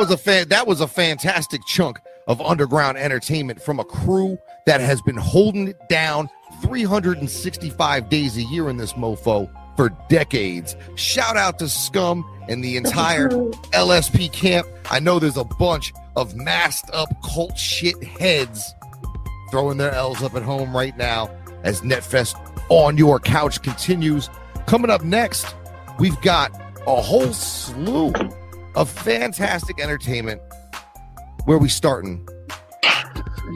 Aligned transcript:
was 0.00 0.10
a 0.10 0.16
fan. 0.16 0.48
That 0.48 0.66
was 0.66 0.80
a 0.80 0.88
fantastic 0.88 1.60
chunk 1.66 2.00
of 2.26 2.40
underground 2.40 2.96
entertainment 2.96 3.60
from 3.60 3.78
a 3.78 3.84
crew 3.84 4.38
that 4.64 4.80
has 4.80 5.02
been 5.02 5.16
holding 5.16 5.68
it 5.68 5.88
down 5.90 6.30
365 6.62 8.08
days 8.08 8.38
a 8.38 8.42
year 8.42 8.70
in 8.70 8.78
this 8.78 8.94
mofo 8.94 9.50
for 9.76 9.90
decades. 10.08 10.74
Shout 10.94 11.36
out 11.36 11.58
to 11.58 11.68
Scum 11.68 12.24
and 12.48 12.64
the 12.64 12.78
entire 12.78 13.28
LSP 13.28 14.32
camp. 14.32 14.66
I 14.90 15.00
know 15.00 15.18
there's 15.18 15.36
a 15.36 15.44
bunch 15.44 15.92
of 16.16 16.34
masked 16.34 16.88
up 16.94 17.10
cult 17.22 17.58
shit 17.58 18.02
heads 18.02 18.74
throwing 19.50 19.76
their 19.76 19.92
L's 19.92 20.22
up 20.22 20.34
at 20.34 20.42
home 20.42 20.74
right 20.74 20.96
now 20.96 21.28
as 21.62 21.82
Netfest 21.82 22.36
on 22.70 22.96
your 22.96 23.20
couch 23.20 23.60
continues. 23.60 24.30
Coming 24.66 24.90
up 24.90 25.04
next, 25.04 25.54
we've 25.98 26.18
got 26.22 26.58
a 26.86 27.02
whole 27.02 27.34
slew 27.34 28.14
of 28.74 28.90
fantastic 28.90 29.80
entertainment. 29.80 30.40
Where 31.44 31.58
we 31.58 31.68
starting? 31.68 32.26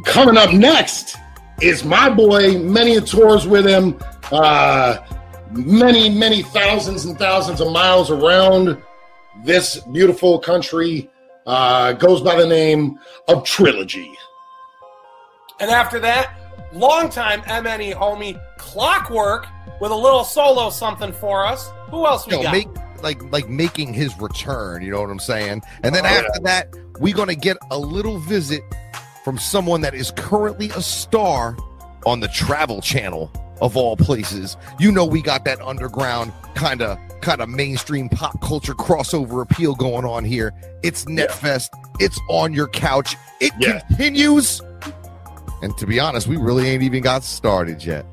Coming 0.04 0.36
up 0.36 0.52
next 0.52 1.16
is 1.60 1.84
my 1.84 2.10
boy. 2.10 2.58
Many 2.58 3.00
tours 3.00 3.46
with 3.46 3.66
him. 3.66 3.98
Uh, 4.32 4.98
many, 5.52 6.08
many 6.08 6.42
thousands 6.42 7.04
and 7.04 7.18
thousands 7.18 7.60
of 7.60 7.70
miles 7.72 8.10
around 8.10 8.80
this 9.44 9.78
beautiful 9.92 10.38
country. 10.38 11.10
Uh, 11.46 11.92
goes 11.92 12.22
by 12.22 12.34
the 12.36 12.46
name 12.46 12.98
of 13.28 13.44
Trilogy. 13.44 14.10
And 15.60 15.70
after 15.70 15.98
that, 16.00 16.34
longtime 16.72 17.42
MNE 17.42 17.94
homie 17.94 18.40
Clockwork 18.56 19.46
with 19.78 19.90
a 19.92 19.94
little 19.94 20.24
solo 20.24 20.70
something 20.70 21.12
for 21.12 21.44
us. 21.44 21.70
Who 21.90 22.06
else 22.06 22.26
we 22.26 22.32
You 22.32 22.38
know, 22.38 22.42
got? 22.44 22.52
make 22.52 22.68
like 23.04 23.22
like 23.30 23.48
making 23.48 23.94
his 23.94 24.18
return. 24.18 24.82
You 24.82 24.90
know 24.90 25.00
what 25.02 25.10
I'm 25.10 25.20
saying? 25.20 25.62
And 25.84 25.94
then 25.94 26.04
Oh, 26.04 26.08
after 26.08 26.40
that, 26.42 26.68
we're 26.98 27.14
gonna 27.14 27.36
get 27.36 27.56
a 27.70 27.78
little 27.78 28.18
visit 28.18 28.62
from 29.24 29.38
someone 29.38 29.82
that 29.82 29.94
is 29.94 30.10
currently 30.16 30.70
a 30.70 30.82
star 30.82 31.56
on 32.04 32.20
the 32.20 32.28
Travel 32.28 32.80
Channel 32.80 33.30
of 33.60 33.76
all 33.76 33.96
places. 33.96 34.56
You 34.80 34.90
know, 34.90 35.04
we 35.04 35.22
got 35.22 35.44
that 35.44 35.60
underground 35.62 36.32
kind 36.54 36.82
of 36.82 36.98
kind 37.20 37.40
of 37.40 37.48
mainstream 37.48 38.08
pop 38.08 38.40
culture 38.42 38.74
crossover 38.74 39.42
appeal 39.42 39.74
going 39.74 40.04
on 40.04 40.24
here. 40.24 40.52
It's 40.82 41.04
Netfest. 41.04 41.68
It's 42.00 42.18
on 42.28 42.52
your 42.52 42.68
couch. 42.68 43.16
It 43.40 43.52
Yeah. 43.58 43.80
continues. 43.80 44.60
And 45.62 45.76
to 45.78 45.86
be 45.86 45.98
honest, 46.00 46.26
we 46.26 46.36
really 46.36 46.68
ain't 46.68 46.82
even 46.82 47.02
got 47.02 47.22
started 47.24 47.82
yet. 47.84 48.04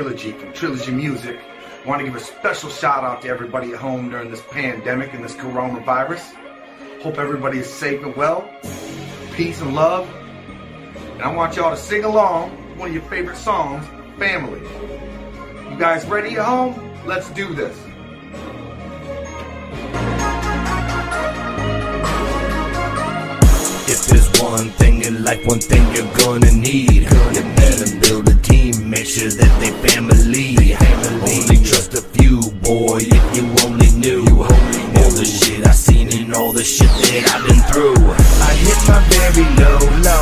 Trilogy 0.00 0.32
from 0.32 0.50
Trilogy 0.54 0.92
Music. 0.92 1.38
Want 1.84 1.98
to 1.98 2.06
give 2.06 2.16
a 2.16 2.20
special 2.20 2.70
shout 2.70 3.04
out 3.04 3.20
to 3.20 3.28
everybody 3.28 3.72
at 3.72 3.78
home 3.78 4.08
during 4.08 4.30
this 4.30 4.40
pandemic 4.50 5.12
and 5.12 5.22
this 5.22 5.34
coronavirus. 5.34 6.22
Hope 7.02 7.18
everybody 7.18 7.58
is 7.58 7.70
safe 7.70 8.02
and 8.02 8.16
well. 8.16 8.50
Peace 9.34 9.60
and 9.60 9.74
love. 9.74 10.08
And 11.12 11.20
I 11.20 11.34
want 11.34 11.56
y'all 11.56 11.70
to 11.70 11.76
sing 11.76 12.04
along 12.04 12.48
one 12.78 12.88
of 12.88 12.94
your 12.94 13.04
favorite 13.10 13.36
songs, 13.36 13.84
Family. 14.18 14.60
You 15.70 15.78
guys 15.78 16.06
ready 16.06 16.38
at 16.38 16.46
home? 16.46 16.96
Let's 17.04 17.28
do 17.32 17.52
this. 17.52 17.76
If 23.86 24.06
there's 24.06 24.40
one 24.40 24.70
thing 24.70 25.02
in 25.04 25.24
life, 25.24 25.46
one 25.46 25.60
thing 25.60 25.94
you're 25.94 26.14
gonna 26.14 26.52
need, 26.52 27.02
you 27.34 27.59
better 27.80 28.00
build 28.00 28.28
a 28.28 28.34
team, 28.42 28.90
make 28.90 29.06
sure 29.06 29.30
that 29.30 29.60
they 29.60 29.70
family. 29.88 30.56
Only 31.22 31.56
trust 31.64 31.94
a 31.94 32.02
few, 32.02 32.40
boy, 32.62 32.98
if 33.00 33.36
you 33.36 33.44
only 33.66 33.90
knew 33.92 34.24
all 34.42 35.10
the 35.16 35.24
shit 35.24 35.66
I 35.66 35.72
seen 35.72 36.12
and 36.12 36.34
all 36.34 36.52
the 36.52 36.64
shit 36.64 36.88
that 36.88 37.32
I've 37.34 37.46
been 37.46 37.60
through. 37.72 37.96
I 38.42 38.52
hit 38.54 38.80
my 38.88 39.00
very 39.08 39.46
low, 39.56 39.78
low. 40.02 40.19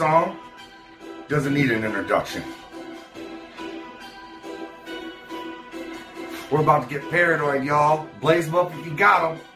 song 0.00 0.34
doesn't 1.28 1.52
need 1.52 1.70
an 1.70 1.84
introduction. 1.84 2.42
We're 6.50 6.62
about 6.62 6.88
to 6.88 6.88
get 6.88 7.10
paranoid, 7.10 7.64
y'all. 7.64 8.08
Blaze 8.18 8.46
them 8.46 8.54
up 8.54 8.74
if 8.78 8.86
you 8.86 8.94
got 8.94 9.34
them. 9.34 9.46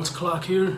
It's 0.00 0.10
Clock 0.10 0.44
here. 0.44 0.76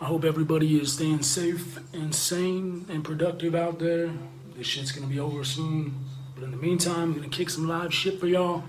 I 0.00 0.06
hope 0.06 0.24
everybody 0.24 0.80
is 0.80 0.94
staying 0.94 1.22
safe 1.22 1.78
and 1.92 2.14
sane 2.14 2.86
and 2.88 3.04
productive 3.04 3.54
out 3.54 3.78
there. 3.78 4.10
This 4.56 4.66
shit's 4.66 4.90
gonna 4.90 5.06
be 5.06 5.20
over 5.20 5.44
soon. 5.44 5.94
But 6.34 6.44
in 6.44 6.50
the 6.50 6.56
meantime, 6.56 7.10
I'm 7.10 7.14
gonna 7.14 7.28
kick 7.28 7.50
some 7.50 7.68
live 7.68 7.92
shit 7.92 8.18
for 8.18 8.26
y'all. 8.26 8.64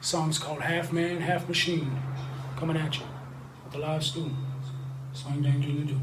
song's 0.00 0.40
called 0.40 0.62
Half 0.62 0.92
Man, 0.92 1.20
Half 1.20 1.48
Machine. 1.48 1.96
Coming 2.56 2.76
at 2.76 2.98
you. 2.98 3.04
with 3.62 3.74
the 3.74 3.78
live 3.78 4.02
stool. 4.02 4.32
Swing 5.12 5.42
dang 5.42 5.60
do 5.60 5.84
do. 5.84 5.93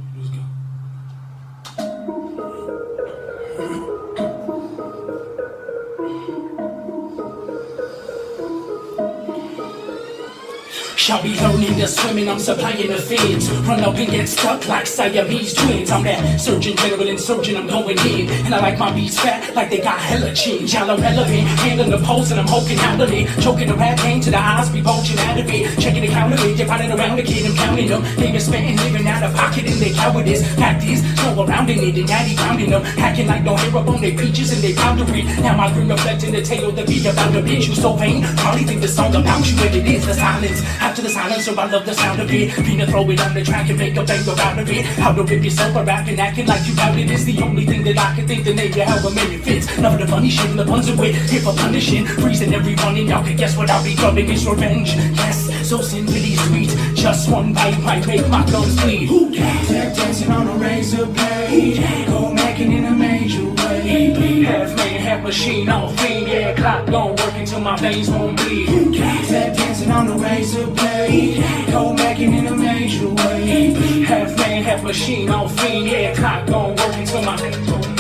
Shall 11.12 11.24
be 11.24 11.36
learning 11.42 11.76
to 11.76 11.88
swim 11.90 12.20
and 12.20 12.30
I'm 12.30 12.40
supplying 12.40 12.88
the 12.88 12.96
fins. 12.96 13.52
Run 13.68 13.82
up 13.82 13.96
and 13.96 14.10
get 14.10 14.30
stuck 14.30 14.66
like 14.70 14.88
Siamese 14.88 15.54
twins. 15.54 15.92
I'm 15.92 16.06
that 16.06 16.40
surgeon, 16.40 16.78
general 16.78 17.06
insurgent, 17.06 17.58
I'm 17.58 17.68
going 17.68 18.00
in. 18.00 18.30
And 18.46 18.56
I 18.56 18.62
like 18.62 18.80
my 18.80 18.94
beats 18.94 19.20
fat 19.20 19.54
like 19.54 19.70
they 19.70 19.82
got 19.82 20.00
hella 20.00 20.34
chin. 20.34 20.66
Y'all 20.68 20.90
irrelevant, 20.90 21.48
handling 21.60 21.90
the 21.90 21.98
pose 21.98 22.32
and 22.32 22.40
I'm 22.40 22.48
hulking 22.48 22.80
out 22.80 23.02
of 23.02 23.12
it. 23.12 23.28
Choking 23.44 23.68
the 23.68 23.76
rap 23.76 23.98
game 23.98 24.22
to 24.22 24.32
the 24.32 24.40
eyes, 24.40 24.70
be 24.70 24.82
bulging 24.82 25.20
out 25.20 25.38
of 25.38 25.50
it. 25.50 25.78
Checking 25.82 26.02
the 26.02 26.08
count 26.08 26.34
of 26.34 26.40
it, 26.46 26.58
you're 26.58 26.66
running 26.66 26.92
around 26.92 27.18
the 27.18 27.24
kid, 27.24 27.46
I'm 27.46 27.58
counting 27.58 27.90
them. 27.90 28.04
They 28.16 28.32
been 28.32 28.40
spitting, 28.40 28.78
living 28.78 29.06
out 29.06 29.22
of 29.22 29.36
pocket 29.36 29.66
and 29.66 29.82
they 29.82 29.92
cowardice. 29.92 30.48
Fact 30.56 30.82
is, 30.86 31.04
slow 31.20 31.44
around 31.44 31.70
in 31.70 31.80
it 31.80 31.98
and 31.98 32.08
daddy 32.08 32.36
grounding 32.38 32.70
them. 32.70 32.84
Hacking 32.84 33.28
like 33.28 33.44
no 33.44 33.58
hair 33.58 33.76
up 33.76 33.88
on 33.90 34.00
their 34.00 34.16
peaches 34.16 34.54
and 34.54 34.64
they 34.64 34.74
powdery. 34.76 35.24
Now 35.44 35.58
my 35.58 35.74
grin 35.74 35.90
reflecting 35.90 36.32
the 36.32 36.42
tail, 36.42 36.70
of 36.70 36.78
the 36.78 36.86
beat 36.86 37.06
about 37.06 37.34
the 37.34 37.42
bitch. 37.42 37.68
You 37.68 37.76
so 37.76 37.94
vain, 37.96 38.24
probably 38.38 38.64
think 38.64 38.80
the 38.80 38.88
song 38.88 39.14
about 39.14 39.46
you 39.46 39.58
when 39.58 39.74
it 39.74 39.86
is 39.86 40.06
the 40.06 40.14
silence. 40.14 40.62
After 40.80 41.01
the 41.02 41.10
silence, 41.10 41.46
so 41.46 41.56
I 41.56 41.66
love 41.66 41.86
the 41.86 41.94
sound 41.94 42.22
of 42.22 42.32
it. 42.32 42.52
Pina 42.66 42.86
throw 42.86 43.10
it 43.10 43.20
on 43.22 43.34
the 43.34 43.44
track 43.44 43.70
and 43.70 43.78
make 43.78 43.96
a 43.96 44.04
bang 44.04 44.24
out 44.28 44.60
of 44.60 44.70
it. 44.70 44.86
How 44.86 45.14
to 45.14 45.24
rip 45.24 45.44
yourself 45.44 45.76
a 45.76 45.84
rapping, 45.84 46.20
acting 46.20 46.48
like 46.48 46.66
you 46.68 46.76
doubt 46.76 46.98
it 46.98 47.10
is 47.10 47.26
the 47.26 47.42
only 47.42 47.66
thing 47.66 47.84
that 47.84 47.98
I 47.98 48.16
can 48.16 48.28
think 48.28 48.44
to 48.46 48.54
name 48.54 48.74
you 48.74 48.84
however 48.84 49.12
many 49.12 49.36
it 49.36 49.44
fits. 49.44 49.66
None 49.78 49.94
of 49.94 50.00
the 50.00 50.08
funny 50.08 50.30
shit 50.30 50.50
and 50.50 50.60
the 50.60 50.66
puns 50.66 50.90
away. 50.90 51.14
Here 51.14 51.42
for 51.42 51.54
punishing, 51.54 52.06
freezing 52.06 52.54
everyone 52.54 52.98
and 52.98 53.08
y'all 53.08 53.24
can 53.24 53.36
guess 53.36 53.58
what 53.58 53.70
I'll 53.70 53.84
be 53.84 53.96
drubbing 53.96 54.30
is 54.30 54.46
revenge. 54.46 54.96
Yes, 54.96 55.68
so 55.68 55.82
simply 55.82 56.36
sweet. 56.36 56.70
Just 56.96 57.30
one 57.30 57.54
bite 57.54 57.80
might 57.82 58.06
make 58.06 58.28
my 58.30 58.46
gums 58.52 58.80
bleed. 58.82 59.08
Who 59.08 59.32
dat? 59.32 59.68
Tap 59.68 59.96
dancing 59.96 60.32
on 60.32 60.48
a 60.48 60.54
razor 60.54 61.06
blade. 61.06 62.08
Go 62.08 62.34
making 62.34 62.72
in 62.74 62.86
a 62.86 62.92
major 62.92 63.61
way. 63.92 64.44
Half 64.44 64.76
man, 64.76 65.00
half 65.00 65.24
machine, 65.24 65.70
all 65.70 65.90
fiend, 65.90 66.28
yeah. 66.28 66.56
Clock 66.56 66.86
gon' 66.88 67.16
work 67.16 67.34
until 67.36 67.60
my 67.60 67.78
veins 67.78 68.10
won't 68.10 68.38
bleed. 68.38 68.98
Tap 68.98 69.56
dancing 69.56 69.92
on 69.92 70.08
a 70.08 70.18
razor 70.18 70.68
blade. 70.68 71.44
Go 71.72 71.94
making 71.94 72.34
in 72.34 72.48
a 72.48 72.56
major 72.56 73.10
way. 73.10 74.04
Half 74.04 74.38
man, 74.38 74.64
half 74.64 74.84
machine, 74.84 75.30
all 75.30 75.48
fiend, 75.48 75.88
yeah. 75.88 76.16
Clock 76.16 76.48
gon' 76.48 76.76
work 76.76 76.96
until 76.96 77.22
my 77.24 77.38
veins 77.38 77.70
won't 77.70 77.84
bleed. 77.84 77.91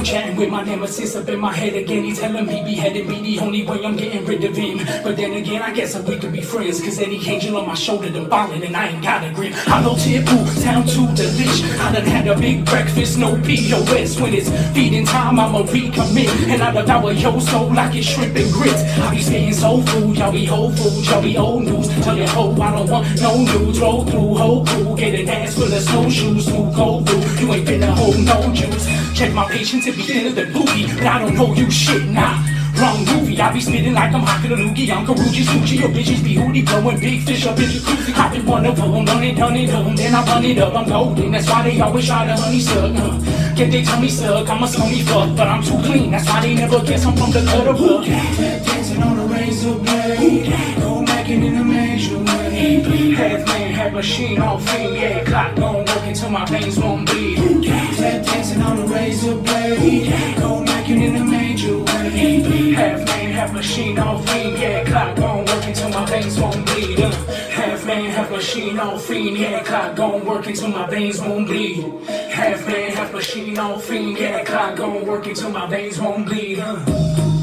I'm 0.00 0.06
chatting 0.06 0.36
with 0.36 0.48
my 0.48 0.62
nemesis 0.64 1.14
up 1.14 1.28
in 1.28 1.38
my 1.38 1.52
head 1.52 1.74
again. 1.74 2.04
He's 2.04 2.18
telling 2.18 2.46
me 2.46 2.62
beheaded 2.64 3.06
me 3.06 3.20
the 3.20 3.38
only 3.40 3.66
way 3.66 3.84
I'm 3.84 3.98
getting 3.98 4.24
rid 4.24 4.42
of 4.44 4.56
him. 4.56 4.78
But 5.04 5.18
then 5.18 5.34
again, 5.34 5.60
I 5.60 5.74
guess 5.74 5.94
we 5.94 6.16
could 6.16 6.32
be 6.32 6.40
friends. 6.40 6.80
Cause 6.80 6.98
Eddie 6.98 7.20
Angel 7.28 7.54
on 7.58 7.66
my 7.66 7.74
shoulder, 7.74 8.08
them 8.08 8.26
ballin', 8.26 8.62
and 8.62 8.74
I 8.74 8.88
ain't 8.88 9.02
got 9.02 9.22
a 9.22 9.30
grip. 9.30 9.52
I 9.68 9.82
know 9.82 9.92
Tipu, 9.92 10.64
town 10.64 10.86
to 10.86 11.00
delish. 11.12 11.78
I 11.80 11.92
done 11.92 12.06
had 12.06 12.26
a 12.28 12.34
big 12.34 12.64
breakfast, 12.64 13.18
no 13.18 13.38
POS. 13.42 14.18
When 14.18 14.32
it's 14.32 14.48
feeding 14.72 15.04
time, 15.04 15.38
I'ma 15.38 15.64
recommit. 15.64 16.48
And 16.48 16.62
I 16.62 16.72
devour 16.72 17.12
your 17.12 17.38
soul 17.42 17.70
like 17.70 17.94
it's 17.94 18.06
shrimp 18.06 18.34
and 18.34 18.50
grits. 18.54 18.82
I 19.00 19.14
be 19.14 19.20
spitting 19.20 19.52
soul 19.52 19.82
food, 19.82 20.16
y'all 20.16 20.32
be 20.32 20.46
whole 20.46 20.72
food, 20.72 21.04
y'all 21.04 21.20
be 21.20 21.36
old 21.36 21.64
news. 21.64 21.88
Tell 22.02 22.16
your 22.16 22.26
hoe 22.28 22.58
I 22.58 22.72
don't 22.72 22.88
want 22.88 23.20
no 23.20 23.36
news. 23.36 23.78
Roll 23.78 24.06
through, 24.06 24.34
whole 24.34 24.64
crew, 24.64 24.96
get 24.96 25.12
a 25.12 25.26
dance 25.26 25.56
full 25.56 25.64
of 25.64 25.82
snowshoes. 25.82 26.46
Smooth 26.46 26.74
go 26.74 27.04
through, 27.04 27.44
you 27.44 27.52
ain't 27.52 27.68
finna 27.68 27.92
hold 27.92 28.18
no 28.24 28.50
juice. 28.54 29.09
Check 29.20 29.34
my 29.34 29.46
patience, 29.52 29.86
it 29.86 29.96
be 29.96 30.02
thinner 30.02 30.30
the 30.30 30.46
booty. 30.50 30.86
But 30.86 31.04
I 31.04 31.18
don't 31.18 31.34
know 31.34 31.52
you 31.52 31.70
shit, 31.70 32.08
nah. 32.08 32.40
Wrong 32.80 33.04
movie, 33.04 33.38
I 33.38 33.52
be 33.52 33.60
spitting 33.60 33.92
like 33.92 34.14
I'm 34.14 34.22
hocking 34.22 34.50
a 34.50 34.56
loogie. 34.56 34.88
I'm 34.88 35.04
Karuji, 35.04 35.44
Suchi, 35.44 35.78
your 35.78 35.90
bitches 35.90 36.24
be 36.24 36.36
hootie, 36.36 36.64
blowing 36.64 36.98
big 36.98 37.20
fish 37.26 37.44
up 37.44 37.58
in 37.58 37.68
jacuzzi. 37.68 38.16
I 38.16 38.32
been 38.32 38.48
of 38.64 38.76
them, 38.78 39.04
done 39.04 39.22
it, 39.22 39.36
done 39.36 39.56
it, 39.56 39.66
done 39.66 39.94
then 39.94 40.14
I 40.14 40.24
run 40.24 40.42
it 40.46 40.56
up. 40.56 40.74
I'm 40.74 40.88
golden, 40.88 41.32
that's 41.32 41.50
why 41.50 41.62
they 41.64 41.78
always 41.78 42.06
try 42.06 42.26
to 42.28 42.34
honey 42.34 42.60
suck. 42.60 42.96
Uh, 42.96 43.54
get 43.56 43.70
they 43.70 43.82
tummy 43.82 44.08
suck, 44.08 44.48
I'm 44.48 44.62
a 44.62 44.66
stony 44.66 45.02
fuck, 45.02 45.36
but 45.36 45.46
I'm 45.46 45.62
too 45.62 45.76
clean. 45.84 46.12
That's 46.12 46.26
why 46.26 46.40
they 46.40 46.54
never 46.54 46.82
guess 46.82 47.04
I'm 47.04 47.14
from 47.14 47.30
the 47.30 47.42
gutter 47.44 47.74
book. 47.74 48.06
Dancing 48.06 49.02
on 49.02 49.18
a 49.18 49.26
razor 49.26 49.74
blade. 49.80 50.48
Go 50.80 51.02
making 51.02 51.44
in 51.44 51.56
a 51.58 51.64
major 51.64 52.16
way. 52.16 53.12
Half 53.12 53.46
man, 53.48 53.70
half 53.72 53.92
machine, 53.92 54.40
all 54.40 54.58
fiend, 54.58 54.96
yeah. 54.96 55.24
Clock 55.24 55.56
gon' 55.56 55.84
work 55.84 56.04
until 56.04 56.30
my 56.30 56.46
veins 56.46 56.78
won't 56.78 57.04
bleed. 57.04 57.60
Tap 58.00 58.24
dancing 58.24 58.62
on 58.62 58.78
a 58.78 58.86
razor 58.86 59.36
blade. 59.36 60.10
Go 60.38 60.64
making 60.64 61.02
in 61.02 61.16
a 61.16 61.24
major 61.24 61.76
way. 61.80 62.72
Half 62.72 63.06
man, 63.06 63.30
half 63.32 63.52
machine, 63.52 63.98
all 63.98 64.18
fiend, 64.22 64.58
yeah. 64.58 64.84
Clock 64.84 65.16
gon' 65.16 65.44
work 65.44 65.64
until 65.66 65.90
my 65.90 66.06
veins 66.06 66.40
won't 66.40 66.64
bleed. 66.64 66.98
Uh, 66.98 67.10
half 67.50 67.86
man, 67.86 68.10
half 68.10 68.30
machine, 68.30 68.78
all 68.78 68.96
fiend, 68.96 69.36
yeah. 69.36 69.62
Clock 69.62 69.96
gon' 69.96 70.24
work 70.24 70.46
until 70.46 70.68
my 70.68 70.86
veins 70.88 71.20
won't 71.20 71.46
bleed. 71.46 71.84
Half 72.08 72.66
man, 72.66 72.90
half 72.92 73.12
machine, 73.12 73.58
all 73.58 73.78
fiend, 73.78 74.16
yeah. 74.18 74.44
Clock 74.44 74.76
gon' 74.76 75.04
work 75.04 75.26
until 75.26 75.50
my 75.50 75.66
veins 75.66 76.00
won't 76.00 76.24
bleed. 76.24 76.58
Uh. 76.58 77.39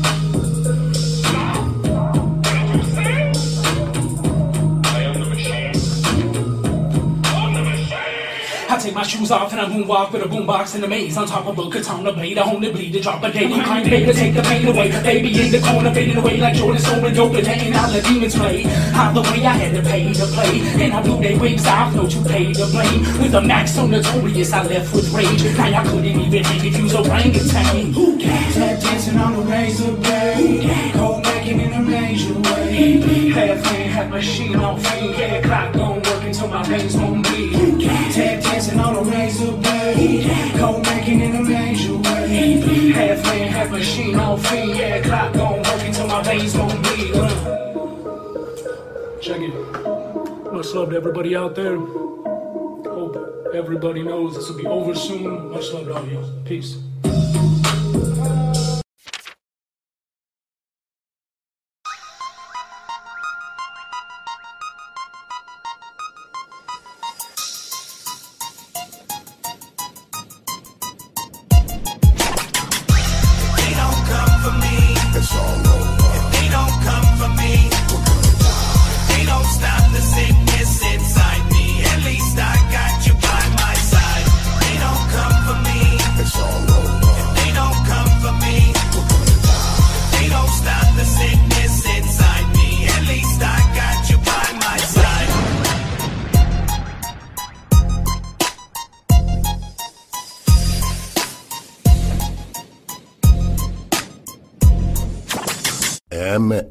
take 8.87 8.95
my 8.95 9.03
shoes 9.03 9.31
off 9.31 9.51
and 9.51 9.59
I 9.59 9.65
moonwalk 9.65 10.13
with 10.13 10.23
a 10.23 10.27
boombox 10.27 10.75
in 10.75 10.81
the 10.81 10.87
maze. 10.87 11.17
On 11.17 11.27
top 11.27 11.45
of 11.45 11.59
a 11.59 11.69
katana 11.69 12.13
blade, 12.13 12.37
I 12.37 12.49
only 12.49 12.71
bleed 12.71 12.93
to 12.93 13.01
drop 13.01 13.21
a 13.21 13.31
date. 13.31 13.51
I'm 13.51 13.83
of 13.83 13.89
to 13.89 14.13
take 14.13 14.33
the 14.33 14.41
pain 14.43 14.65
away. 14.65 14.89
They 14.89 15.03
baby 15.03 15.45
in 15.45 15.51
the 15.51 15.59
corner, 15.59 15.93
fading 15.93 16.15
away 16.15 16.37
like 16.37 16.55
Jordan 16.55 16.81
stolen 16.81 17.05
and 17.05 17.15
Yoga 17.15 17.41
Day. 17.41 17.67
And 17.67 17.75
all 17.75 17.91
the 17.91 18.01
demons 18.01 18.35
play. 18.35 18.63
Either 18.65 19.21
way, 19.21 19.45
I 19.45 19.53
had 19.59 19.75
to 19.75 19.81
pay 19.81 20.13
to 20.13 20.25
play. 20.27 20.61
And 20.83 20.93
I 20.93 21.01
blew 21.01 21.21
their 21.21 21.37
waves, 21.37 21.65
I've 21.65 21.95
no 21.95 22.07
two 22.07 22.23
pay 22.23 22.53
to 22.53 22.65
blame. 22.67 23.01
With 23.21 23.35
a 23.35 23.41
max 23.41 23.75
so 23.75 23.85
notorious, 23.85 24.53
I 24.53 24.63
left 24.63 24.93
with 24.95 25.11
rage. 25.11 25.43
Now 25.57 25.81
I 25.81 25.83
couldn't 25.83 26.05
even 26.05 26.31
take 26.31 26.63
it, 26.63 26.77
you 26.77 26.83
was 26.83 26.93
a 26.93 26.99
orangutan. 26.99 27.93
Who 27.93 28.17
dat? 28.17 28.53
Tap 28.53 28.79
dancing 28.81 29.17
on 29.17 29.33
the 29.33 29.41
razor 29.41 29.91
blade. 29.91 30.61
Who 30.95 31.21
dat? 31.21 31.36
lacking 31.47 31.61
in 31.61 31.73
a 31.73 31.81
major 31.81 32.33
way. 32.33 33.31
Half 33.31 33.63
man, 33.63 33.89
half 33.89 34.09
machine 34.09 34.55
on 34.55 34.79
feed. 34.79 35.17
Yeah, 35.17 35.41
clock 35.41 35.73
gon' 35.73 35.95
work 36.01 36.23
until 36.23 36.47
my 36.47 36.63
veins 36.63 36.95
won't 36.95 37.27
bleed. 37.27 37.81
Tap 37.81 38.43
dancing 38.43 38.79
on 38.79 38.95
a 38.95 39.01
razor 39.01 39.51
blade. 39.57 40.29
Cold 40.57 40.83
making 40.83 41.21
in 41.21 41.35
a 41.35 41.43
major 41.43 41.95
way. 41.97 42.91
Half 42.91 43.23
man, 43.23 43.47
half 43.47 43.71
machine 43.71 44.15
on 44.19 44.39
feed. 44.39 44.75
Yeah, 44.75 45.01
clock 45.01 45.33
gon' 45.33 45.57
work 45.57 45.83
until 45.85 46.07
my 46.07 46.23
veins 46.23 46.55
won't 46.55 46.81
bleed. 46.83 47.15
Uh. 47.15 47.59
Check 49.21 49.41
it. 49.41 50.53
Much 50.53 50.73
love 50.73 50.89
to 50.89 50.95
everybody 50.95 51.35
out 51.35 51.55
there. 51.55 51.77
Hope 51.77 53.51
everybody 53.53 54.03
knows 54.03 54.35
this 54.35 54.49
will 54.49 54.57
be 54.57 54.65
over 54.65 54.95
soon. 54.95 55.51
Much 55.51 55.71
love 55.71 55.85
to 55.85 55.95
all 55.95 56.07
you. 56.07 56.23
Peace. 56.45 56.77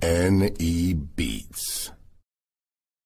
N.E. 0.03 0.95
Beats. 0.95 1.93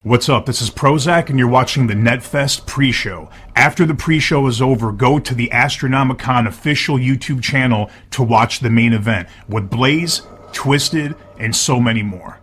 What's 0.02 0.30
up? 0.30 0.46
This 0.46 0.62
is 0.62 0.70
Prozak, 0.70 1.28
and 1.28 1.38
you're 1.38 1.46
watching 1.46 1.86
the 1.86 1.94
NetFest 1.94 2.66
pre 2.66 2.90
show. 2.90 3.28
After 3.54 3.84
the 3.84 3.94
pre 3.94 4.18
show 4.18 4.46
is 4.46 4.62
over, 4.62 4.92
go 4.92 5.18
to 5.18 5.34
the 5.34 5.50
Astronomicon 5.52 6.46
official 6.48 6.96
YouTube 6.96 7.42
channel 7.42 7.90
to 8.12 8.22
watch 8.22 8.60
the 8.60 8.70
main 8.70 8.94
event 8.94 9.28
with 9.48 9.68
Blaze, 9.68 10.22
Twiztid, 10.52 11.14
and 11.38 11.54
so 11.54 11.78
many 11.78 12.02
more. 12.02 12.40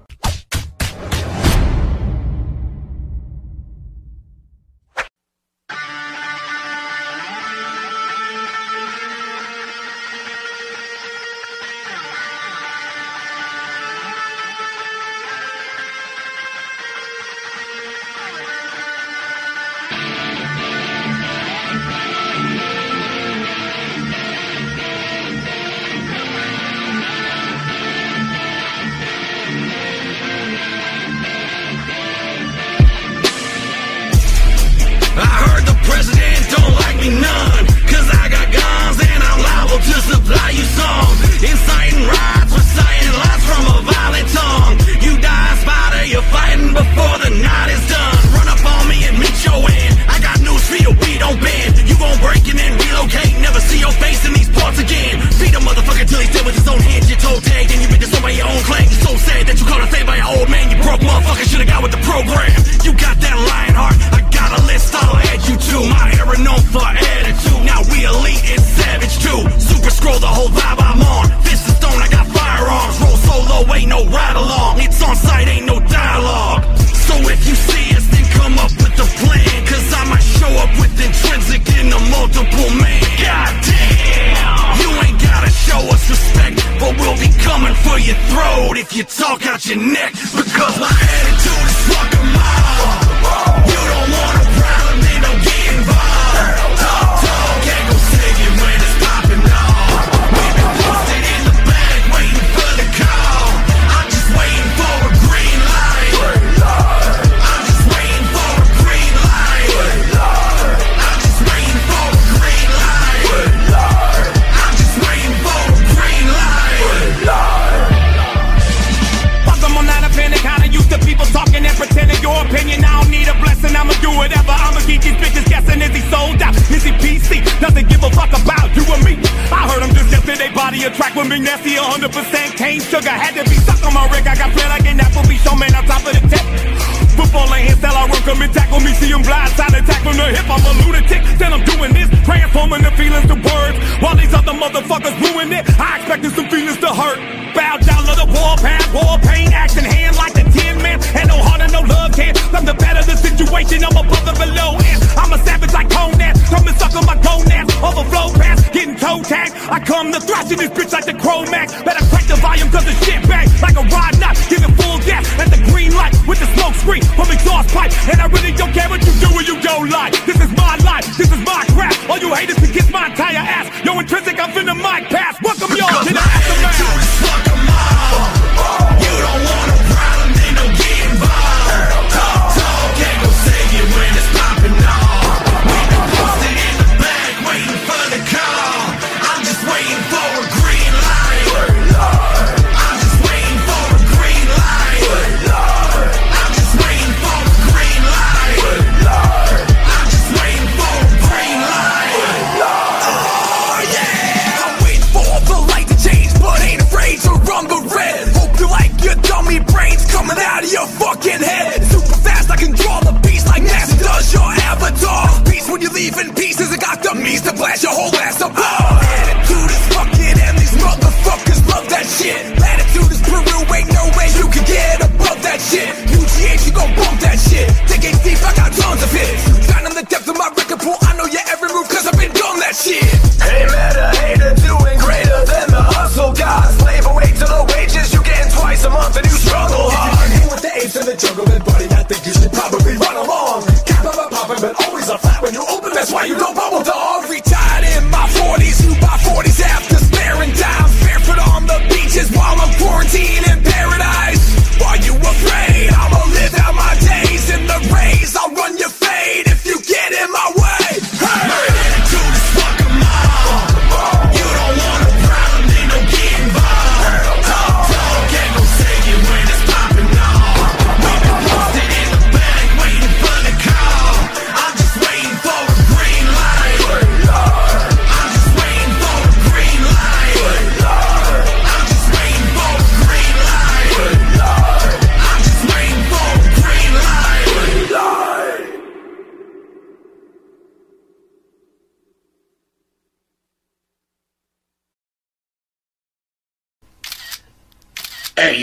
Yo, 173.87 173.97
and 173.97 174.26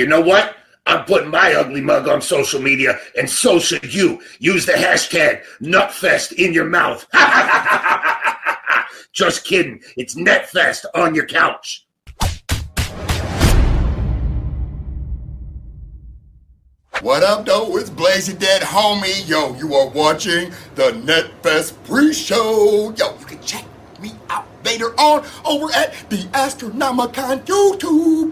you 0.05 0.11
know 0.11 0.21
what? 0.21 0.55
I'm 0.85 1.07
putting 1.07 1.31
my 1.31 1.55
ugly 1.55 1.81
mug 1.81 2.09
on 2.09 2.21
social 2.21 2.61
media, 2.61 2.99
and 3.17 3.29
so 3.29 3.59
should 3.59 3.95
you. 3.95 4.21
Use 4.39 4.67
the 4.67 4.73
hashtag 4.73 5.43
Nutfest 5.63 6.33
in 6.33 6.53
your 6.53 6.67
mouth. 6.67 7.07
Just 9.15 9.47
kidding. 9.47 9.81
It's 9.97 10.15
Netfest 10.15 10.85
on 10.95 11.15
your 11.15 11.25
couch. 11.25 11.87
What 17.01 17.23
up, 17.23 17.47
though? 17.47 17.79
It's 17.79 17.89
Blaze 17.89 18.29
Ya 18.29 18.35
Dead, 18.35 18.61
homie. 18.61 19.27
Yo, 19.27 19.55
you 19.55 19.75
are 19.75 19.89
watching 19.89 20.53
the 20.75 20.93
NetFest 20.93 21.83
pre-show. 21.85 22.93
Yo, 22.95 23.19
you 23.19 23.25
can 23.25 23.41
check 23.41 23.65
me 24.03 24.13
out 24.29 24.45
later 24.65 24.93
on 25.01 25.25
over 25.47 25.73
at 25.75 25.95
the 26.11 26.19
Astronomicon 26.35 27.43
YouTube 27.47 28.24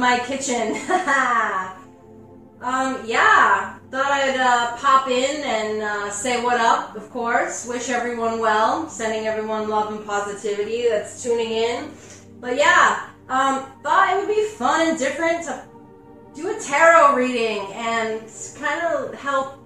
my 0.00 0.18
kitchen. 0.20 0.68
um, 2.62 3.02
yeah. 3.06 3.78
Thought 3.90 4.10
I'd 4.10 4.36
uh, 4.38 4.76
pop 4.76 5.08
in 5.08 5.42
and 5.44 5.82
uh, 5.82 6.10
say 6.10 6.42
what 6.42 6.60
up, 6.60 6.96
of 6.96 7.10
course. 7.10 7.66
Wish 7.66 7.90
everyone 7.90 8.38
well. 8.38 8.88
Sending 8.88 9.26
everyone 9.26 9.68
love 9.68 9.92
and 9.92 10.04
positivity 10.06 10.88
that's 10.88 11.22
tuning 11.22 11.50
in. 11.50 11.90
But 12.40 12.56
yeah, 12.56 13.08
um, 13.28 13.66
thought 13.82 14.14
it 14.16 14.26
would 14.26 14.34
be 14.34 14.48
fun 14.56 14.88
and 14.88 14.98
different 14.98 15.44
to 15.44 15.62
do 16.34 16.56
a 16.56 16.60
tarot 16.60 17.14
reading 17.14 17.66
and 17.72 18.22
kind 18.56 18.82
of 18.86 19.14
help 19.14 19.59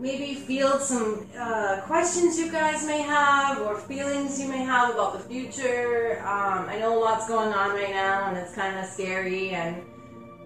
maybe 0.00 0.34
field 0.34 0.80
some 0.80 1.26
uh, 1.38 1.82
questions 1.82 2.38
you 2.38 2.50
guys 2.50 2.86
may 2.86 3.02
have 3.02 3.60
or 3.60 3.76
feelings 3.76 4.40
you 4.40 4.48
may 4.48 4.64
have 4.64 4.94
about 4.94 5.12
the 5.12 5.28
future. 5.28 6.20
Um, 6.20 6.68
I 6.70 6.78
know 6.78 6.98
a 6.98 6.98
lot's 6.98 7.28
going 7.28 7.52
on 7.52 7.70
right 7.74 7.90
now 7.90 8.28
and 8.28 8.38
it's 8.38 8.54
kind 8.54 8.78
of 8.78 8.86
scary, 8.86 9.50
and 9.50 9.82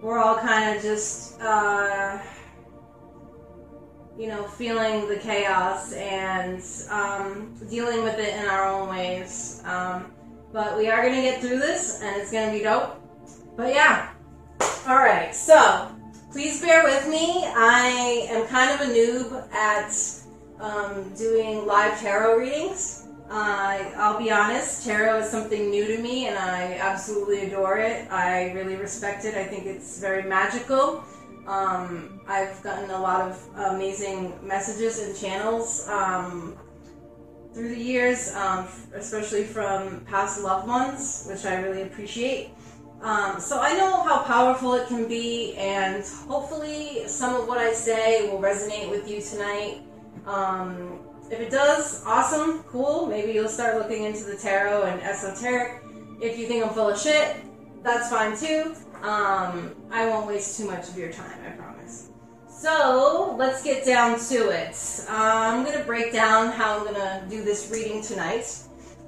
we're 0.01 0.19
all 0.19 0.37
kind 0.37 0.75
of 0.75 0.83
just, 0.83 1.39
uh, 1.39 2.19
you 4.19 4.27
know, 4.27 4.43
feeling 4.43 5.07
the 5.07 5.15
chaos 5.15 5.93
and 5.93 6.61
um, 6.89 7.55
dealing 7.69 8.03
with 8.03 8.19
it 8.19 8.37
in 8.37 8.45
our 8.45 8.67
own 8.67 8.89
ways. 8.89 9.61
Um, 9.63 10.11
but 10.51 10.77
we 10.77 10.89
are 10.89 11.01
going 11.01 11.15
to 11.15 11.21
get 11.21 11.41
through 11.41 11.59
this 11.59 12.01
and 12.01 12.21
it's 12.21 12.31
going 12.31 12.51
to 12.51 12.57
be 12.57 12.63
dope. 12.63 13.01
But 13.55 13.73
yeah. 13.73 14.11
All 14.87 14.97
right, 14.97 15.33
so 15.33 15.94
please 16.35 16.59
bear 16.59 16.83
with 16.83 17.07
me. 17.07 17.45
I 17.45 18.27
am 18.29 18.45
kind 18.47 18.69
of 18.69 18.89
a 18.89 18.91
noob 18.91 19.53
at 19.53 19.95
um, 20.59 21.13
doing 21.15 21.65
live 21.65 21.97
tarot 22.01 22.35
readings. 22.35 23.07
Uh, 23.29 23.79
I'll 23.95 24.19
be 24.19 24.31
honest, 24.31 24.83
tarot 24.83 25.19
is 25.19 25.29
something 25.29 25.69
new 25.69 25.87
to 25.87 25.97
me 25.97 26.27
and 26.27 26.37
I 26.37 26.73
absolutely 26.73 27.47
adore 27.47 27.77
it. 27.77 28.11
I 28.11 28.51
really 28.51 28.75
respect 28.75 29.23
it. 29.23 29.35
I 29.35 29.45
think 29.45 29.65
it's 29.65 30.01
very 30.01 30.23
magical. 30.23 31.05
Um, 31.47 32.19
I've 32.27 32.61
gotten 32.61 32.89
a 32.89 32.99
lot 32.99 33.21
of 33.21 33.41
amazing 33.71 34.37
messages 34.45 34.99
and 34.99 35.15
channels 35.15 35.87
um, 35.87 36.57
through 37.53 37.69
the 37.69 37.81
years, 37.81 38.33
um, 38.35 38.67
especially 38.93 39.45
from 39.45 40.01
past 40.01 40.41
loved 40.41 40.67
ones, 40.67 41.27
which 41.29 41.45
I 41.45 41.61
really 41.61 41.83
appreciate. 41.83 42.49
Um, 43.01 43.39
so 43.39 43.59
I 43.59 43.77
know 43.77 44.01
how 44.01 44.23
powerful 44.23 44.73
it 44.73 44.87
can 44.87 45.07
be, 45.07 45.55
and 45.57 46.03
hopefully, 46.27 47.07
some 47.07 47.35
of 47.35 47.47
what 47.47 47.59
I 47.59 47.71
say 47.73 48.29
will 48.29 48.39
resonate 48.39 48.89
with 48.89 49.09
you 49.09 49.21
tonight. 49.21 49.81
Um, 50.25 50.99
if 51.29 51.39
it 51.39 51.51
does, 51.51 52.03
awesome, 52.05 52.63
cool. 52.63 53.05
Maybe 53.05 53.33
you'll 53.33 53.47
start 53.47 53.77
looking 53.77 54.03
into 54.03 54.23
the 54.23 54.35
tarot 54.35 54.83
and 54.83 55.01
esoteric. 55.01 55.83
If 56.21 56.37
you 56.37 56.47
think 56.47 56.63
I'm 56.65 56.73
full 56.73 56.89
of 56.89 56.99
shit, 56.99 57.37
that's 57.83 58.09
fine 58.09 58.37
too. 58.37 58.75
Um, 59.01 59.75
I 59.91 60.07
won't 60.07 60.27
waste 60.27 60.57
too 60.57 60.65
much 60.65 60.89
of 60.89 60.97
your 60.97 61.11
time, 61.11 61.39
I 61.45 61.51
promise. 61.51 62.09
So 62.47 63.35
let's 63.37 63.63
get 63.63 63.85
down 63.85 64.17
to 64.29 64.49
it. 64.49 65.05
Uh, 65.09 65.13
I'm 65.13 65.65
gonna 65.65 65.83
break 65.83 66.13
down 66.13 66.51
how 66.51 66.79
I'm 66.79 66.85
gonna 66.85 67.25
do 67.29 67.43
this 67.43 67.69
reading 67.71 68.01
tonight. 68.01 68.57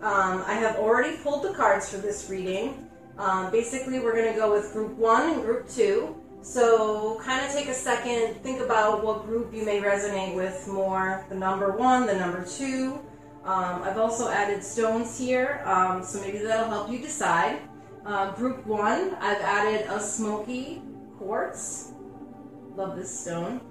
Um, 0.02 0.43
I 0.45 0.54
have 0.54 0.76
already 0.76 1.17
pulled 1.17 1.43
the 1.43 1.54
cards 1.54 1.89
for 1.89 1.97
this 1.97 2.30
reading. 2.30 2.87
Um, 3.17 3.51
basically, 3.51 3.99
we're 3.99 4.15
going 4.15 4.32
to 4.32 4.39
go 4.39 4.53
with 4.53 4.73
group 4.73 4.95
one 4.97 5.30
and 5.34 5.41
group 5.41 5.69
two. 5.69 6.15
So, 6.41 7.19
kind 7.23 7.45
of 7.45 7.51
take 7.51 7.67
a 7.67 7.73
second, 7.73 8.36
think 8.43 8.62
about 8.62 9.03
what 9.03 9.25
group 9.25 9.53
you 9.53 9.65
may 9.65 9.82
resonate 9.82 10.36
with 10.36 10.67
more 10.67 11.25
the 11.30 11.36
number 11.36 11.75
one, 11.75 12.06
the 12.06 12.15
number 12.15 12.45
two. 12.45 12.99
Um, 13.43 13.82
I've 13.84 13.97
also 13.97 14.30
added 14.30 14.63
stones 14.63 15.17
here, 15.17 15.62
um, 15.65 16.03
so 16.03 16.19
maybe 16.21 16.39
that'll 16.39 16.69
help 16.69 16.91
you 16.91 16.99
decide. 16.99 17.62
Uh, 18.06 18.32
group 18.32 18.65
one, 18.65 19.15
I've 19.15 19.41
added 19.41 19.88
a 19.89 19.99
smoky 19.99 20.82
quartz. 21.17 21.91
Love 22.75 22.95
this 22.95 23.19
stone. 23.19 23.62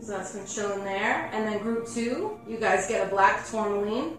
So 0.00 0.12
that's 0.12 0.34
been 0.34 0.46
chilling 0.46 0.84
there. 0.84 1.30
And 1.32 1.46
then 1.46 1.58
group 1.58 1.88
two, 1.88 2.38
you 2.46 2.58
guys 2.58 2.86
get 2.86 3.06
a 3.06 3.10
black 3.10 3.46
tourmaline. 3.48 4.18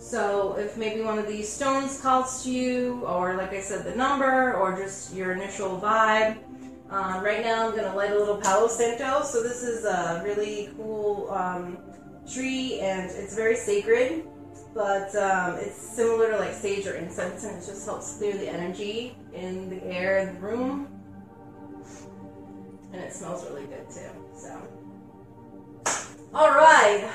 So 0.00 0.54
if 0.54 0.78
maybe 0.78 1.02
one 1.02 1.18
of 1.18 1.28
these 1.28 1.48
stones 1.48 2.00
calls 2.00 2.42
to 2.44 2.50
you, 2.50 3.04
or 3.06 3.36
like 3.36 3.52
I 3.52 3.60
said, 3.60 3.84
the 3.84 3.94
number, 3.94 4.54
or 4.54 4.76
just 4.76 5.14
your 5.14 5.32
initial 5.32 5.78
vibe. 5.78 6.38
Um, 6.88 7.22
right 7.22 7.44
now 7.44 7.68
I'm 7.68 7.76
gonna 7.76 7.94
light 7.94 8.10
a 8.10 8.18
little 8.18 8.38
Palo 8.38 8.66
Santo. 8.66 9.22
So 9.22 9.42
this 9.42 9.62
is 9.62 9.84
a 9.84 10.22
really 10.24 10.70
cool 10.76 11.30
um, 11.30 11.78
tree, 12.32 12.80
and 12.80 13.10
it's 13.10 13.36
very 13.36 13.54
sacred. 13.54 14.24
But 14.74 15.14
um, 15.16 15.56
it's 15.56 15.76
similar 15.76 16.30
to 16.30 16.38
like 16.38 16.54
sage 16.54 16.86
or 16.86 16.94
incense, 16.94 17.44
and 17.44 17.62
it 17.62 17.66
just 17.66 17.84
helps 17.84 18.16
clear 18.16 18.36
the 18.36 18.48
energy 18.48 19.14
in 19.34 19.68
the 19.68 19.84
air 19.84 20.18
in 20.20 20.34
the 20.34 20.40
room. 20.40 20.88
And 22.92 23.02
it 23.02 23.12
smells 23.12 23.44
really 23.48 23.66
good 23.66 23.88
too. 23.90 24.10
So, 24.34 24.60
all 26.32 26.50
right, 26.50 27.08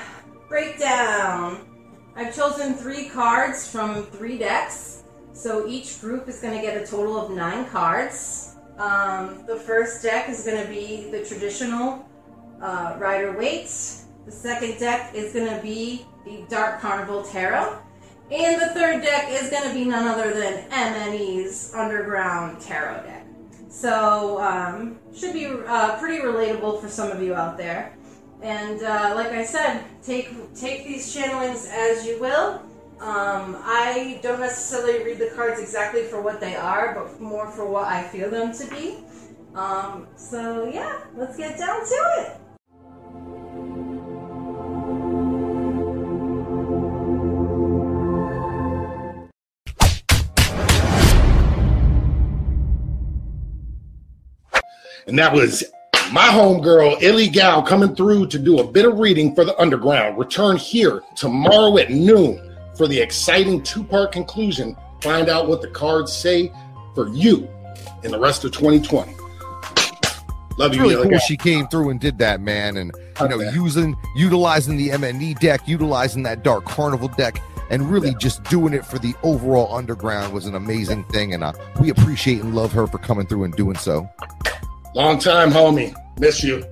breakdown. 0.48 1.75
I've 2.16 2.34
chosen 2.34 2.72
three 2.72 3.10
cards 3.10 3.70
from 3.70 4.04
three 4.06 4.38
decks. 4.38 5.04
So 5.34 5.68
each 5.68 6.00
group 6.00 6.28
is 6.28 6.40
going 6.40 6.54
to 6.54 6.62
get 6.62 6.82
a 6.82 6.86
total 6.86 7.20
of 7.20 7.30
nine 7.30 7.66
cards. 7.66 8.56
Um, 8.78 9.44
the 9.46 9.56
first 9.56 10.02
deck 10.02 10.30
is 10.30 10.42
going 10.42 10.62
to 10.62 10.68
be 10.68 11.10
the 11.10 11.22
traditional 11.26 12.08
uh, 12.62 12.96
Rider 12.98 13.36
Waite. 13.36 13.68
The 14.24 14.32
second 14.32 14.78
deck 14.78 15.14
is 15.14 15.34
going 15.34 15.54
to 15.54 15.60
be 15.62 16.06
the 16.24 16.42
Dark 16.48 16.80
Carnival 16.80 17.22
Tarot. 17.22 17.78
And 18.30 18.62
the 18.62 18.68
third 18.68 19.02
deck 19.02 19.28
is 19.28 19.50
going 19.50 19.68
to 19.68 19.74
be 19.74 19.84
none 19.84 20.08
other 20.08 20.32
than 20.32 20.70
MNE's 20.70 21.74
Underground 21.74 22.62
Tarot 22.62 23.02
deck. 23.02 23.26
So, 23.68 24.40
um, 24.40 24.98
should 25.14 25.34
be 25.34 25.46
uh, 25.46 25.98
pretty 25.98 26.22
relatable 26.22 26.80
for 26.80 26.88
some 26.88 27.10
of 27.10 27.20
you 27.20 27.34
out 27.34 27.58
there. 27.58 27.94
And 28.42 28.82
uh, 28.82 29.12
like 29.14 29.32
I 29.32 29.44
said, 29.44 29.84
take 30.02 30.28
take 30.54 30.84
these 30.84 31.14
channelings 31.14 31.68
as 31.68 32.06
you 32.06 32.20
will. 32.20 32.62
Um, 33.00 33.58
I 33.62 34.20
don't 34.22 34.40
necessarily 34.40 35.04
read 35.04 35.18
the 35.18 35.30
cards 35.34 35.60
exactly 35.60 36.04
for 36.04 36.22
what 36.22 36.40
they 36.40 36.54
are, 36.56 36.94
but 36.94 37.20
more 37.20 37.50
for 37.50 37.68
what 37.68 37.86
I 37.86 38.02
feel 38.04 38.30
them 38.30 38.52
to 38.54 38.66
be. 38.68 38.98
Um, 39.54 40.06
so 40.16 40.68
yeah, 40.68 41.00
let's 41.14 41.36
get 41.36 41.58
down 41.58 41.80
to 41.80 41.94
it. 42.18 42.40
And 55.06 55.16
that 55.18 55.32
was 55.32 55.62
my 56.12 56.26
homegirl, 56.26 57.02
Illy 57.02 57.28
Gal, 57.28 57.62
coming 57.62 57.94
through 57.94 58.28
to 58.28 58.38
do 58.38 58.58
a 58.58 58.66
bit 58.66 58.86
of 58.86 58.98
reading 58.98 59.34
for 59.34 59.44
the 59.44 59.58
Underground. 59.60 60.18
Return 60.18 60.56
here 60.56 61.02
tomorrow 61.16 61.76
at 61.78 61.90
noon 61.90 62.56
for 62.76 62.86
the 62.86 62.98
exciting 62.98 63.62
two 63.62 63.82
part 63.82 64.12
conclusion. 64.12 64.76
Find 65.00 65.28
out 65.28 65.48
what 65.48 65.62
the 65.62 65.68
cards 65.68 66.12
say 66.12 66.52
for 66.94 67.08
you 67.08 67.48
in 68.04 68.10
the 68.10 68.18
rest 68.18 68.44
of 68.44 68.52
2020. 68.52 69.14
Love 70.58 70.74
you, 70.74 70.80
really 70.80 70.94
Illy 70.94 71.02
cool 71.02 71.10
Gal. 71.10 71.20
she 71.20 71.36
came 71.36 71.66
through 71.68 71.90
and 71.90 72.00
did 72.00 72.18
that, 72.18 72.40
man. 72.40 72.76
And 72.76 72.92
you 73.20 73.28
know, 73.28 73.40
using 73.40 73.96
utilizing 74.14 74.76
the 74.76 74.90
MNE 74.90 75.40
deck, 75.40 75.66
utilizing 75.66 76.22
that 76.22 76.42
Dark 76.42 76.64
Carnival 76.64 77.08
deck, 77.08 77.42
and 77.68 77.90
really 77.90 78.14
just 78.14 78.44
doing 78.44 78.72
it 78.72 78.86
for 78.86 78.98
the 78.98 79.14
overall 79.22 79.74
underground 79.74 80.32
was 80.32 80.46
an 80.46 80.54
amazing 80.54 81.04
thing. 81.04 81.34
And 81.34 81.42
uh, 81.42 81.52
we 81.80 81.90
appreciate 81.90 82.42
and 82.42 82.54
love 82.54 82.72
her 82.72 82.86
for 82.86 82.98
coming 82.98 83.26
through 83.26 83.44
and 83.44 83.54
doing 83.56 83.76
so. 83.76 84.08
Long 84.96 85.18
time, 85.18 85.50
homie. 85.50 85.94
Miss 86.18 86.42
you. 86.42 86.64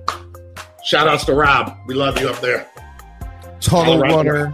Shout 0.83 1.07
outs 1.07 1.25
to 1.25 1.35
Rob. 1.35 1.77
We 1.85 1.93
love 1.93 2.19
you 2.19 2.27
up 2.27 2.41
there. 2.41 2.67
Tunnel 3.59 3.99
right. 3.99 4.11
runner, 4.11 4.51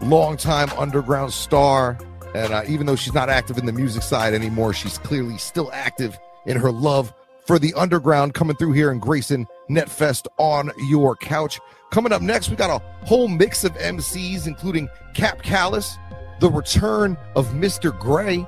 longtime 0.00 0.70
underground 0.76 1.32
star. 1.32 1.96
And 2.34 2.52
uh, 2.52 2.64
even 2.66 2.84
though 2.84 2.96
she's 2.96 3.14
not 3.14 3.28
active 3.28 3.58
in 3.58 3.66
the 3.66 3.72
music 3.72 4.02
side 4.02 4.34
anymore, 4.34 4.72
she's 4.72 4.98
clearly 4.98 5.38
still 5.38 5.70
active 5.72 6.18
in 6.46 6.56
her 6.56 6.72
love 6.72 7.14
for 7.46 7.60
the 7.60 7.72
underground 7.74 8.34
coming 8.34 8.56
through 8.56 8.72
here 8.72 8.90
in 8.90 8.98
Grayson 8.98 9.46
Netfest 9.70 10.26
on 10.36 10.72
your 10.88 11.14
couch. 11.14 11.60
Coming 11.92 12.10
up 12.10 12.22
next, 12.22 12.50
we 12.50 12.56
got 12.56 12.70
a 12.70 13.06
whole 13.06 13.28
mix 13.28 13.62
of 13.62 13.70
MCs, 13.74 14.48
including 14.48 14.88
Kap 15.14 15.44
Kallous, 15.44 15.96
the 16.40 16.50
return 16.50 17.16
of 17.36 17.46
Mr. 17.50 17.96
Gray. 17.96 18.44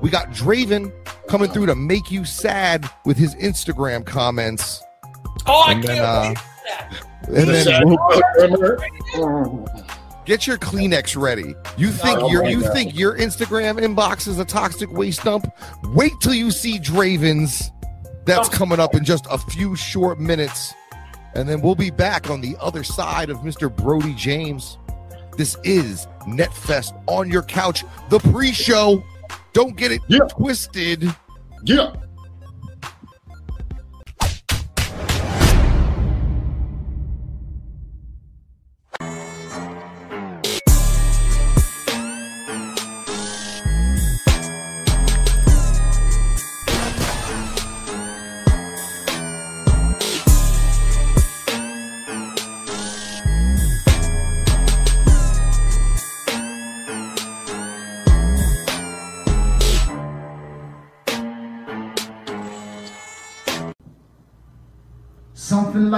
We 0.00 0.10
got 0.10 0.30
Draven 0.30 0.92
coming 1.28 1.50
through 1.50 1.66
to 1.66 1.74
make 1.74 2.10
you 2.10 2.24
sad 2.24 2.88
with 3.04 3.16
his 3.16 3.34
Instagram 3.36 4.04
comments. 4.04 4.82
Oh, 5.46 5.64
I 5.66 5.72
And 5.72 5.82
then, 5.82 5.96
can't 5.96 6.04
uh, 6.04 6.34
that. 6.34 7.04
And 7.28 7.48
then 7.48 7.96
programmer. 9.12 9.64
Get 10.24 10.46
your 10.46 10.56
Kleenex 10.56 11.20
ready. 11.20 11.54
You 11.76 11.90
think 11.90 12.18
Oh 12.20 12.30
your 12.30 12.44
you 12.46 12.62
God. 12.62 12.72
think 12.72 12.98
your 12.98 13.16
Instagram 13.18 13.78
inbox 13.78 14.26
is 14.26 14.38
a 14.38 14.44
toxic 14.44 14.90
waste 14.90 15.22
dump? 15.24 15.46
Wait 15.92 16.12
till 16.20 16.32
you 16.34 16.50
see 16.50 16.78
Draven's. 16.78 17.70
That's 18.24 18.48
coming 18.48 18.80
up 18.80 18.94
in 18.94 19.04
just 19.04 19.26
a 19.30 19.36
few 19.36 19.76
short 19.76 20.18
minutes. 20.18 20.72
And 21.34 21.46
then 21.46 21.60
we'll 21.60 21.74
be 21.74 21.90
back 21.90 22.30
on 22.30 22.40
the 22.40 22.56
other 22.58 22.82
side 22.84 23.28
of 23.28 23.38
Mr. 23.38 23.74
Brody 23.74 24.14
James. 24.14 24.78
This 25.36 25.58
is 25.64 26.06
Netfest 26.22 26.98
on 27.06 27.30
your 27.30 27.42
couch, 27.42 27.84
the 28.08 28.18
pre-show. 28.20 29.02
Don't 29.54 29.76
get 29.76 29.92
it 29.92 30.02
twisted. 30.28 31.10
Yeah. 31.64 31.94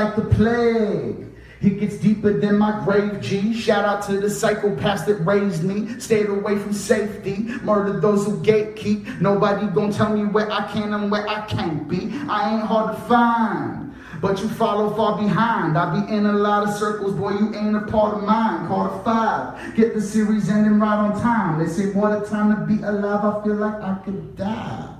Like 0.07 0.14
the 0.14 0.35
plague. 0.37 1.27
It 1.61 1.81
gets 1.81 1.97
deeper 1.97 2.38
than 2.38 2.59
my 2.59 2.85
grave, 2.85 3.21
G. 3.21 3.53
Shout 3.53 3.85
out 3.85 4.05
to 4.05 4.21
the 4.21 4.29
psychopaths 4.29 5.05
that 5.07 5.14
raised 5.14 5.64
me. 5.64 5.99
Stayed 5.99 6.29
away 6.29 6.59
from 6.59 6.73
safety. 6.73 7.38
Murdered 7.64 8.03
those 8.03 8.25
who 8.25 8.40
gatekeep. 8.40 9.21
Nobody 9.21 9.66
gonna 9.75 9.92
tell 9.92 10.16
me 10.16 10.25
where 10.25 10.49
I 10.49 10.71
can 10.71 10.92
and 10.92 11.11
where 11.11 11.29
I 11.29 11.45
can't 11.47 11.88
be. 11.88 12.12
I 12.29 12.55
ain't 12.55 12.62
hard 12.62 12.95
to 12.95 13.03
find. 13.03 13.95
But 14.21 14.40
you 14.40 14.49
follow 14.49 14.95
far 14.95 15.19
behind. 15.19 15.77
I 15.77 15.99
be 15.99 16.14
in 16.14 16.27
a 16.27 16.33
lot 16.33 16.69
of 16.69 16.75
circles, 16.75 17.14
boy. 17.14 17.33
You 17.33 17.53
ain't 17.57 17.75
a 17.75 17.81
part 17.81 18.14
of 18.14 18.23
mine. 18.23 18.69
Call 18.69 19.01
it 19.01 19.03
five. 19.03 19.75
Get 19.75 19.92
the 19.92 20.01
series 20.01 20.49
ending 20.49 20.79
right 20.79 20.99
on 20.99 21.21
time. 21.21 21.59
They 21.59 21.66
say, 21.66 21.90
what 21.90 22.12
a 22.12 22.25
time 22.31 22.55
to 22.55 22.64
be 22.64 22.81
alive. 22.85 23.25
I 23.25 23.42
feel 23.42 23.57
like 23.57 23.83
I 23.83 23.97
could 24.05 24.37
die. 24.37 24.95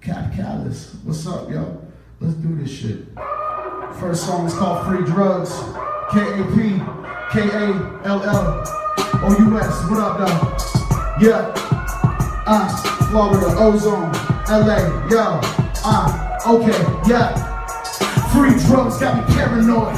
Kap 0.00 0.32
Kallous, 0.32 0.96
what's 1.04 1.24
up, 1.28 1.48
yo? 1.48 1.86
Let's 2.18 2.34
do 2.34 2.56
this 2.56 2.70
shit. 2.70 3.06
First 3.98 4.26
song 4.26 4.46
is 4.46 4.54
called 4.54 4.86
Free 4.86 5.04
Drugs. 5.04 5.50
K 6.12 6.20
A 6.20 6.44
P 6.54 6.82
K 7.32 7.48
A 7.48 7.66
L 8.04 8.22
L 8.22 8.64
O 9.22 9.36
U 9.38 9.58
S. 9.58 9.90
What 9.90 9.98
up, 10.00 10.18
though? 10.18 11.24
Yeah. 11.24 11.52
Uh, 12.46 12.68
Florida, 13.10 13.54
Ozone, 13.58 14.10
LA, 14.48 15.06
yo. 15.10 15.40
Uh, 15.84 16.38
okay, 16.46 16.78
yeah. 17.08 17.34
Free 18.32 18.58
drugs 18.66 18.98
got 18.98 19.16
me 19.16 19.34
paranoid. 19.34 19.94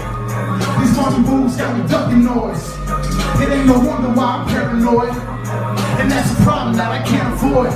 These 0.80 0.96
money 0.96 1.18
moves 1.26 1.56
got 1.56 1.76
me 1.76 1.86
ducking 1.88 2.24
noise. 2.24 2.76
It 3.40 3.48
ain't 3.48 3.66
no 3.66 3.78
wonder 3.78 4.08
why 4.08 4.44
I'm 4.44 4.48
paranoid. 4.48 5.10
And 6.00 6.10
that's 6.10 6.32
a 6.32 6.42
problem 6.42 6.76
that 6.76 6.90
I 6.90 7.02
can't 7.06 7.32
avoid. 7.34 7.72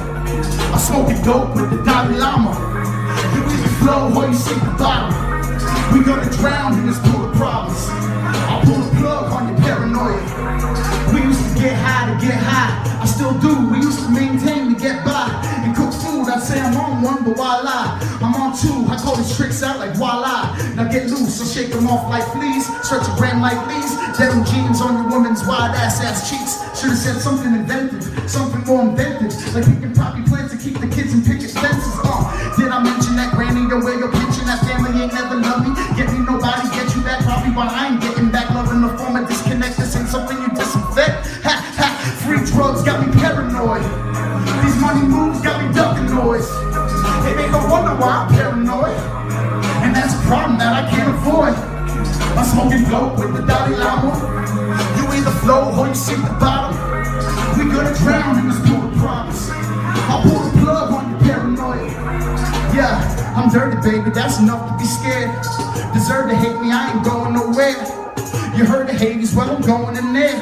I'm 0.72 0.78
smoking 0.78 1.22
dope 1.22 1.54
with 1.54 1.70
the 1.70 1.82
Dalai 1.84 2.16
Lama. 2.16 2.52
You 3.34 3.44
either 3.44 3.68
flow 3.80 4.12
or 4.14 4.28
you 4.28 4.34
sink 4.34 4.62
the 4.62 4.74
bottom. 4.78 5.25
We 5.92 6.04
gonna 6.04 6.30
drown 6.32 6.78
in 6.78 6.86
this 6.86 6.98
pool 6.98 7.30
of 7.30 7.36
problems. 7.36 7.86
I'll 8.48 8.62
pull 8.62 8.78
the 8.78 8.96
plug 9.00 9.32
on 9.32 9.48
your 9.48 9.58
paranoia. 9.62 10.22
We 11.12 11.22
used 11.22 11.42
to 11.46 11.60
get 11.60 11.74
high 11.76 12.12
to 12.12 12.26
get 12.26 12.34
high. 12.34 13.00
I 13.00 13.06
still 13.06 13.38
do. 13.38 13.54
We 13.70 13.78
used 13.78 14.00
to 14.00 14.10
maintain 14.10 14.74
to 14.74 14.80
get 14.80 15.04
by. 15.04 15.30
And 15.62 15.76
cook 15.76 15.92
food, 15.92 16.28
I 16.28 16.38
say 16.40 16.60
I'm 16.60 16.76
on 16.76 17.02
one, 17.02 17.24
but 17.24 17.36
why 17.36 17.60
lie? 17.60 17.98
I'm 18.20 18.34
on 18.34 18.56
two. 18.56 18.86
I 18.90 18.96
call 18.96 19.16
these 19.16 19.36
tricks 19.36 19.62
out 19.62 19.78
like 19.78 19.94
voila. 19.94 20.56
Now 20.74 20.90
get 20.90 21.06
loose 21.06 21.40
and 21.40 21.48
shake 21.48 21.72
them 21.72 21.86
off 21.86 22.08
like 22.10 22.26
fleas. 22.32 22.66
Stretch 22.86 23.06
your 23.06 23.16
gram 23.16 23.40
like 23.40 23.58
fleas. 23.66 23.92
Denim 24.18 24.44
jeans 24.44 24.80
on 24.80 24.94
your 24.96 25.08
woman's 25.10 25.44
wide 25.44 25.74
ass 25.76 26.00
ass 26.00 26.28
cheeks. 26.28 26.58
Should've 26.78 26.98
said 26.98 27.20
something 27.20 27.52
inventive, 27.54 28.04
something 28.28 28.64
more 28.64 28.82
inventive. 28.82 29.32
Like 29.54 29.66
picking 29.66 29.94
poppy 29.94 30.22
plants 30.24 30.52
to 30.52 30.58
keep 30.58 30.80
the 30.80 30.88
kids 30.88 31.12
in 31.12 31.22
picket 31.22 31.50
fences. 31.50 31.94
Uh, 32.02 32.15
did 32.56 32.72
I 32.72 32.80
mention 32.82 33.16
that 33.20 33.36
granny, 33.36 33.68
your 33.68 33.84
way 33.84 34.00
your 34.00 34.10
pension, 34.10 34.48
that 34.48 34.64
family 34.64 34.96
ain't 34.96 35.12
never 35.12 35.36
love 35.36 35.60
me? 35.60 35.76
Get 35.92 36.08
me 36.08 36.24
nobody, 36.24 36.64
get 36.72 36.88
you 36.96 37.04
back, 37.04 37.20
probably 37.20 37.52
while 37.52 37.68
I 37.68 37.92
ain't 37.92 38.00
getting 38.00 38.32
back. 38.32 38.48
Love 38.50 38.72
in 38.72 38.80
the 38.80 38.92
form 38.96 39.16
of 39.16 39.28
disconnect. 39.28 39.76
This 39.76 39.94
ain't 39.96 40.08
something 40.08 40.40
you 40.40 40.48
disinfect. 40.56 41.44
Ha 41.44 41.52
ha, 41.52 41.88
free 42.24 42.40
drugs 42.48 42.80
got 42.82 43.04
me 43.04 43.12
paranoid. 43.12 43.84
These 44.64 44.76
money 44.80 45.04
moves 45.04 45.44
got 45.44 45.60
me 45.60 45.68
ducking 45.76 46.08
noise. 46.08 46.48
It 47.28 47.36
ain't 47.36 47.52
no 47.52 47.60
wonder 47.68 47.92
why 48.00 48.24
I'm 48.24 48.28
paranoid. 48.32 48.96
And 49.84 49.92
that's 49.92 50.16
a 50.16 50.22
problem 50.24 50.56
that 50.58 50.72
I 50.72 50.88
can't 50.88 51.12
avoid. 51.12 51.54
I'm 52.40 52.46
smoking 52.48 52.88
dope 52.88 53.20
with 53.20 53.36
the 53.36 53.44
Dalai 53.44 53.76
Lama. 53.76 54.16
You 54.96 55.04
either 55.12 55.34
flow 55.44 55.76
or 55.76 55.88
you 55.88 55.94
sink 55.94 56.24
the 56.24 56.32
bottom. 56.40 56.72
We 57.58 57.68
gonna 57.68 57.92
drown 58.00 58.40
in 58.40 58.48
this 58.48 58.60
pool 58.64 58.88
of 58.88 58.96
promise. 58.96 59.50
I'll 60.08 60.22
pull 60.22 60.40
the 60.40 60.52
plug. 60.64 60.85
Yeah, 62.76 63.00
I'm 63.34 63.48
dirty, 63.48 63.80
baby, 63.80 64.10
that's 64.10 64.38
enough 64.38 64.68
to 64.68 64.76
be 64.76 64.84
scared. 64.84 65.32
Deserve 65.94 66.28
to 66.28 66.36
hate 66.36 66.60
me, 66.60 66.68
I 66.70 66.92
ain't 66.92 67.02
going 67.08 67.32
nowhere. 67.32 67.72
You 68.52 68.66
heard 68.68 68.86
the 68.86 68.92
Hades, 68.92 69.34
well, 69.34 69.48
I'm 69.48 69.62
going 69.62 69.96
in 69.96 70.12
there. 70.12 70.36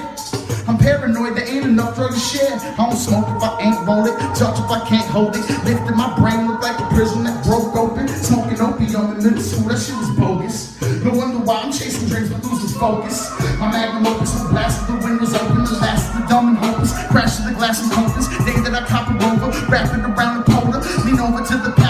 I'm 0.67 0.77
paranoid, 0.77 1.37
there 1.37 1.47
ain't 1.47 1.65
enough 1.65 1.95
drug 1.95 2.11
to 2.11 2.19
share. 2.19 2.59
I 2.59 2.91
don't 2.91 2.97
smoke 2.97 3.31
if 3.31 3.39
I 3.39 3.61
ain't 3.63 3.87
roll 3.87 4.03
it, 4.11 4.19
touch 4.35 4.59
if 4.59 4.67
I 4.67 4.83
can't 4.83 5.07
hold 5.07 5.37
it. 5.37 5.47
Lifting 5.63 5.95
my 5.95 6.11
brain 6.19 6.49
look 6.49 6.61
like 6.61 6.75
a 6.75 6.89
prison 6.91 7.23
that 7.23 7.45
broke 7.47 7.77
open. 7.77 8.09
Smoking 8.09 8.59
opium 8.59 9.15
in 9.15 9.23
middle 9.23 9.39
school, 9.39 9.69
that 9.71 9.79
shit 9.79 9.95
was 9.95 10.11
bogus. 10.19 10.75
No 11.07 11.15
wonder 11.15 11.39
why 11.39 11.63
I'm 11.63 11.71
chasing 11.71 12.09
dreams 12.09 12.31
but 12.31 12.43
losing 12.43 12.75
focus. 12.81 13.31
My 13.63 13.71
magnum 13.71 14.11
opus 14.11 14.35
will 14.43 14.51
blast 14.51 14.89
the 14.89 14.95
windows 14.99 15.35
open, 15.35 15.63
the 15.63 15.79
last 15.79 16.11
of 16.11 16.23
the 16.23 16.27
dumb 16.27 16.49
and 16.49 16.59
hopeless. 16.59 16.91
Crash 17.15 17.37
to 17.37 17.43
the 17.47 17.55
glass 17.55 17.79
and 17.79 17.93
hopeless. 17.93 18.27
Day 18.43 18.59
that 18.67 18.75
I 18.75 18.83
cop 18.91 19.07
a 19.07 19.15
rover, 19.23 19.55
wrapping 19.71 20.03
around 20.03 20.43
the 20.43 20.51
polar. 20.51 20.83
Lean 21.07 21.21
over 21.21 21.47
to 21.47 21.57
the 21.63 21.84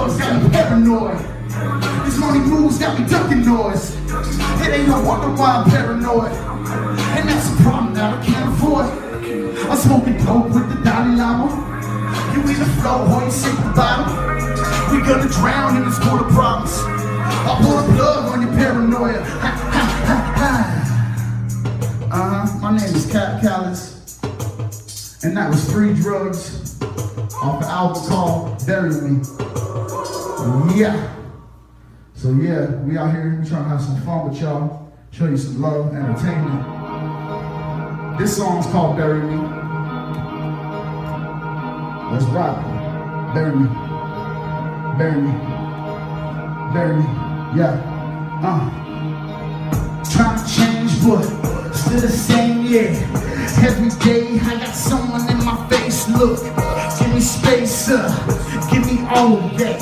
Drugs 0.00 0.16
got 0.16 0.42
me 0.42 0.48
paranoid. 0.48 1.18
These 2.06 2.18
money 2.18 2.38
moves 2.38 2.78
got 2.78 2.98
me 2.98 3.06
ducking 3.06 3.44
noise. 3.44 3.94
It 4.62 4.72
ain't 4.72 4.88
no 4.88 5.02
wonder 5.02 5.28
why 5.28 5.56
I'm 5.56 5.70
paranoid. 5.70 6.32
And 6.32 7.28
that's 7.28 7.52
a 7.52 7.62
problem 7.62 7.92
that 7.92 8.18
I 8.18 8.24
can't 8.24 8.48
avoid. 8.48 8.88
I'm 9.68 9.76
smoking 9.76 10.16
dope 10.24 10.46
with 10.54 10.70
the 10.70 10.82
Dalai 10.82 11.16
Lama. 11.16 11.52
You 12.32 12.40
either 12.50 12.64
flow 12.80 13.14
or 13.14 13.24
you 13.24 13.30
sink 13.30 13.58
the 13.58 13.72
bottom. 13.76 14.08
We 14.90 15.06
gonna 15.06 15.28
drown 15.28 15.76
in 15.76 15.84
this 15.84 15.98
pool 15.98 16.20
of 16.20 16.32
problems. 16.32 16.72
I'll 17.44 17.56
pull 17.56 17.78
a 17.78 17.84
plug 17.94 18.32
on 18.32 18.40
your 18.40 18.52
paranoia. 18.52 19.22
Ha, 19.22 19.50
ha, 19.74 19.84
ha, 20.08 20.18
ha. 22.08 22.10
Uh-huh. 22.10 22.58
My 22.60 22.70
name 22.70 22.94
is 22.94 23.04
Kap 23.04 23.42
Kallous. 23.42 23.98
And 25.22 25.36
that 25.36 25.50
was 25.50 25.70
Free 25.70 25.92
Drugs 25.92 26.80
off 27.42 27.62
an 27.62 27.68
album 27.68 28.02
called 28.08 28.66
Bury 28.66 28.98
Me. 29.02 29.59
Yeah. 30.74 31.14
So 32.14 32.32
yeah, 32.32 32.66
we 32.82 32.96
out 32.96 33.12
here 33.12 33.44
trying 33.46 33.64
to 33.64 33.68
have 33.68 33.82
some 33.82 34.00
fun 34.02 34.28
with 34.30 34.40
y'all, 34.40 34.92
show 35.10 35.26
you 35.26 35.36
some 35.36 35.60
love, 35.60 35.94
entertainment. 35.94 36.64
This 38.18 38.36
song's 38.36 38.66
called 38.66 38.96
Bury 38.96 39.20
Me. 39.20 39.36
Let's 42.12 42.24
rock. 42.26 42.64
Bury 43.34 43.54
me. 43.54 43.68
Bury 44.98 45.20
me. 45.22 45.32
Bury 46.74 46.96
me. 46.96 47.04
Yeah. 47.56 47.80
Uh. 48.42 48.70
Trying 50.10 50.38
to 50.38 50.44
change, 50.52 50.90
but 51.04 51.22
still 51.72 52.00
the 52.00 52.08
same, 52.08 52.64
yeah. 52.66 52.96
Every 53.62 53.90
day 54.04 54.38
I 54.40 54.58
got 54.58 54.74
someone 54.74 55.29
my 55.44 55.56
face. 55.68 56.08
Look, 56.08 56.42
give 56.98 57.14
me 57.14 57.20
space, 57.20 57.88
uh, 57.90 58.08
give 58.70 58.86
me 58.86 59.06
all 59.08 59.38
of 59.38 59.58
that. 59.58 59.80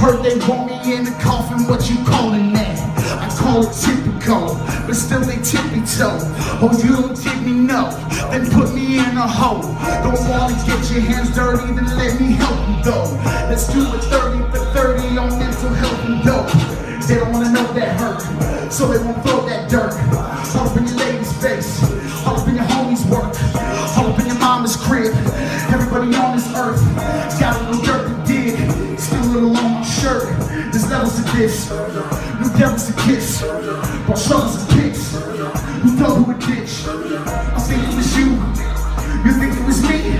Heard 0.00 0.22
they 0.22 0.36
want 0.46 0.66
me 0.68 0.96
in 0.96 1.04
the 1.04 1.16
coffin, 1.22 1.66
what 1.68 1.88
you 1.88 1.96
calling 2.04 2.52
that? 2.52 2.76
I 3.20 3.28
call 3.36 3.64
it 3.64 3.72
typical, 3.72 4.56
but 4.86 4.94
still 4.94 5.20
they 5.20 5.40
tippy 5.40 5.80
toe. 5.86 6.18
Oh, 6.60 6.72
you 6.82 6.96
don't 6.96 7.16
tip 7.16 7.40
me, 7.42 7.52
no, 7.52 7.90
then 8.30 8.50
put 8.50 8.74
me 8.74 8.98
in 8.98 9.16
a 9.16 9.26
hole. 9.26 9.62
Don't 10.02 10.20
wanna 10.28 10.54
get 10.66 10.90
your 10.90 11.00
hands 11.00 11.34
dirty, 11.34 11.72
then 11.74 11.86
let 11.96 12.20
me 12.20 12.32
help 12.32 12.58
you 12.68 12.84
though. 12.84 13.08
Let's 13.48 13.72
do 13.72 13.80
it 13.94 14.02
30 14.04 14.38
for 14.50 14.64
30 14.74 15.18
on 15.18 15.38
mental 15.38 15.70
health 15.70 16.04
and 16.04 16.24
dope. 16.24 16.74
They 17.06 17.16
don't 17.16 17.32
wanna 17.32 17.50
know 17.50 17.72
that 17.74 18.00
hurt, 18.00 18.72
so 18.72 18.88
they 18.88 18.98
won't 18.98 19.22
throw 19.22 19.46
that 19.46 19.70
dirt. 19.70 19.92
All 20.56 20.68
up 20.68 20.76
in 20.76 20.86
your 20.86 20.96
lady's 20.96 21.32
face, 21.42 21.82
all 22.26 22.40
up 22.40 22.48
in 22.48 22.56
your 22.56 22.63
Everybody 25.06 26.16
on 26.16 26.36
this 26.36 26.48
earth 26.56 26.80
got 27.38 27.60
a 27.60 27.70
little 27.70 27.84
dirt 27.84 28.08
to 28.08 28.26
dig, 28.26 28.98
still 28.98 29.22
a 29.22 29.30
little 29.32 29.56
on 29.56 29.72
my 29.74 29.82
shirt. 29.82 30.24
There's 30.72 30.88
levels 30.90 31.16
to 31.16 31.22
this, 31.36 31.70
new 31.70 32.58
devils 32.58 32.86
to 32.86 32.92
kiss, 33.02 33.42
brought 33.42 34.18
shoulders 34.18 34.56
and 34.56 34.70
pics. 34.80 35.12
Who 35.82 35.96
thought 35.96 36.16
who 36.16 36.24
would 36.24 36.38
ditch? 36.40 36.86
I 36.88 37.60
think 37.60 37.82
it 37.82 37.94
was 37.94 38.16
you, 38.16 38.32
you 39.24 39.32
think 39.38 39.60
it 39.60 39.66
was 39.66 39.82
me. 39.82 40.16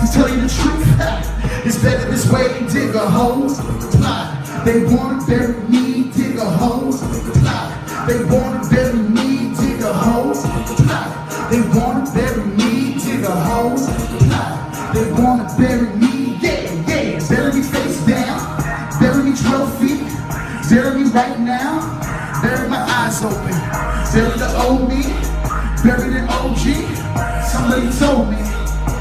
To 0.00 0.06
tell 0.12 0.28
you 0.28 0.40
the 0.40 0.48
truth, 0.48 1.64
it's 1.66 1.82
better 1.82 2.10
this 2.10 2.30
way. 2.32 2.48
Dig 2.72 2.94
a 2.94 3.10
hole, 3.10 3.48
fly. 3.48 4.62
They 4.64 4.84
wanna 4.84 5.24
bury 5.26 5.60
me, 5.68 6.10
dig 6.10 6.38
a 6.38 6.44
hole, 6.44 6.92
fly. 6.92 8.06
They 8.08 8.24
wanna 8.24 8.66
bury 8.70 8.98
me, 8.98 9.54
dig 9.54 9.82
a 9.82 9.92
hole, 9.92 10.34
fly. 10.34 11.48
They 11.50 11.60
wanna 11.78 12.10
bury 12.12 12.44
me, 12.44 12.47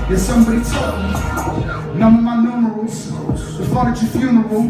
yeah, 0.09 0.17
somebody 0.17 0.63
told 0.63 0.97
me. 1.03 1.99
Number 1.99 2.21
my 2.21 2.35
numerals, 2.37 3.11
the 3.57 3.65
fun 3.65 3.87
at 3.87 4.01
your 4.01 4.11
funeral, 4.11 4.69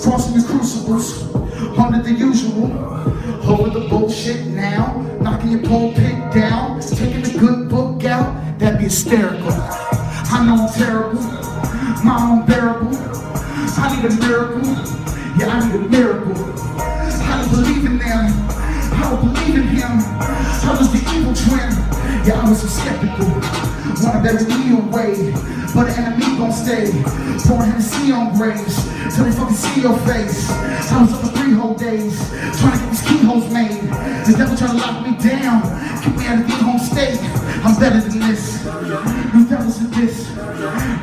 crossing 0.00 0.40
the 0.40 0.46
crucibles, 0.46 1.34
under 1.78 2.02
the 2.02 2.12
usual. 2.12 2.70
Over 3.50 3.70
the 3.70 3.88
bullshit 3.88 4.46
now, 4.46 5.00
knocking 5.20 5.50
your 5.52 5.62
pulpit 5.62 6.14
down, 6.32 6.80
taking 6.80 7.22
the 7.22 7.36
good 7.38 7.68
book 7.68 8.04
out, 8.04 8.58
that'd 8.58 8.78
be 8.78 8.84
hysterical. 8.84 9.50
I 9.50 10.44
know 10.46 10.66
I'm 10.66 10.72
terrible, 10.72 11.20
my 12.04 12.42
unbearable. 12.42 12.96
I 13.82 13.96
need 13.96 14.04
a 14.04 14.14
miracle, 14.20 14.66
yeah, 15.36 15.48
I 15.48 15.66
need 15.66 15.74
a 15.74 15.88
miracle. 15.88 16.34
I 16.78 17.40
don't 17.40 17.50
believe 17.50 17.84
in 17.86 17.98
them, 17.98 18.26
I 19.00 19.10
don't 19.10 19.32
believe 19.32 19.56
in 19.56 19.68
him. 19.68 19.96
I 20.20 20.76
was 20.78 20.92
the 20.92 21.00
evil 21.16 21.32
twin, 21.32 21.72
yeah, 22.26 22.40
I 22.40 22.48
was 22.48 22.60
so 22.60 22.68
skeptical. 22.68 23.32
Wanna 24.04 24.22
bury 24.22 24.44
me 24.44 24.76
away, 24.76 25.32
but 25.74 25.88
the 25.88 25.94
enemy 25.98 26.36
gon' 26.36 26.52
stay. 26.52 26.92
Pouring 27.48 27.70
Hennessy 27.72 28.12
on 28.12 28.36
graves, 28.36 28.76
till 29.14 29.24
they 29.24 29.32
fucking 29.32 29.56
see 29.56 29.80
your 29.82 29.96
face. 30.04 30.50
I 30.92 31.02
was 31.02 31.12
up 31.12 31.20
for 31.20 31.32
three 31.38 31.52
whole 31.52 31.74
days, 31.74 32.16
trying 32.60 32.72
to 32.72 32.78
get 32.78 32.90
these 32.90 33.02
keyholes 33.02 33.48
made. 33.52 33.80
The 34.28 34.34
devil 34.36 34.56
trying 34.56 34.76
to 34.76 34.84
lock 34.84 35.02
me 35.04 35.16
down, 35.16 35.62
keep 36.04 36.16
me 36.16 36.26
at 36.26 36.38
a 36.38 36.42
good 36.42 36.60
home 36.60 36.78
state. 36.78 37.20
I'm 37.64 37.74
better 37.80 38.00
than 38.00 38.20
this. 38.20 38.64
New 39.34 39.44
devils 39.48 39.80
are 39.80 39.92
this. 39.96 40.28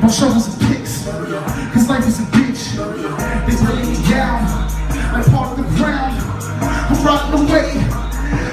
My 0.00 0.08
shoulders 0.08 0.48
are 0.48 0.58
picks, 0.70 1.04
cause 1.74 1.88
life 1.88 2.06
is 2.06 2.20
a 2.20 2.26
bitch. 2.30 2.78
They 3.46 3.54
bring 3.58 3.90
me 3.90 3.98
down, 4.08 4.46
like 5.12 5.26
part 5.30 5.58
of 5.58 5.64
the 5.66 5.76
ground. 5.76 6.14
I'm 6.60 7.04
rotting 7.04 7.46
away. 7.46 7.87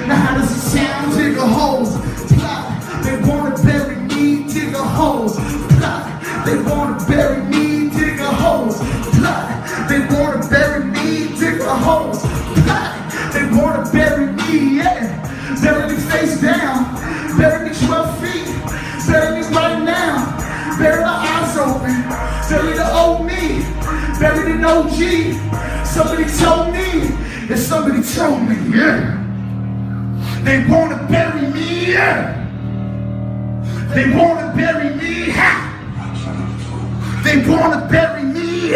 Now 0.06 0.14
how 0.14 0.38
does 0.38 0.52
it 0.52 0.60
sound? 0.60 1.16
Dig 1.16 1.36
a 1.36 1.40
hole, 1.44 1.84
plot. 1.84 3.02
They 3.02 3.16
wanna 3.28 3.60
bury 3.64 3.96
me, 3.96 4.46
dig 4.52 4.72
a 4.72 4.78
hole, 4.78 5.30
plot. 5.30 6.22
They 6.46 6.62
wanna 6.62 7.04
bury 7.08 7.42
me, 7.42 7.90
dig 7.90 8.20
a 8.20 8.30
hole, 8.30 8.70
plot. 8.70 9.88
They 9.88 10.06
wanna 10.06 10.46
bury 10.48 10.84
me, 10.84 11.36
dig 11.40 11.60
a 11.60 11.74
hole, 11.74 12.12
plot. 12.62 12.92
They 13.32 13.50
wanna 13.50 13.90
bury 13.90 14.26
me, 14.32 14.76
yeah. 14.76 15.58
Bury 15.60 15.92
me 15.92 16.00
face 16.00 16.40
down, 16.40 16.84
bury 17.36 17.68
me 17.68 17.74
12 17.74 18.20
feet, 18.20 18.46
bury 19.08 19.40
me 19.40 19.46
right 19.48 19.82
now. 19.82 20.22
Bury 20.78 21.00
my 21.02 21.16
eyes 21.34 21.56
open, 21.56 21.96
bury 22.48 22.74
the 22.74 22.88
old 22.94 23.26
me, 23.26 23.64
bury 24.20 24.52
the 24.52 24.64
OG. 24.64 25.84
Somebody 25.84 26.30
told 26.38 26.72
me, 26.72 27.08
and 27.50 27.58
somebody 27.58 28.02
told 28.04 28.42
me, 28.48 28.56
yeah. 28.70 29.25
They 30.46 30.64
wanna 30.68 30.96
bury 31.10 31.48
me. 31.48 31.92
They 33.94 34.06
wanna 34.16 34.52
bury 34.56 34.90
me. 34.94 35.32
They 37.24 37.36
wanna 37.48 37.88
bury 37.90 38.22
me. 38.22 38.70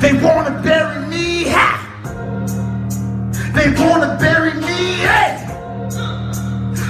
They 0.00 0.12
wanna 0.24 0.62
bury 0.64 1.00
me. 1.08 1.44
They 3.52 3.68
wanna 3.78 4.16
bury 4.18 4.54
me. 4.54 5.04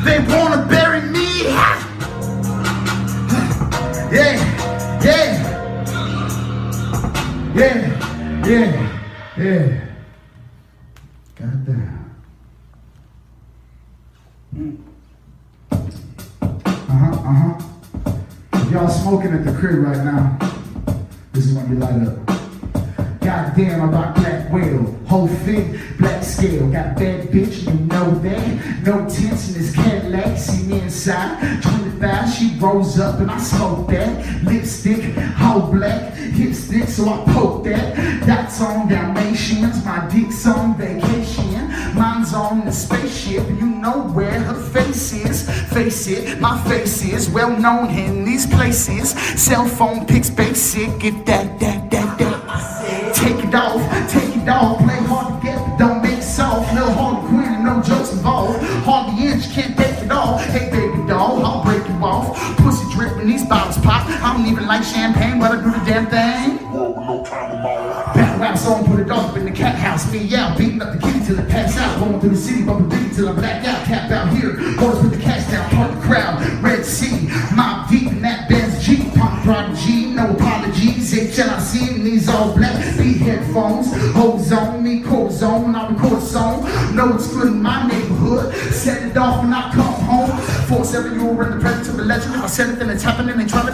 They 0.04 0.18
wanna 0.32 0.64
bury 0.68 1.00
me. 1.10 1.28
Yeah, 4.14 4.34
yeah. 5.02 5.30
Yeah, 7.56 8.46
yeah, 8.46 8.70
yeah. 9.36 9.73
Bitch, 27.34 27.66
you 27.66 27.74
know 27.86 28.14
that. 28.20 28.82
No 28.84 29.08
tints 29.08 29.48
in 29.48 29.54
this 29.54 29.74
Cadillac. 29.74 30.38
See 30.38 30.62
me 30.62 30.80
inside. 30.80 31.62
25, 31.62 32.32
she 32.32 32.56
rolls 32.60 33.00
up 33.00 33.18
and 33.18 33.30
I 33.30 33.38
smoke 33.38 33.88
that. 33.88 34.44
Lipstick, 34.44 35.16
all 35.40 35.72
black. 35.72 36.14
Hipstick, 36.14 36.88
so 36.88 37.08
I 37.08 37.24
poke 37.32 37.64
that. 37.64 38.26
Dots 38.26 38.60
on 38.60 38.88
Dalmatians. 38.88 39.84
My 39.84 40.08
dick's 40.08 40.46
on 40.46 40.76
vacation. 40.78 41.68
Mine's 41.94 42.32
on 42.32 42.64
the 42.64 42.72
spaceship. 42.72 43.48
You 43.48 43.66
know 43.66 44.04
where 44.14 44.38
her 44.40 44.60
face 44.70 45.12
is. 45.12 45.50
Face 45.72 46.06
it, 46.06 46.40
my 46.40 46.56
face 46.68 47.04
is 47.04 47.28
well 47.28 47.56
known 47.58 47.90
in 47.90 48.24
these 48.24 48.46
places. 48.46 49.10
Cell 49.40 49.66
phone 49.66 50.06
pics 50.06 50.30
basic. 50.30 50.90
That, 51.00 51.26
that, 51.26 51.60
that. 51.60 51.73
Champagne, 64.84 65.40
but 65.40 65.52
I 65.52 65.56
do 65.62 65.70
the 65.70 65.84
damn 65.84 66.06
thing. 66.06 66.58
Whoa, 66.68 66.92
no 66.92 67.24
time 67.24 67.62
Battle 68.14 68.40
rap 68.40 68.58
song, 68.58 68.84
put 68.84 69.00
it 69.00 69.10
off 69.10 69.36
in 69.36 69.44
the 69.46 69.50
cat 69.50 69.74
house. 69.74 70.10
Me 70.12 70.34
out, 70.34 70.58
beating 70.58 70.82
up 70.82 70.92
the 70.92 70.98
kitty 70.98 71.24
till 71.24 71.38
it 71.38 71.48
pass 71.48 71.76
out. 71.78 71.98
Going 71.98 72.20
through 72.20 72.30
the 72.30 72.36
city, 72.36 72.62
bumping 72.62 72.90
biggie 72.90 73.16
till 73.16 73.28
I 73.28 73.32
black 73.32 73.64
out. 73.64 73.86
Cap 73.86 74.10
out 74.10 74.32
here, 74.36 74.52
boys 74.76 75.00
put 75.00 75.10
the 75.10 75.20
cash 75.20 75.50
down, 75.50 75.68
part 75.70 75.94
the 75.94 76.00
crowd. 76.02 76.42
Red 76.62 76.84
Sea, 76.84 77.28
mob 77.54 77.88
deep 77.88 78.12
in 78.12 78.20
that 78.22 78.48
Benz 78.48 78.84
G. 78.84 79.10
Pop 79.16 79.42
prodigy, 79.42 80.06
no 80.06 80.30
apologies. 80.30 81.12
HLIC, 81.12 81.94
and 81.96 82.06
these 82.06 82.28
all 82.28 82.54
black. 82.54 82.74
Beat 82.98 83.18
headphones, 83.18 83.92
hoes 84.12 84.52
on 84.52 84.82
me, 84.82 85.02
core 85.02 85.30
zone. 85.30 85.74
I 85.74 85.88
record 85.88 86.18
a 86.18 86.20
song, 86.20 86.64
know 86.94 87.14
it's 87.14 87.28
good 87.28 87.48
in 87.48 87.62
my 87.62 87.88
neighborhood. 87.88 88.54
Set 88.72 89.02
it 89.02 89.16
off 89.16 89.42
when 89.42 89.52
I 89.52 89.72
come 89.72 89.94
home. 90.04 90.30
Four 90.68 90.84
seven, 90.84 91.18
you 91.18 91.26
were 91.26 91.46
in 91.46 91.58
the 91.58 91.60
presence 91.60 91.88
of 91.88 91.98
a 91.98 92.02
legend. 92.02 92.34
If 92.34 92.42
I 92.42 92.46
said 92.46 92.70
it, 92.70 92.78
then 92.78 92.90
it's 92.90 93.02
happening. 93.02 93.36
They 93.38 93.46
try 93.46 93.64
to 93.64 93.72
be 93.72 93.73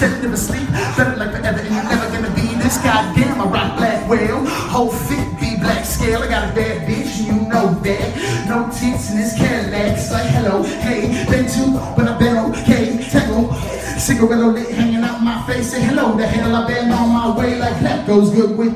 me. 0.00 0.08
Sedative 0.08 0.32
asleep, 0.32 0.68
better 0.96 1.16
like 1.16 1.30
forever, 1.30 1.60
and 1.60 1.74
you're 1.74 1.84
never 1.84 2.10
gonna 2.10 2.34
be 2.34 2.54
this 2.62 2.78
goddamn. 2.78 3.40
I 3.40 3.44
rock 3.44 3.76
black 3.76 4.08
whale, 4.08 4.44
whole 4.46 4.90
fit 4.90 5.40
be 5.40 5.56
black 5.56 5.84
scale. 5.84 6.22
I 6.22 6.28
got 6.28 6.50
a 6.50 6.54
bad 6.54 6.88
bitch, 6.88 7.18
and 7.18 7.26
you 7.26 7.48
know 7.48 7.74
that. 7.74 8.46
No 8.48 8.68
tits 8.68 9.10
in 9.10 9.16
this 9.16 9.36
Cadillac. 9.36 9.96
It's 9.96 10.12
like 10.12 10.26
hello, 10.26 10.62
hey, 10.62 11.24
been 11.30 11.46
to, 11.46 11.94
but 11.96 12.08
I've 12.08 12.18
been 12.18 12.36
okay. 12.50 12.98
Tango, 13.10 13.52
cigaretto 13.98 14.52
lit 14.52 14.70
hanging 14.70 15.02
out 15.02 15.22
my 15.22 15.42
face. 15.46 15.70
Say 15.70 15.82
hello, 15.82 16.16
the 16.16 16.26
hell 16.26 16.54
I've 16.54 16.68
been 16.68 16.90
on 16.90 17.08
my 17.08 17.36
way 17.36 17.58
like 17.58 17.80
that 17.80 18.06
goes 18.06 18.30
good 18.30 18.56
with. 18.56 18.74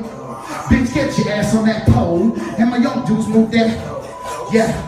Bitch, 0.69 0.93
get 0.93 1.17
your 1.17 1.29
ass 1.29 1.55
on 1.55 1.65
that 1.65 1.87
pole, 1.87 2.33
and 2.57 2.69
my 2.69 2.77
young 2.77 3.05
dudes 3.05 3.27
move 3.27 3.51
that. 3.51 3.77
Yeah. 4.51 4.87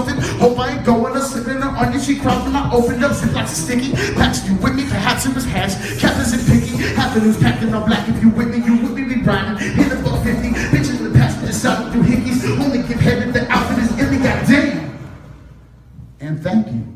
Something. 0.00 0.38
Hope 0.38 0.58
I 0.58 0.76
ain't 0.76 0.86
going 0.86 1.14
or 1.14 1.20
slipping 1.20 1.62
on 1.62 1.76
onion. 1.76 2.00
She 2.00 2.18
cried 2.18 2.42
when 2.44 2.56
I 2.56 2.72
opened 2.72 3.04
up, 3.04 3.12
zip 3.12 3.34
lots 3.34 3.52
of 3.52 3.58
sticky. 3.64 3.92
Patched 4.14 4.46
you 4.48 4.54
with 4.56 4.74
me, 4.74 4.84
perhaps 4.84 5.26
it 5.26 5.34
was 5.34 5.44
hash. 5.44 5.74
Captains 6.00 6.32
and 6.32 6.46
picky, 6.46 6.82
half 6.94 7.12
the 7.12 7.20
news 7.20 7.36
in 7.36 7.74
all 7.74 7.84
black. 7.84 8.08
If 8.08 8.22
you 8.22 8.30
with 8.30 8.48
me, 8.48 8.64
you 8.64 8.76
with 8.80 8.92
me, 8.92 9.14
be 9.14 9.20
grinding. 9.20 9.58
Hit 9.74 9.90
the 9.90 9.96
buck 10.02 10.24
50, 10.24 10.48
bitches 10.48 10.98
in 11.00 11.12
the 11.12 11.18
passenger 11.18 11.52
side 11.52 11.92
through 11.92 12.04
hickeys. 12.04 12.48
Only 12.64 12.78
give 12.78 12.98
head 12.98 13.28
if 13.28 13.34
the 13.34 13.46
outfit 13.52 13.78
is 13.78 13.90
in 13.98 14.10
me, 14.10 14.24
goddamn. 14.24 14.98
And 16.20 16.42
thank 16.42 16.66
you. 16.68 16.86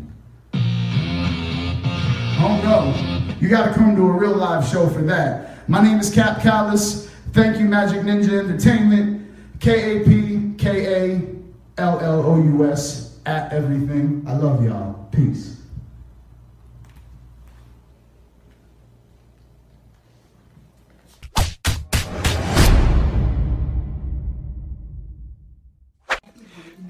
Oh 2.41 2.61
no. 2.65 3.37
You 3.39 3.51
gotta 3.51 3.75
come 3.75 3.95
to 3.97 4.03
a 4.03 4.13
real 4.13 4.35
live 4.35 4.67
show 4.67 4.89
for 4.89 5.03
that. 5.03 5.69
My 5.69 5.83
name 5.83 5.99
is 5.99 6.11
Kap 6.11 6.39
Kallous. 6.39 7.11
Thank 7.33 7.59
you, 7.59 7.67
Majik 7.67 8.03
Ninja 8.03 8.39
Entertainment. 8.39 9.21
K 9.61 10.01
A 10.01 10.05
P 10.05 10.55
K 10.57 11.13
A 11.13 11.34
L 11.77 11.99
L 11.99 12.23
O 12.25 12.37
U 12.37 12.65
S 12.71 13.19
at 13.27 13.53
everything. 13.53 14.25
I 14.29 14.37
love 14.37 14.65
y'all. 14.65 15.09
Peace. 15.11 15.57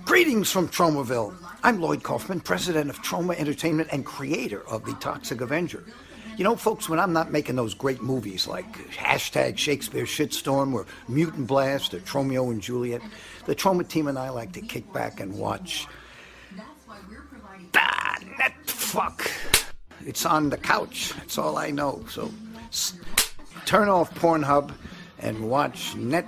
Greetings 0.04 0.50
from 0.50 0.68
Tromaville. 0.68 1.34
I'm 1.62 1.80
Lloyd 1.80 2.02
Kaufman, 2.02 2.40
president 2.40 2.90
of 2.90 3.00
Troma 3.00 3.36
Entertainment 3.36 3.88
and 3.90 4.04
creator 4.04 4.68
of 4.68 4.84
The 4.84 4.92
Toxic 4.94 5.40
Avenger. 5.40 5.82
You 6.36 6.42
know, 6.42 6.56
folks, 6.56 6.88
when 6.88 6.98
I'm 6.98 7.12
not 7.12 7.30
making 7.30 7.54
those 7.56 7.74
great 7.74 8.02
movies 8.02 8.48
like 8.48 8.72
hashtag 8.90 9.56
Shakespeare 9.56 10.04
Shitstorm 10.04 10.74
or 10.74 10.84
Mutant 11.06 11.46
Blast 11.46 11.94
or 11.94 12.00
Tromeo 12.00 12.50
and 12.50 12.60
Juliet, 12.60 13.02
the 13.46 13.54
Troma 13.54 13.86
team 13.86 14.08
and 14.08 14.18
I 14.18 14.30
like 14.30 14.52
to 14.54 14.60
kick 14.60 14.92
back 14.92 15.20
and 15.20 15.38
watch. 15.38 15.86
Ah, 17.76 18.16
net 18.38 18.52
fuck. 18.66 19.30
It's 20.04 20.26
on 20.26 20.50
the 20.50 20.56
couch. 20.56 21.12
That's 21.16 21.38
all 21.38 21.56
I 21.56 21.70
know. 21.70 22.04
So 22.10 22.30
s- 22.68 22.98
turn 23.64 23.88
off 23.88 24.12
Pornhub 24.14 24.72
and 25.20 25.48
watch 25.48 25.94
net, 25.94 26.24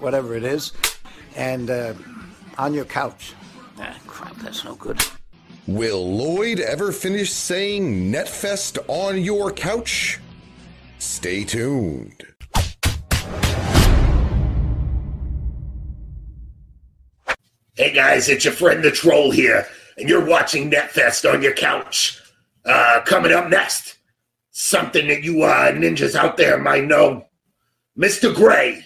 whatever 0.00 0.34
it 0.34 0.44
is, 0.44 0.72
and 1.36 1.68
uh, 1.70 1.92
on 2.56 2.72
your 2.72 2.86
couch. 2.86 3.34
Ah, 3.78 3.94
crap, 4.06 4.34
that's 4.36 4.64
no 4.64 4.74
good. 4.74 4.98
Will 5.68 6.16
Lloyd 6.16 6.58
ever 6.58 6.90
finish 6.90 7.30
saying 7.30 8.10
Netfest 8.12 8.78
on 8.88 9.22
your 9.22 9.52
couch? 9.52 10.18
Stay 10.98 11.44
tuned. 11.44 12.26
Hey 17.74 17.92
guys, 17.94 18.28
it's 18.28 18.44
your 18.44 18.54
friend 18.54 18.82
the 18.82 18.90
Troll 18.90 19.30
here, 19.30 19.64
and 19.96 20.08
you're 20.08 20.24
watching 20.24 20.68
NetFest 20.68 21.32
on 21.32 21.42
your 21.42 21.54
couch. 21.54 22.20
Uh, 22.64 23.00
coming 23.04 23.32
up 23.32 23.48
next, 23.48 23.98
something 24.50 25.06
that 25.06 25.22
you 25.22 25.44
uh, 25.44 25.70
ninjas 25.70 26.16
out 26.16 26.36
there 26.36 26.58
might 26.58 26.84
know. 26.84 27.26
Mr. 27.96 28.34
Gray. 28.34 28.84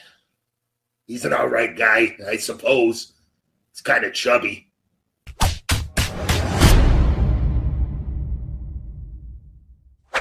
He's 1.06 1.24
an 1.24 1.32
alright 1.32 1.74
guy, 1.74 2.16
I 2.28 2.36
suppose. 2.36 3.14
He's 3.72 3.80
kind 3.80 4.04
of 4.04 4.12
chubby. 4.12 4.65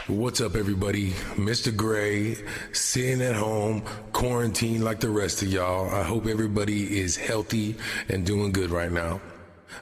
What's 0.08 0.40
up, 0.40 0.56
everybody? 0.56 1.14
Mr. 1.34 1.76
Gray, 1.76 2.38
sitting 2.74 3.24
at 3.24 3.36
home, 3.36 3.82
quarantined 4.14 4.84
like 4.84 5.00
the 5.00 5.10
rest 5.10 5.42
of 5.42 5.48
y'all. 5.48 5.90
I 5.90 6.04
hope 6.04 6.28
everybody 6.28 7.00
is 7.00 7.18
healthy 7.18 7.76
and 8.08 8.24
doing 8.24 8.52
good 8.52 8.70
right 8.70 8.92
now. 8.92 9.20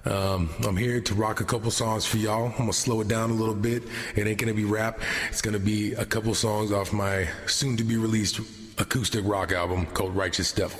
Um, 0.05 0.49
I'm 0.65 0.77
here 0.77 1.01
to 1.01 1.13
rock 1.13 1.41
a 1.41 1.43
couple 1.43 1.71
songs 1.71 2.05
for 2.05 2.15
y'all. 2.15 2.45
I'm 2.45 2.57
gonna 2.57 2.71
slow 2.71 3.01
it 3.01 3.09
down 3.09 3.31
a 3.31 3.33
little 3.33 3.53
bit. 3.53 3.83
It 4.15 4.25
ain't 4.25 4.39
gonna 4.39 4.53
be 4.53 4.63
rap. 4.63 5.01
It's 5.27 5.41
gonna 5.41 5.59
be 5.59 5.91
a 5.95 6.05
couple 6.05 6.33
songs 6.33 6.71
off 6.71 6.93
my 6.93 7.27
soon 7.45 7.75
to 7.75 7.83
be 7.83 7.97
released 7.97 8.39
acoustic 8.77 9.25
rock 9.25 9.51
album 9.51 9.87
called 9.87 10.15
Righteous 10.15 10.53
Devil. 10.53 10.79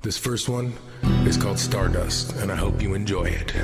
This 0.00 0.16
first 0.16 0.48
one 0.48 0.72
is 1.26 1.36
called 1.36 1.58
Stardust, 1.58 2.32
and 2.36 2.50
I 2.50 2.56
hope 2.56 2.80
you 2.80 2.94
enjoy 2.94 3.24
it. 3.24 3.54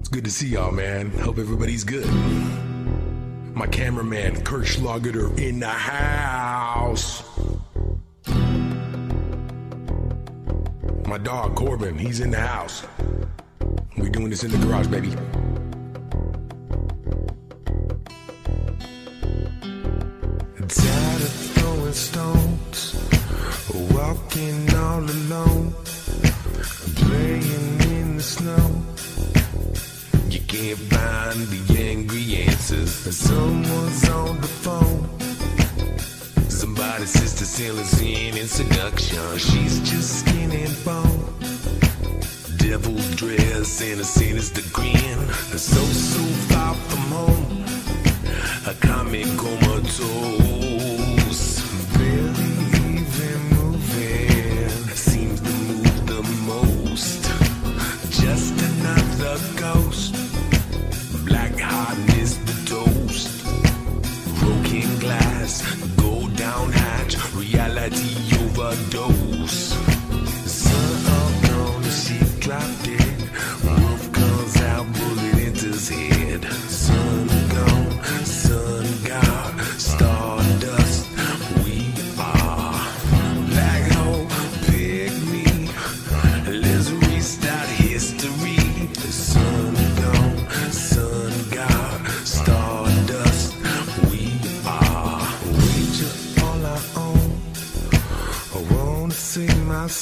It's 0.00 0.08
good 0.08 0.24
to 0.24 0.32
see 0.32 0.48
y'all, 0.48 0.72
man. 0.72 1.12
Hope 1.12 1.38
everybody's 1.38 1.84
good. 1.84 2.06
My 3.56 3.66
cameraman, 3.66 4.42
Kurt 4.42 4.66
Schlageter, 4.66 5.34
in 5.38 5.60
the 5.60 5.66
house. 5.66 7.22
My 11.06 11.16
dog, 11.16 11.56
Corbin, 11.56 11.96
he's 11.96 12.20
in 12.20 12.30
the 12.32 12.38
house. 12.38 12.84
We're 13.96 14.10
doing 14.10 14.28
this 14.28 14.44
in 14.44 14.50
the 14.50 14.58
garage, 14.58 14.88
baby. 14.88 15.08
Tired 20.68 21.22
of 21.22 21.32
throwing 21.54 21.92
stones, 21.94 22.94
walking 23.94 24.74
all 24.74 25.02
alone, 25.02 25.72
playing 26.96 27.80
in 27.90 28.16
the 28.16 28.22
snow. 28.22 28.75
Can't 30.48 30.78
find 30.78 31.40
the 31.48 31.88
angry 31.90 32.36
answers. 32.36 32.90
Someone's 33.16 34.08
on 34.08 34.40
the 34.40 34.46
phone. 34.46 35.08
Somebody's 36.48 37.10
sister 37.10 37.44
selling 37.44 37.84
sin 37.84 38.38
and 38.38 38.48
seduction. 38.48 39.38
She's 39.38 39.80
just 39.80 40.20
skin 40.20 40.52
and 40.52 40.84
bone. 40.84 41.34
Devil 42.58 42.94
dress 43.16 43.82
and 43.82 44.00
a 44.00 44.04
sinister 44.04 44.62
grin. 44.72 45.18
So, 45.58 45.80
so 45.82 46.22
far 46.48 46.74
from 46.74 47.04
home. 47.10 47.64
A 48.66 48.74
comic 48.86 49.26
comatose. 49.36 50.55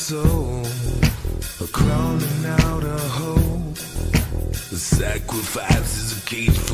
Soul. 0.04 0.62
Crawling 1.72 2.44
out 2.60 2.84
a 2.84 2.98
hole. 3.18 3.72
The 4.70 4.76
sacrifice 4.76 5.96
is 5.96 6.18
a 6.18 6.26
cage 6.26 6.58
for 6.58 6.73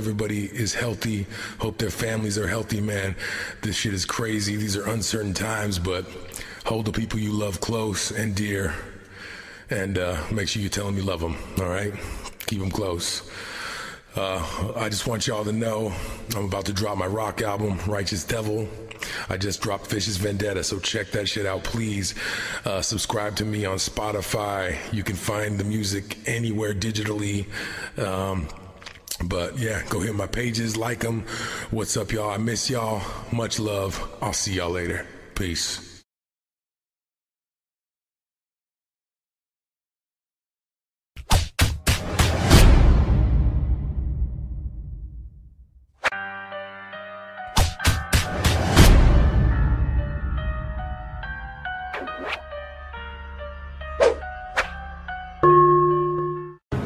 everybody 0.00 0.46
is 0.46 0.72
healthy. 0.72 1.26
Hope 1.58 1.76
their 1.76 1.90
families 1.90 2.38
are 2.38 2.48
healthy, 2.48 2.80
man. 2.80 3.14
This 3.60 3.76
shit 3.76 3.92
is 3.92 4.06
crazy. 4.06 4.56
These 4.56 4.74
are 4.74 4.88
uncertain 4.88 5.34
times, 5.34 5.78
but 5.78 6.06
hold 6.64 6.86
the 6.86 6.92
people 6.92 7.18
you 7.18 7.32
love 7.32 7.60
close 7.60 8.10
and 8.10 8.34
dear. 8.34 8.74
And 9.68 9.98
uh, 9.98 10.16
make 10.32 10.48
sure 10.48 10.62
you 10.62 10.70
tell 10.70 10.86
them 10.86 10.96
you 10.96 11.02
love 11.02 11.20
them, 11.20 11.36
all 11.58 11.68
right? 11.68 11.92
Keep 12.46 12.60
them 12.60 12.70
close. 12.70 13.30
Uh, 14.16 14.42
I 14.74 14.88
just 14.88 15.06
want 15.06 15.26
y'all 15.26 15.44
to 15.44 15.52
know 15.52 15.92
I'm 16.34 16.46
about 16.46 16.64
to 16.64 16.72
drop 16.72 16.96
my 16.96 17.06
rock 17.06 17.42
album, 17.42 17.78
Righteous 17.86 18.24
Devil. 18.24 18.66
I 19.28 19.36
just 19.36 19.60
dropped 19.60 19.86
Fish's 19.86 20.16
Vendetta, 20.16 20.64
so 20.64 20.78
check 20.78 21.10
that 21.10 21.28
shit 21.28 21.44
out, 21.44 21.62
please. 21.62 22.14
Uh, 22.64 22.80
subscribe 22.80 23.36
to 23.36 23.44
me 23.44 23.66
on 23.66 23.76
Spotify. 23.76 24.78
You 24.94 25.02
can 25.02 25.16
find 25.16 25.58
the 25.58 25.64
music 25.64 26.16
anywhere 26.26 26.72
digitally. 26.72 27.44
Um, 27.98 28.48
but 29.24 29.58
yeah, 29.58 29.82
go 29.88 30.00
hit 30.00 30.14
my 30.14 30.26
pages, 30.26 30.76
like 30.76 31.00
them. 31.00 31.24
What's 31.70 31.96
up, 31.96 32.12
y'all? 32.12 32.30
I 32.30 32.38
miss 32.38 32.70
y'all. 32.70 33.02
Much 33.32 33.58
love. 33.58 34.00
I'll 34.22 34.32
see 34.32 34.54
y'all 34.54 34.70
later. 34.70 35.06
Peace. 35.34 35.86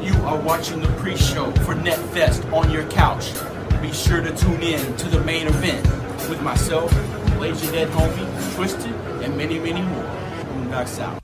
You 0.01 0.13
are 0.23 0.39
watching 0.41 0.81
the 0.81 0.94
on 2.55 2.71
your 2.71 2.89
couch. 2.89 3.33
Be 3.81 3.91
sure 3.91 4.21
to 4.21 4.33
tune 4.33 4.63
in 4.63 4.95
to 4.95 5.09
the 5.09 5.19
main 5.25 5.45
event 5.47 5.85
with 6.29 6.41
myself, 6.41 6.89
Ya 6.93 7.53
Dead 7.69 7.89
Homie, 7.89 8.25
Twiztid, 8.55 8.93
and 9.21 9.35
many, 9.35 9.59
many 9.59 9.81
more. 9.81 10.03
Boondock 10.03 10.87
South. 10.87 11.19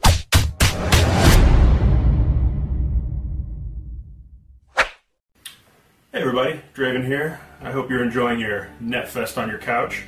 Hey 6.11 6.19
everybody, 6.19 6.61
Draven 6.75 7.05
here. 7.05 7.39
I 7.61 7.71
hope 7.71 7.89
you're 7.89 8.03
enjoying 8.03 8.41
your 8.41 8.67
NetFest 8.83 9.41
on 9.41 9.47
your 9.47 9.59
couch. 9.59 10.03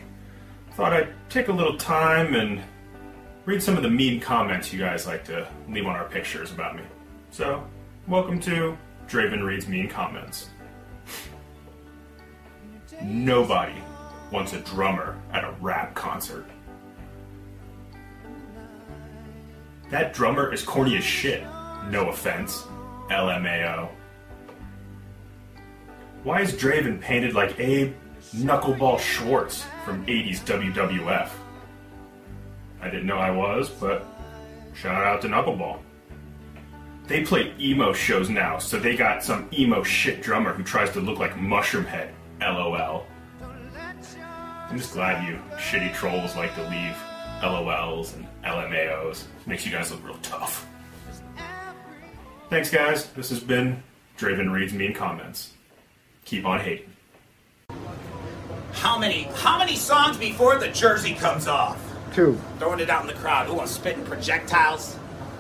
Thought 0.72 0.92
I'd 0.92 1.14
take 1.30 1.48
a 1.48 1.54
little 1.54 1.78
time 1.78 2.36
and 2.36 2.62
read 3.46 3.64
some 3.64 3.78
of 3.78 3.84
the 3.84 3.90
mean 3.90 4.20
comments 4.20 4.74
you 4.74 4.80
guys 4.80 5.08
like 5.08 5.24
to 5.26 5.48
leave 5.70 5.86
on 5.86 5.96
our 5.96 6.10
pictures 6.10 6.52
about 6.52 6.76
me. 6.76 6.84
So, 7.32 7.66
welcome 8.10 8.42
to 8.42 8.78
Draven 9.08 9.42
Reads 9.42 9.70
Mean 9.70 9.88
Comments. 9.88 10.50
Nobody 13.04 13.76
wants 14.32 14.54
a 14.54 14.60
drummer 14.60 15.20
at 15.32 15.44
a 15.44 15.52
rap 15.60 15.94
concert. 15.94 16.46
That 19.90 20.14
drummer 20.14 20.54
is 20.54 20.64
corny 20.64 20.98
as 20.98 21.04
shit. 21.04 21.44
No 21.90 22.10
offense. 22.10 22.64
LMAO. 23.10 23.90
Why 26.24 26.42
is 26.42 26.54
Draven 26.54 27.02
painted 27.02 27.34
like 27.34 27.60
Abe 27.60 27.94
Knuckleball 28.34 29.00
Schwartz 29.00 29.66
from 29.84 30.06
80s 30.06 30.40
WWF? 30.46 31.30
I 32.82 32.90
didn't 32.90 33.06
know 33.06 33.18
I 33.18 33.32
was, 33.32 33.70
but 33.70 34.06
shout 34.74 35.04
out 35.04 35.22
to 35.24 35.28
Knuckleball. 35.28 35.80
They 37.08 37.26
play 37.26 37.54
emo 37.60 37.92
shows 37.92 38.30
now, 38.30 38.58
so 38.58 38.80
they 38.80 38.96
got 38.96 39.24
some 39.24 39.50
emo 39.52 39.84
shit 39.84 40.22
drummer 40.24 40.54
who 40.54 40.64
tries 40.64 40.92
to 40.92 41.02
look 41.02 41.20
like 41.20 41.34
Mushroomhead. 41.34 42.10
LOL. 42.44 43.06
I'm 43.42 44.78
just 44.78 44.94
glad 44.94 45.28
you 45.28 45.40
shitty 45.58 45.94
trolls 45.94 46.36
like 46.36 46.56
to 46.56 46.62
leave 46.64 46.96
LOLs 47.42 48.16
and 48.16 48.26
LMAOs. 48.44 49.26
Makes 49.46 49.66
you 49.66 49.72
guys 49.72 49.92
look 49.92 50.04
real 50.06 50.18
tough. 50.22 50.68
Thanks, 52.50 52.70
guys. 52.70 53.08
This 53.14 53.30
has 53.30 53.40
been 53.40 53.82
Draven 54.18 54.52
Reads 54.52 54.74
Mean 54.74 54.94
Comments. 54.94 55.54
Keep 56.26 56.46
on 56.46 56.60
hating. 56.60 56.90
How 58.74 58.98
many 58.98 59.24
how 59.36 59.58
many 59.58 59.76
songs 59.76 60.18
before 60.18 60.58
the 60.58 60.70
jersey 60.70 61.14
comes 61.14 61.48
off? 61.48 61.80
Two. 62.14 62.40
Throwing 62.60 62.80
it 62.80 62.90
out 62.90 63.02
in 63.02 63.08
the 63.08 63.14
crowd. 63.14 63.48
Who 63.48 63.56
wants 63.56 63.72
spitting 63.72 64.06
projectiles? 64.06 64.98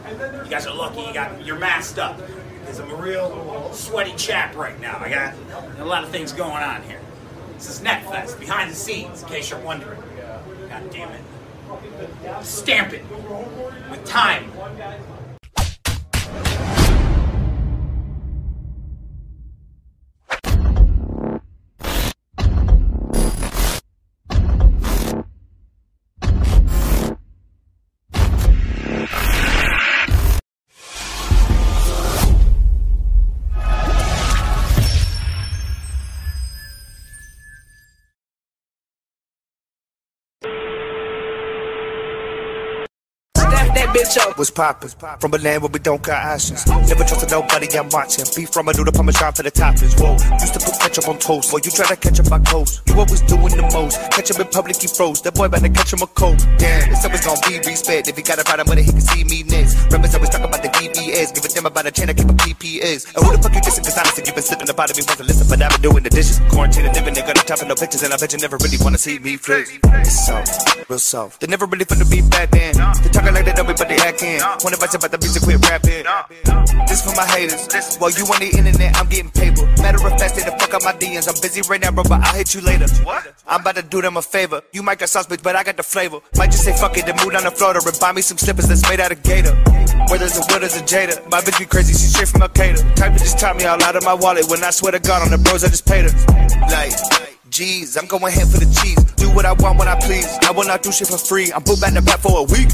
You 0.10 0.50
guys 0.50 0.68
are 0.68 0.76
lucky 0.76 1.02
you 1.02 1.14
got 1.14 1.46
you're 1.46 1.58
masked 1.60 2.00
up. 2.00 2.20
Because 2.64 2.80
I'm 2.80 2.92
a 2.92 2.96
real 2.96 3.72
sweaty 3.74 4.14
chap 4.16 4.56
right 4.56 4.80
now. 4.80 4.98
I 5.00 5.10
got 5.10 5.34
a 5.80 5.86
lot 5.86 6.04
of 6.04 6.10
things 6.10 6.32
going 6.32 6.64
on 6.64 6.82
here. 6.84 7.02
This 7.56 7.70
is 7.70 7.82
NetFest, 7.82 8.40
behind 8.40 8.72
the 8.72 8.76
scenes, 8.76 9.22
in 9.22 9.30
case 9.30 9.50
you're 9.50 9.60
wondering. 9.60 10.02
God 10.70 10.90
damn 10.92 11.12
it. 11.12 11.22
Stamp 12.42 12.94
it 12.94 13.04
with 13.90 14.06
time. 14.06 14.52
Bitch 44.04 44.18
up. 44.20 44.38
Was 44.38 44.52
poppin' 44.52 44.90
from 45.20 45.34
a 45.34 45.38
land 45.38 45.62
where 45.62 45.72
we 45.72 45.80
don't 45.80 46.02
got 46.02 46.26
options. 46.26 46.66
Never 46.68 47.04
trusted 47.04 47.32
nobody, 47.32 47.68
I'm 47.78 47.90
watching. 47.90 48.26
Beef 48.36 48.50
from 48.50 48.68
a 48.68 48.74
noodle, 48.74 48.92
parmesan 48.92 49.34
for 49.34 49.44
the 49.44 49.52
toppings. 49.52 49.96
Whoa, 50.00 50.14
used 50.40 50.54
to 50.54 50.60
put 50.60 50.80
ketchup 50.80 51.08
on 51.08 51.18
toast. 51.20 51.52
Boy, 51.52 51.60
you 51.64 51.72
try 51.72 51.88
to 51.88 51.96
catch 51.96 52.20
up 52.20 52.30
my 52.30 52.40
coast. 52.40 52.82
You 52.88 52.96
always 52.96 53.22
doing 53.22 53.56
the 53.56 53.64
most. 53.74 54.00
Catch 54.12 54.32
him 54.32 54.42
in 54.42 54.48
public, 54.48 54.78
he 54.78 54.88
froze. 54.88 55.22
That 55.22 55.34
boy 55.34 55.48
better 55.48 55.70
catch 55.70 55.94
him 55.94 56.02
a 56.02 56.08
cold. 56.08 56.40
Damn, 56.58 56.92
it's 56.92 57.06
always 57.06 57.24
gonna 57.26 57.40
be 57.48 57.58
respect. 57.64 58.08
If 58.08 58.18
he 58.18 58.24
got 58.24 58.40
a 58.40 58.44
problem 58.44 58.68
with 58.70 58.80
it, 58.80 58.86
he 58.86 58.92
can 58.92 59.02
see 59.02 59.24
me 59.24 59.44
next. 59.44 59.76
Rappers 59.92 60.16
always 60.16 60.30
talk 60.30 60.44
about 60.44 60.62
the 60.62 60.70
DBS. 60.70 61.34
Give 61.34 61.46
a 61.46 61.48
damn 61.48 61.66
about 61.66 61.86
a 61.86 61.92
chain, 61.92 62.10
I 62.10 62.14
keep 62.14 62.30
a 62.30 62.36
PPS. 62.36 63.16
And 63.16 63.24
who 63.24 63.32
the 63.32 63.40
fuck 63.42 63.54
you 63.54 63.62
dissing? 63.62 63.84
Cause 63.84 63.98
honestly, 63.98 64.24
you 64.26 64.34
been 64.34 64.44
slipping 64.44 64.70
about 64.70 64.90
it, 64.90 64.98
me 64.98 65.04
wasn't 65.08 65.28
listen, 65.28 65.48
but 65.48 65.62
I've 65.62 65.72
been 65.80 65.84
doing 65.90 66.04
the 66.04 66.10
dishes. 66.10 66.40
Quarantine 66.50 66.86
and 66.86 66.96
living, 66.96 67.14
nigga, 67.14 67.36
no 67.36 67.42
time 67.44 67.58
for 67.58 67.66
no 67.66 67.76
pictures. 67.76 68.04
And 68.04 68.14
I 68.14 68.18
bet 68.18 68.34
you 68.34 68.40
never 68.40 68.58
really 68.58 68.78
wanna 68.82 68.98
see 68.98 69.20
me 69.20 69.38
flex. 69.38 69.72
It's 70.04 70.26
soft, 70.28 70.90
real 70.90 71.00
soft. 71.00 71.40
They 71.42 71.48
never 71.48 71.66
really 71.66 71.86
finna 71.86 72.10
be 72.10 72.22
back 72.22 72.52
then. 72.52 72.76
They 72.76 73.10
talking 73.10 73.34
like 73.34 73.46
they 73.46 73.54
know 73.54 73.64
me, 73.64 73.74
but 73.78 73.88
they 73.88 73.93
hacking. 74.00 74.40
Wanna 74.64 74.78
bitch 74.78 74.96
about 74.96 75.12
the 75.12 75.18
music, 75.20 75.44
quit 75.44 75.60
rapping. 75.70 76.06
This 76.88 77.02
for 77.02 77.16
my 77.16 77.26
haters. 77.26 77.98
While 77.98 78.12
you 78.12 78.26
on 78.28 78.40
the 78.40 78.50
internet, 78.50 78.96
I'm 78.98 79.08
getting 79.08 79.32
paper. 79.32 79.66
Matter 79.82 80.06
of 80.06 80.18
fact, 80.20 80.36
stay 80.36 80.44
the 80.44 80.56
fuck 80.58 80.74
up 80.74 80.84
my 80.84 80.94
DMs. 80.94 81.28
I'm 81.28 81.40
busy 81.42 81.62
right 81.70 81.82
now, 81.82 81.92
bro, 81.92 82.04
but 82.04 82.22
I'll 82.22 82.36
hit 82.36 82.54
you 82.54 82.62
later. 82.62 82.88
What? 83.04 83.34
I'm 83.48 83.62
about 83.62 83.76
to 83.76 83.84
do 83.84 84.02
them 84.02 84.18
a 84.18 84.22
favor. 84.22 84.62
You 84.72 84.84
might 84.84 85.00
got 85.00 85.10
sauce, 85.10 85.28
bitch, 85.28 85.44
but 85.44 85.56
I 85.56 85.64
got 85.64 85.78
the 85.78 85.84
flavor. 85.84 86.20
Might 86.36 86.52
just 86.52 86.64
say 86.64 86.74
fuck 86.74 86.98
it, 86.98 87.06
then 87.06 87.16
move 87.24 87.34
down 87.34 87.44
to 87.44 87.52
Florida 87.52 87.80
and 87.86 88.00
buy 88.00 88.12
me 88.12 88.22
some 88.22 88.38
slippers 88.38 88.68
that's 88.68 88.88
made 88.90 89.00
out 89.00 89.12
of 89.12 89.22
gator. 89.24 89.54
Whether 90.10 90.26
it's 90.26 90.38
a 90.38 90.44
or 90.54 90.58
a 90.58 90.70
Jada. 90.86 91.30
My 91.30 91.42
bitch 91.42 91.60
be 91.60 91.66
crazy, 91.66 91.94
she 91.94 92.08
straight 92.12 92.28
from 92.28 92.42
Al 92.42 92.50
Qaeda. 92.50 92.96
Type 92.96 93.14
to 93.14 93.20
just 93.20 93.40
taught 93.40 93.58
me 93.58 93.66
all 93.66 93.82
out 93.84 93.96
of 93.96 94.04
my 94.04 94.14
wallet. 94.14 94.46
When 94.50 94.64
I 94.64 94.70
swear 94.72 94.92
to 94.92 95.00
God 95.00 95.22
on 95.24 95.32
the 95.32 95.38
bros, 95.38 95.64
I 95.64 95.70
just 95.70 95.86
paid 95.86 96.06
her. 96.06 96.14
Like, 96.70 96.94
G's, 97.54 97.96
I'm 97.98 98.08
going 98.08 98.34
hand 98.34 98.50
for 98.50 98.58
the 98.58 98.66
cheese. 98.82 98.98
Do 99.14 99.30
what 99.30 99.46
I 99.46 99.54
want 99.54 99.78
when 99.78 99.88
I 99.88 99.94
please. 100.02 100.26
I 100.42 100.50
will 100.50 100.66
not 100.66 100.82
do 100.82 100.92
shit 100.92 101.08
for 101.08 101.20
free. 101.20 101.54
I'm 101.54 101.62
put 101.62 101.80
back 101.80 101.94
the 101.94 102.02
back 102.02 102.18
for 102.18 102.42
a 102.42 102.42
week. 102.50 102.74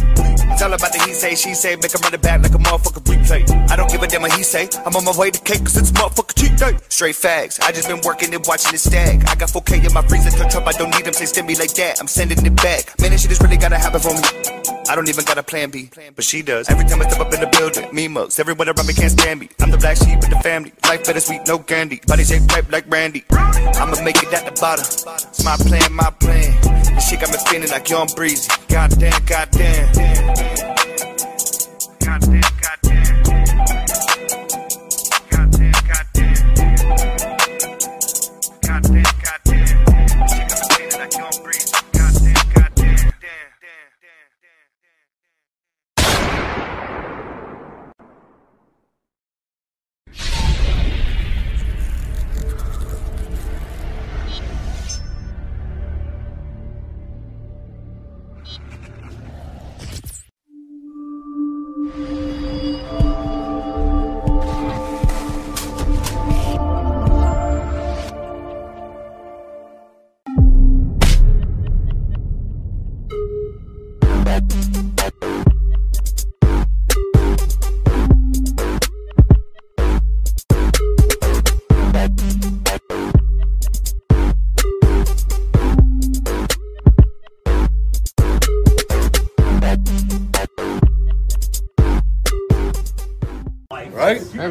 It's 0.56 0.64
all 0.64 0.72
about 0.72 0.94
the 0.96 1.04
he 1.06 1.12
say, 1.12 1.36
she 1.36 1.54
say, 1.54 1.76
make 1.76 1.92
him 1.92 2.00
run 2.00 2.14
it 2.14 2.22
back 2.22 2.42
like 2.42 2.56
a 2.56 2.58
motherfucker 2.58 3.04
replay. 3.04 3.44
I 3.70 3.76
don't 3.76 3.92
give 3.92 4.02
a 4.02 4.08
damn 4.08 4.22
what 4.22 4.32
he 4.32 4.42
say. 4.42 4.70
I'm 4.86 4.96
on 4.96 5.04
my 5.04 5.12
way 5.20 5.32
to 5.32 5.42
cake 5.42 5.68
cause 5.68 5.76
it's 5.76 5.92
motherfucker 5.92 6.32
cheat 6.32 6.58
day. 6.58 6.80
Straight 6.88 7.18
facts. 7.18 7.60
I 7.60 7.74
just 7.74 7.90
been 7.90 8.00
working 8.06 8.34
and 8.34 8.46
watching 8.48 8.74
it 8.74 8.80
stack. 8.80 9.28
I 9.28 9.36
got 9.36 9.50
4K 9.50 9.86
in 9.86 9.92
my 9.94 10.02
freezer, 10.08 10.32
touch 10.32 10.56
up, 10.56 10.66
I 10.66 10.72
don't 10.72 10.96
need 10.96 11.04
them, 11.04 11.46
me 11.46 11.56
like 11.60 11.74
that. 11.76 12.00
I'm 12.00 12.08
sending 12.08 12.40
it 12.40 12.56
back. 12.56 12.98
Man, 13.02 13.12
this 13.12 13.24
shit 13.24 13.32
is 13.32 13.42
really 13.42 13.58
gotta 13.58 13.78
happen 13.78 14.00
for 14.00 14.16
me. 14.16 14.79
I 14.90 14.96
don't 14.96 15.08
even 15.08 15.24
got 15.24 15.38
a 15.38 15.44
plan 15.44 15.70
B, 15.70 15.92
but 16.16 16.24
she 16.26 16.42
does. 16.42 16.68
Every 16.68 16.84
time 16.84 17.00
I 17.00 17.08
step 17.08 17.22
up 17.22 17.32
in 17.32 17.40
the 17.40 17.46
building, 17.46 17.94
me 17.94 18.08
mugs. 18.08 18.40
Everyone 18.40 18.68
around 18.68 18.88
me 18.88 18.94
can't 18.96 19.12
stand 19.12 19.40
me. 19.40 19.48
I'm 19.62 19.70
the 19.70 19.78
black 19.78 19.98
sheep 19.98 20.18
of 20.18 20.32
the 20.32 20.40
family. 20.42 20.72
Life 20.84 21.06
better 21.06 21.20
sweet, 21.20 21.42
no 21.46 21.60
candy. 21.60 22.02
Body 22.08 22.24
shaped 22.24 22.50
type 22.50 22.72
like 22.72 22.90
Randy. 22.90 23.24
I'ma 23.30 24.02
make 24.04 24.18
it 24.24 24.34
at 24.34 24.46
the 24.46 24.60
bottom. 24.60 24.84
It's 24.84 25.44
my 25.46 25.58
plan, 25.58 25.94
my 25.94 26.10
plan. 26.20 26.60
This 26.96 27.08
shit 27.08 27.20
got 27.20 27.30
me 27.30 27.38
feeling 27.48 27.70
like 27.70 27.88
young 27.88 28.08
breezy. 28.16 28.52
Goddamn. 28.68 29.12
Goddamn, 29.28 29.94
goddamn. 29.94 30.50
Goddamn, 32.00 33.79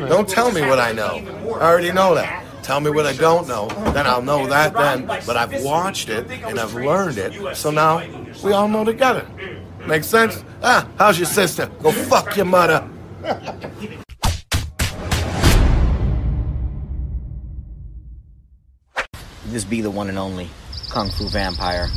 Don't 0.08 0.28
tell 0.28 0.50
me 0.50 0.62
what 0.62 0.78
I 0.78 0.92
know. 0.92 1.16
I 1.60 1.70
already 1.70 1.92
know 1.92 2.14
that. 2.14 2.44
Tell 2.62 2.80
me 2.80 2.90
what 2.90 3.06
I 3.06 3.14
don't 3.14 3.48
know, 3.48 3.68
then 3.92 4.06
I'll 4.06 4.20
know 4.20 4.46
that 4.46 4.74
then. 4.74 5.06
But 5.06 5.36
I've 5.36 5.62
watched 5.62 6.08
it 6.08 6.30
and 6.30 6.58
I've 6.58 6.74
learned 6.74 7.18
it, 7.18 7.56
so 7.56 7.70
now 7.70 8.02
we 8.44 8.52
all 8.52 8.68
know 8.68 8.84
together. 8.84 9.26
Make 9.86 10.04
sense? 10.04 10.44
Ah, 10.62 10.86
how's 10.98 11.18
your 11.18 11.26
sister? 11.26 11.66
Go 11.82 11.92
fuck 11.92 12.36
your 12.36 12.44
mother. 12.44 12.86
This 19.46 19.64
be 19.64 19.80
the 19.80 19.90
one 19.90 20.10
and 20.10 20.18
only 20.18 20.50
Kung 20.90 21.08
Fu 21.08 21.26
Vampire. 21.28 21.88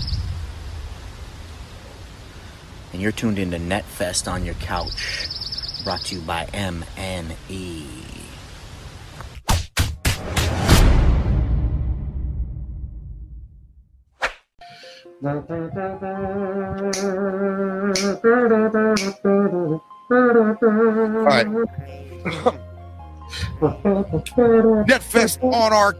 And 2.93 3.01
you're 3.01 3.11
tuned 3.11 3.39
into 3.39 3.57
NetFest 3.57 4.31
on 4.31 4.45
your 4.45 4.55
couch. 4.55 5.27
Brought 5.83 6.05
to 6.05 6.15
you 6.15 6.21
by 6.21 6.45
MNE. 6.53 8.00
All 15.23 15.37
right. 21.25 21.45
Netfest 24.87 25.43
on 25.43 25.71
our. 25.73 25.95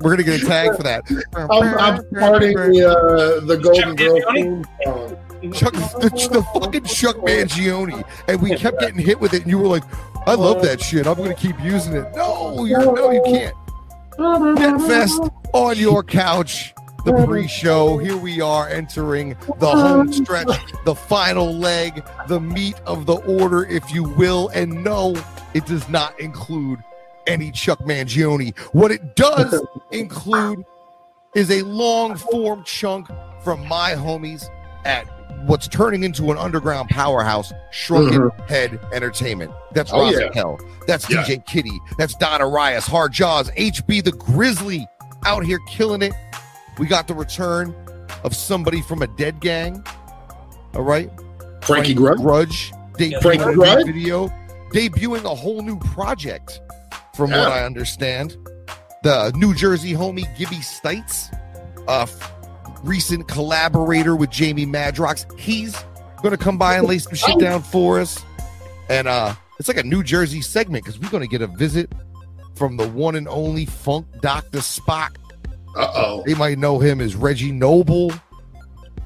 We're 0.00 0.10
gonna 0.10 0.22
get 0.22 0.42
a 0.42 0.46
tag 0.46 0.76
for 0.76 0.82
that. 0.82 1.04
I'm, 1.34 1.50
I'm 1.78 2.04
parting 2.20 2.54
the 2.54 2.86
uh, 2.86 3.40
the 3.46 3.56
Golden 3.56 3.96
Girl 3.96 4.20
theme. 4.34 4.64
Chuck, 5.52 5.72
the, 5.72 6.28
the 6.32 6.42
fucking 6.52 6.84
Chuck 6.84 7.16
Mangione, 7.16 8.04
and 8.26 8.42
we 8.42 8.54
kept 8.56 8.80
getting 8.80 8.98
hit 8.98 9.20
with 9.20 9.32
it, 9.32 9.42
and 9.42 9.50
you 9.50 9.56
were 9.58 9.68
like, 9.68 9.84
"I 10.26 10.34
love 10.34 10.60
that 10.62 10.82
shit. 10.82 11.06
I'm 11.06 11.14
gonna 11.16 11.34
keep 11.34 11.58
using 11.62 11.94
it." 11.94 12.14
No, 12.14 12.64
you're 12.66 12.94
no, 12.94 13.10
you 13.10 13.22
can't. 13.24 13.54
Netfest 14.18 15.32
on 15.52 15.76
your 15.76 16.02
couch. 16.02 16.74
The 17.04 17.24
pre-show. 17.24 17.98
Here 17.98 18.16
we 18.16 18.40
are 18.40 18.68
entering 18.68 19.36
the 19.58 19.70
home 19.70 20.12
stretch, 20.12 20.48
the 20.84 20.94
final 20.94 21.54
leg, 21.54 22.04
the 22.26 22.40
meat 22.40 22.74
of 22.86 23.06
the 23.06 23.14
order, 23.14 23.64
if 23.64 23.94
you 23.94 24.02
will. 24.02 24.48
And 24.48 24.82
no, 24.82 25.16
it 25.54 25.64
does 25.64 25.88
not 25.88 26.18
include 26.20 26.82
any 27.26 27.52
Chuck 27.52 27.78
Mangione. 27.80 28.58
What 28.72 28.90
it 28.90 29.14
does 29.14 29.64
include 29.92 30.64
is 31.34 31.50
a 31.50 31.62
long 31.62 32.16
form 32.16 32.64
chunk 32.64 33.08
from 33.42 33.66
my 33.68 33.92
homies 33.92 34.50
at 34.84 35.06
what's 35.46 35.68
turning 35.68 36.04
into 36.04 36.30
an 36.30 36.38
underground 36.38 36.88
powerhouse, 36.88 37.52
Shrunken 37.70 38.22
Mhm. 38.30 38.48
Head 38.48 38.78
Entertainment. 38.92 39.50
That's 39.72 39.92
Oh, 39.92 39.98
Raza 39.98 40.20
yeah. 40.20 40.28
Hell. 40.34 40.58
That's 40.86 41.08
Yeah. 41.10 41.22
DJ 41.24 41.38
Kitty. 41.46 41.78
That's 41.98 42.14
Donna 42.14 42.46
Rias, 42.46 42.86
Hard 42.86 43.12
Jaws, 43.12 43.50
HB 43.56 44.00
the 44.00 44.12
Grizzly 44.12 44.86
out 45.24 45.44
here 45.44 45.58
killing 45.68 46.02
it. 46.02 46.12
We 46.78 46.86
got 46.86 47.08
the 47.08 47.14
return 47.14 47.74
of 48.24 48.34
somebody 48.34 48.82
from 48.82 49.02
a 49.02 49.06
dead 49.06 49.40
gang. 49.40 49.84
All 50.74 50.82
right, 50.82 51.10
Frankie 51.62 51.94
Grudge? 51.94 52.18
Grudge. 52.18 52.72
Debuting 52.98 53.22
Frankie 53.22 53.44
a 53.44 53.54
Grudge? 53.54 53.86
video, 53.86 54.28
debuting 54.72 55.24
a 55.24 55.34
whole 55.34 55.62
new 55.62 55.78
project, 55.78 56.60
from 57.14 57.30
what 57.30 57.40
I 57.52 57.64
understand. 57.64 58.36
The 59.04 59.30
New 59.36 59.54
Jersey 59.54 59.92
homie 59.94 60.26
Gibby 60.36 60.56
Stites, 60.56 61.32
a 61.86 62.00
f- 62.02 62.32
recent 62.82 63.28
collaborator 63.28 64.16
with 64.16 64.30
Jamie 64.30 64.66
Madrox. 64.66 65.38
He's 65.38 65.76
gonna 66.22 66.36
come 66.36 66.58
by 66.58 66.76
and 66.76 66.86
lay 66.86 66.98
some 66.98 67.14
shit 67.14 67.38
down 67.38 67.62
for 67.62 68.00
us. 68.00 68.24
And 68.88 69.08
uh 69.08 69.34
it's 69.58 69.68
like 69.68 69.76
a 69.76 69.82
New 69.82 70.02
Jersey 70.02 70.40
segment 70.40 70.84
because 70.84 71.00
we're 71.00 71.10
gonna 71.10 71.26
get 71.26 71.42
a 71.42 71.46
visit 71.46 71.92
from 72.54 72.76
the 72.76 72.88
one 72.88 73.14
and 73.16 73.28
only 73.28 73.66
Funk 73.66 74.06
Dr. 74.20 74.58
Spock. 74.58 75.16
Uh 75.76 75.90
oh. 75.94 76.22
They 76.26 76.34
might 76.34 76.58
know 76.58 76.78
him 76.78 77.00
as 77.00 77.14
Reggie 77.14 77.52
Noble. 77.52 78.12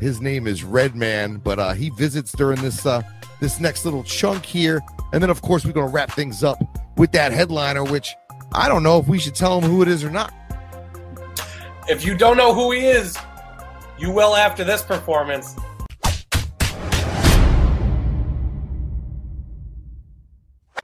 His 0.01 0.21
name 0.21 0.47
is 0.47 0.65
Redman, 0.65 1.39
but 1.39 1.59
uh 1.59 1.73
he 1.73 1.91
visits 1.91 2.33
during 2.33 2.61
this 2.63 2.85
uh 2.87 3.03
this 3.41 3.61
next 3.61 3.85
little 3.85 4.05
chunk 4.05 4.45
here. 4.45 4.81
And 5.13 5.23
then 5.23 5.31
of 5.31 5.43
course 5.43 5.65
we're 5.65 5.73
gonna 5.73 5.89
wrap 5.93 6.13
things 6.13 6.43
up 6.45 6.59
with 6.97 7.13
that 7.13 7.33
headliner, 7.33 7.85
which 7.85 8.15
I 8.55 8.69
don't 8.69 8.83
know 8.83 8.99
if 8.99 9.09
we 9.09 9.19
should 9.19 9.35
tell 9.35 9.61
him 9.61 9.69
who 9.71 9.83
it 9.83 9.89
is 9.89 10.05
or 10.05 10.11
not. 10.11 10.33
If 11.89 12.05
you 12.05 12.17
don't 12.17 12.37
know 12.37 12.55
who 12.55 12.71
he 12.73 12.87
is, 12.87 13.17
you 14.03 14.11
will 14.11 14.35
after 14.35 14.65
this 14.65 14.83
performance. 14.83 15.55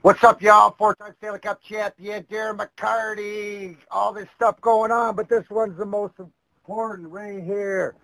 What's 0.01 0.23
up, 0.23 0.41
y'all? 0.41 0.71
Four-time 0.77 1.13
Stanley 1.17 1.39
Cup 1.39 1.61
champion, 1.61 2.23
Darren 2.23 2.57
McCarty. 2.57 3.75
All 3.91 4.13
this 4.13 4.29
stuff 4.37 4.61
going 4.61 4.93
on, 4.93 5.17
but 5.17 5.27
this 5.27 5.43
one's 5.49 5.77
the 5.77 5.85
most 5.85 6.13
important 6.17 7.09
right 7.09 7.43
here. 7.43 7.95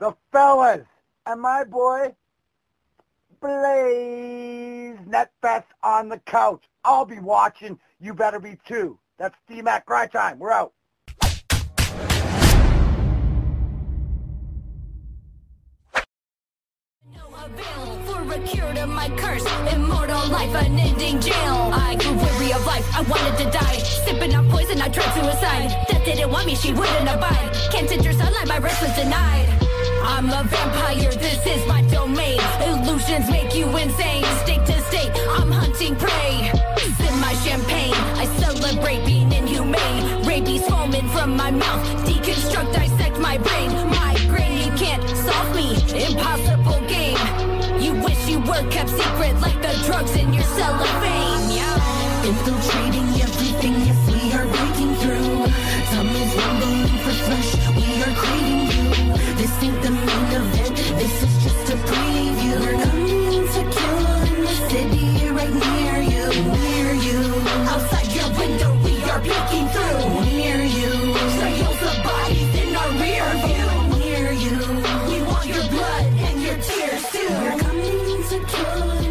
The 0.00 0.12
fellas 0.32 0.84
and 1.26 1.40
my 1.40 1.62
boy, 1.62 2.12
Blaze 3.40 4.98
Netfest 5.08 5.66
on 5.84 6.08
the 6.08 6.18
couch. 6.26 6.64
I'll 6.84 7.04
be 7.04 7.20
watching. 7.20 7.78
You 8.00 8.14
better 8.14 8.40
be 8.40 8.58
too. 8.66 8.98
That's 9.16 9.36
D-Mac 9.48 9.86
Grind 9.86 10.10
Time. 10.10 10.40
We're 10.40 10.50
out. 10.50 10.72
A 18.36 18.46
cure 18.46 18.72
to 18.74 18.86
my 18.86 19.08
curse, 19.16 19.44
immortal 19.72 20.28
life, 20.28 20.52
unending 20.54 21.20
jail. 21.20 21.70
I 21.72 21.96
grew 21.96 22.14
weary 22.14 22.52
of 22.52 22.64
life, 22.66 22.86
I 22.94 23.02
wanted 23.02 23.36
to 23.42 23.50
die. 23.50 23.78
Sipping 24.04 24.34
on 24.34 24.50
poison, 24.50 24.80
I 24.80 24.88
tried 24.88 25.12
suicide. 25.14 25.68
Death 25.88 26.04
didn't 26.04 26.30
want 26.30 26.46
me, 26.46 26.54
she 26.54 26.72
wouldn't 26.72 27.08
abide. 27.08 27.50
Can't 27.72 27.90
enter 27.90 28.12
sunlight, 28.12 28.48
my 28.48 28.58
rest 28.58 28.82
was 28.82 28.94
denied. 28.94 29.48
I'm 30.04 30.26
a 30.26 30.42
vampire, 30.44 31.12
this 31.12 31.46
is 31.46 31.66
my 31.66 31.82
domain. 31.82 32.38
Illusions 32.68 33.30
make 33.30 33.54
you 33.54 33.66
insane. 33.76 34.24
State 34.44 34.64
to 34.66 34.80
state, 34.90 35.12
I'm 35.38 35.50
hunting 35.50 35.96
prey. 35.96 36.50
Sip 36.98 37.14
my 37.26 37.34
champagne, 37.44 37.94
I 38.22 38.26
celebrate 38.38 39.04
being 39.06 39.32
inhumane. 39.32 40.26
Rabies 40.26 40.66
foaming 40.68 41.08
from 41.08 41.36
my 41.36 41.50
mouth, 41.50 41.82
deconstruct, 42.06 42.72
dissect 42.74 43.18
my 43.18 43.38
brain. 43.38 43.70
Migraine, 43.96 44.58
you 44.64 44.72
can't 44.76 45.04
solve 45.24 45.54
me, 45.56 45.68
impossible 46.06 46.85
were 48.46 48.64
kept 48.70 48.90
secret 48.90 49.34
like 49.40 49.60
the 49.60 49.74
drugs 49.86 50.14
in 50.16 50.32
your 50.32 50.44
cellophane. 50.56 51.50
Yeah. 51.50 52.26
Infiltrating 52.30 53.08
everything, 53.26 53.74
yes, 53.86 54.00
we 54.10 54.20
are 54.36 54.46
breaking 54.54 54.94
through. 55.02 55.36
Time 55.90 56.10
is 56.22 56.32
rumbling 56.40 56.86
for 57.02 57.14
flesh, 57.26 57.50
we 57.76 57.86
are 58.04 58.14
craving 58.20 58.62
you. 58.72 58.84
This 59.38 59.52
ain't 59.62 59.82
the 59.82 59.90
main 59.90 60.30
event, 60.38 60.76
this 61.00 61.16
is 61.26 61.34
just 61.44 61.72
a 61.74 61.76
preview. 61.88 62.56
We're 62.62 62.78
coming 62.86 63.46
to 63.54 63.62
kill 63.76 64.06
in 64.30 64.40
the 64.46 64.54
city 64.70 65.28
right 65.38 65.54
near 65.66 65.96
you, 66.14 66.26
near 66.66 66.90
you. 67.06 67.20
Outside 67.72 68.08
your 68.18 68.30
window, 68.38 68.70
we 68.84 68.94
are 69.10 69.20
peeking 69.20 69.66
through. 69.74 70.02
Near 70.38 70.62
you. 70.78 70.92
Trails 71.38 71.82
of 71.90 71.96
bodies 72.06 72.52
in 72.62 72.76
our 72.76 72.90
rear 73.02 73.28
view. 73.46 73.70
Near 73.98 74.32
you. 74.32 74.56
We 75.10 75.16
want 75.30 75.46
your 75.46 75.66
blood 75.68 76.06
and 76.26 76.42
your 76.42 76.56
tears 76.56 77.04
too. 77.12 77.65
To 78.36 78.42
kill 78.44 79.05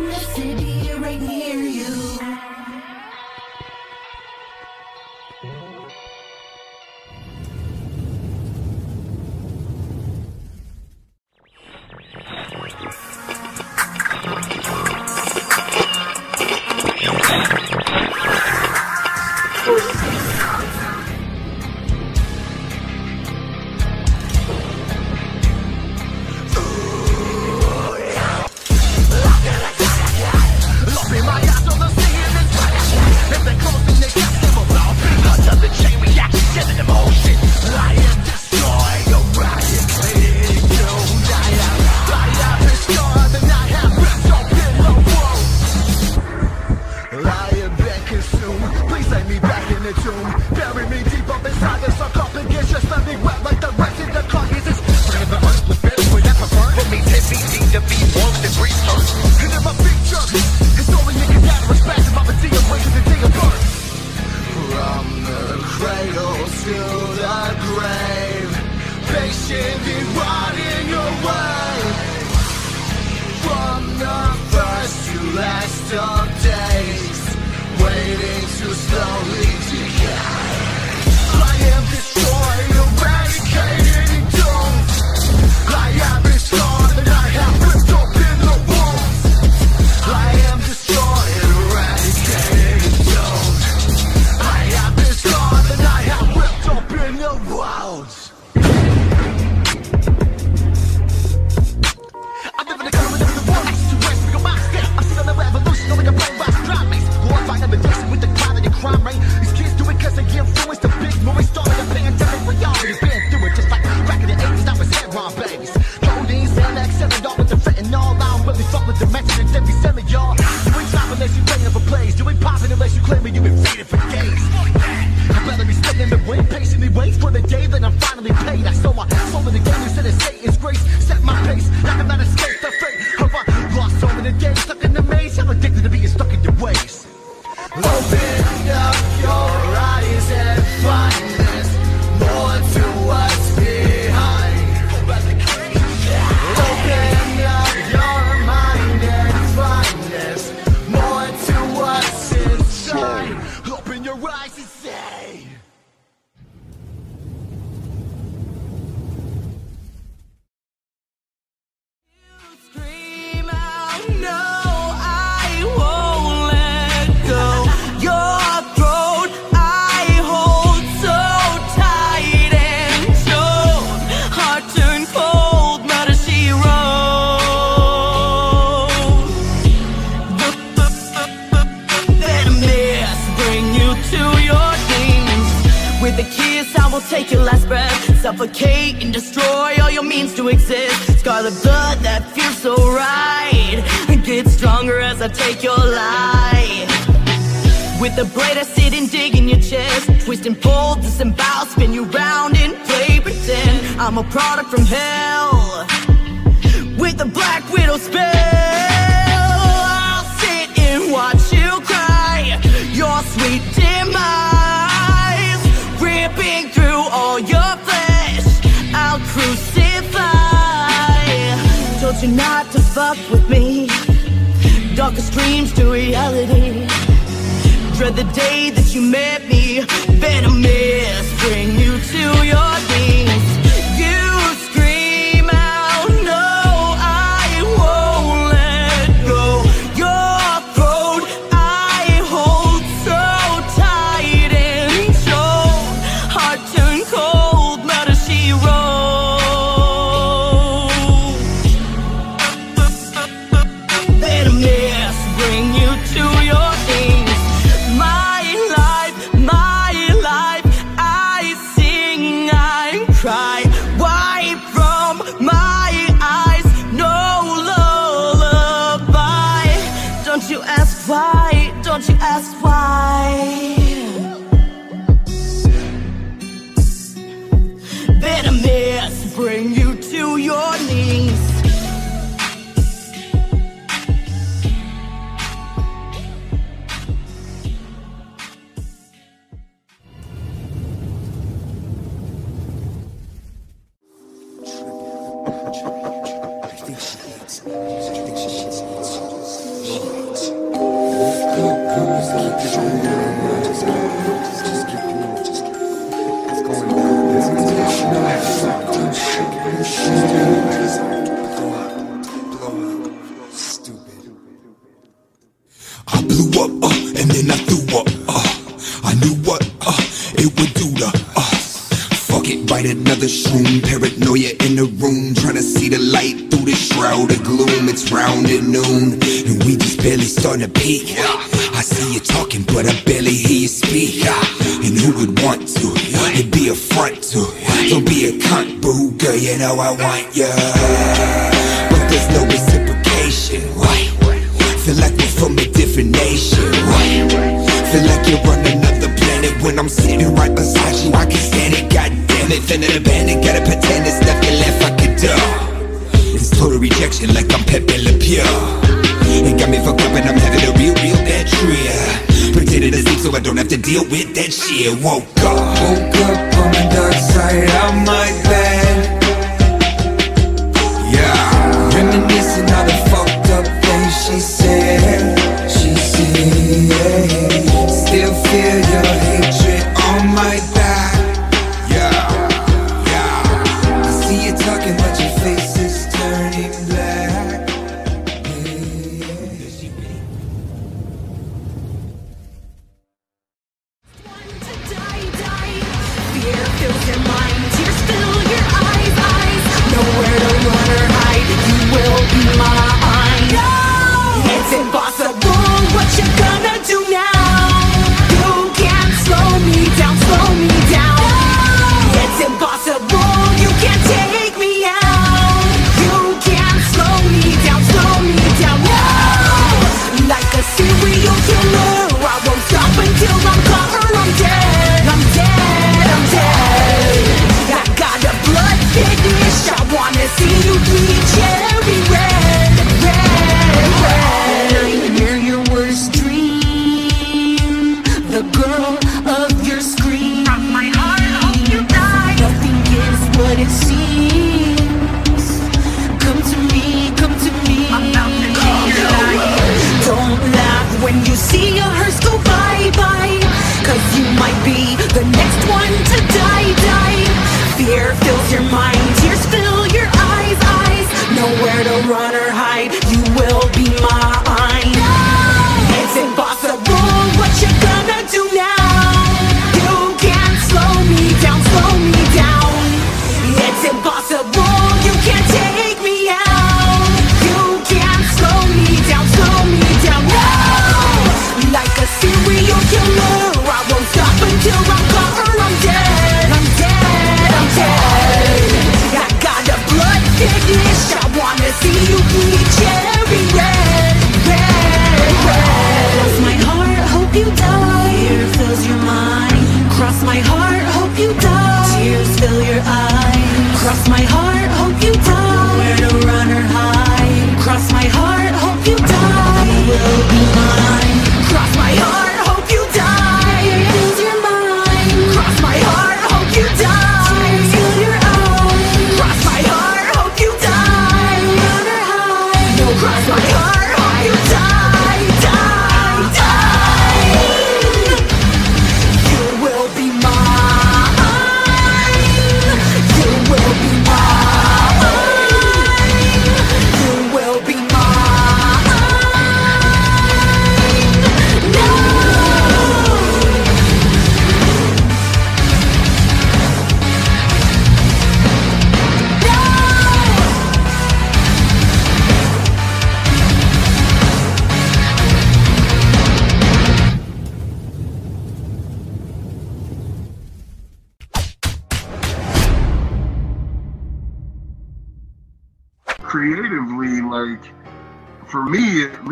wish 490.76 491.06
I 491.16 491.26
wanna 491.40 491.70
see 491.82 491.98
you 492.12 492.20
bleed 492.32 492.66
cherry 492.78 493.44
red, 493.60 494.16
red, 494.50 495.20
red 495.48 496.08
Cross 496.16 496.36
my 496.48 496.56
heart, 496.68 497.02
hope 497.16 497.34
you 497.36 497.48
die. 497.56 498.12
Fear 498.28 498.48
fills 498.58 498.82
your 498.88 499.02
mind. 499.04 499.60
Cross 499.96 500.24
my 500.24 500.40
heart, 500.50 500.84
hope 500.98 501.16
you 501.20 501.32
die. 501.40 501.92
Tears 501.96 502.32
fill 502.40 502.62
your 502.72 502.82
eyes. 502.84 503.80
Cross 503.82 504.02
my 504.10 504.24
heart, 504.36 504.70
hope 504.80 504.98
you 505.06 505.14
die. 505.14 505.78
Where 505.80 505.98
to 506.06 506.12
run 506.28 506.50
or 506.58 506.66
hide. 506.78 507.60
Cross 507.64 507.92
my 507.92 508.06
heart, 508.18 508.54
hope 508.64 508.84
you 508.88 508.98
die. 508.98 509.88
Will 509.90 510.25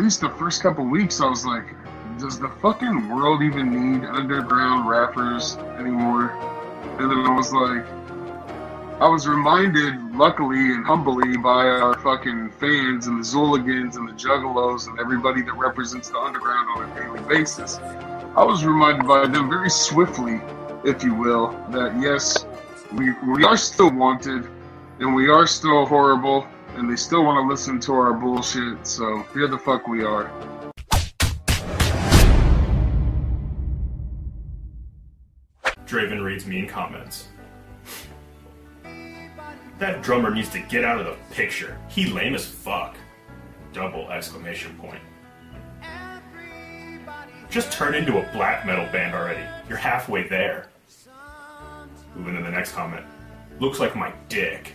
least 0.04 0.20
the 0.20 0.28
first 0.28 0.60
couple 0.60 0.84
weeks, 0.84 1.18
I 1.22 1.26
was 1.26 1.46
like, 1.46 1.64
does 2.18 2.38
the 2.38 2.50
fucking 2.60 3.08
world 3.08 3.42
even 3.42 3.70
need 3.70 4.06
underground 4.06 4.86
rappers 4.86 5.56
anymore? 5.78 6.30
And 6.98 7.10
then 7.10 7.20
I 7.20 7.34
was 7.34 7.50
like, 7.54 7.86
I 9.00 9.08
was 9.08 9.26
reminded, 9.26 10.14
luckily 10.14 10.72
and 10.72 10.84
humbly, 10.84 11.38
by 11.38 11.64
our 11.64 11.98
fucking 12.00 12.50
fans 12.50 13.06
and 13.06 13.18
the 13.18 13.26
Zooligans 13.26 13.96
and 13.96 14.06
the 14.06 14.12
Juggalos 14.12 14.88
and 14.88 15.00
everybody 15.00 15.40
that 15.40 15.54
represents 15.54 16.10
the 16.10 16.18
underground 16.18 16.68
on 16.76 16.90
a 16.90 17.00
daily 17.00 17.26
basis. 17.26 17.78
I 18.36 18.44
was 18.44 18.62
reminded 18.62 19.08
by 19.08 19.26
them 19.26 19.48
very 19.48 19.70
swiftly, 19.70 20.38
if 20.84 21.02
you 21.02 21.14
will, 21.14 21.48
that 21.70 21.98
yes, 21.98 22.44
we, 22.92 23.12
we 23.26 23.42
are 23.44 23.56
still 23.56 23.90
wanted 23.90 24.50
and 25.00 25.14
we 25.14 25.30
are 25.30 25.46
still 25.46 25.86
horrible 25.86 26.46
and 26.76 26.90
they 26.90 26.96
still 26.96 27.24
want 27.24 27.42
to 27.42 27.48
listen 27.48 27.78
to 27.80 27.92
our 27.92 28.12
bullshit. 28.12 28.86
So 28.86 29.24
here 29.32 29.48
the 29.48 29.58
fuck 29.58 29.86
we 29.86 30.04
are. 30.04 30.30
Draven 35.86 36.24
reads 36.24 36.46
mean 36.46 36.66
comments. 36.66 37.28
That 39.78 40.02
drummer 40.02 40.34
needs 40.34 40.48
to 40.50 40.60
get 40.60 40.84
out 40.84 40.98
of 40.98 41.06
the 41.06 41.16
picture. 41.34 41.76
He 41.88 42.06
lame 42.06 42.34
as 42.34 42.44
fuck. 42.44 42.96
Double 43.72 44.10
exclamation 44.10 44.76
point. 44.78 45.00
Just 47.50 47.72
turn 47.72 47.94
into 47.94 48.18
a 48.18 48.32
black 48.32 48.66
metal 48.66 48.86
band 48.92 49.14
already. 49.14 49.44
You're 49.68 49.78
halfway 49.78 50.26
there. 50.26 50.68
Moving 52.16 52.36
to 52.36 52.42
the 52.42 52.50
next 52.50 52.72
comment. 52.72 53.04
Looks 53.60 53.78
like 53.78 53.94
my 53.94 54.12
dick. 54.28 54.72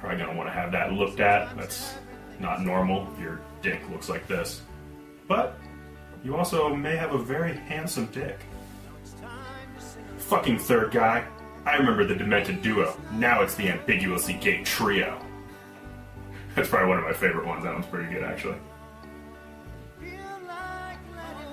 Probably 0.00 0.18
gonna 0.18 0.36
want 0.36 0.48
to 0.48 0.52
have 0.52 0.72
that 0.72 0.92
looked 0.92 1.20
at. 1.20 1.56
That's 1.56 1.94
not 2.38 2.62
normal 2.62 3.08
your 3.20 3.40
dick 3.62 3.80
looks 3.90 4.08
like 4.08 4.26
this. 4.26 4.62
But 5.26 5.58
you 6.24 6.36
also 6.36 6.74
may 6.74 6.96
have 6.96 7.12
a 7.12 7.18
very 7.18 7.54
handsome 7.54 8.06
dick. 8.06 8.38
Fucking 10.18 10.58
third 10.58 10.90
guy. 10.90 11.26
I 11.64 11.76
remember 11.76 12.04
the 12.04 12.14
Demented 12.14 12.62
Duo. 12.62 12.96
Now 13.12 13.42
it's 13.42 13.54
the 13.54 13.68
ambiguously 13.68 14.34
gay 14.34 14.62
trio. 14.62 15.20
That's 16.54 16.68
probably 16.68 16.88
one 16.88 16.98
of 16.98 17.04
my 17.04 17.12
favorite 17.12 17.46
ones. 17.46 17.64
That 17.64 17.74
one's 17.74 17.86
pretty 17.86 18.12
good, 18.12 18.24
actually. 18.24 18.56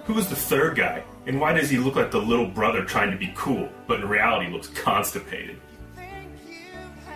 Who 0.05 0.17
is 0.17 0.29
the 0.29 0.35
third 0.35 0.75
guy? 0.75 1.03
And 1.25 1.39
why 1.41 1.53
does 1.53 1.69
he 1.69 1.77
look 1.77 1.95
like 1.95 2.11
the 2.11 2.21
little 2.21 2.47
brother 2.47 2.83
trying 2.85 3.11
to 3.11 3.17
be 3.17 3.33
cool, 3.35 3.69
but 3.87 3.99
in 3.99 4.07
reality 4.07 4.51
looks 4.51 4.67
constipated? 4.67 5.59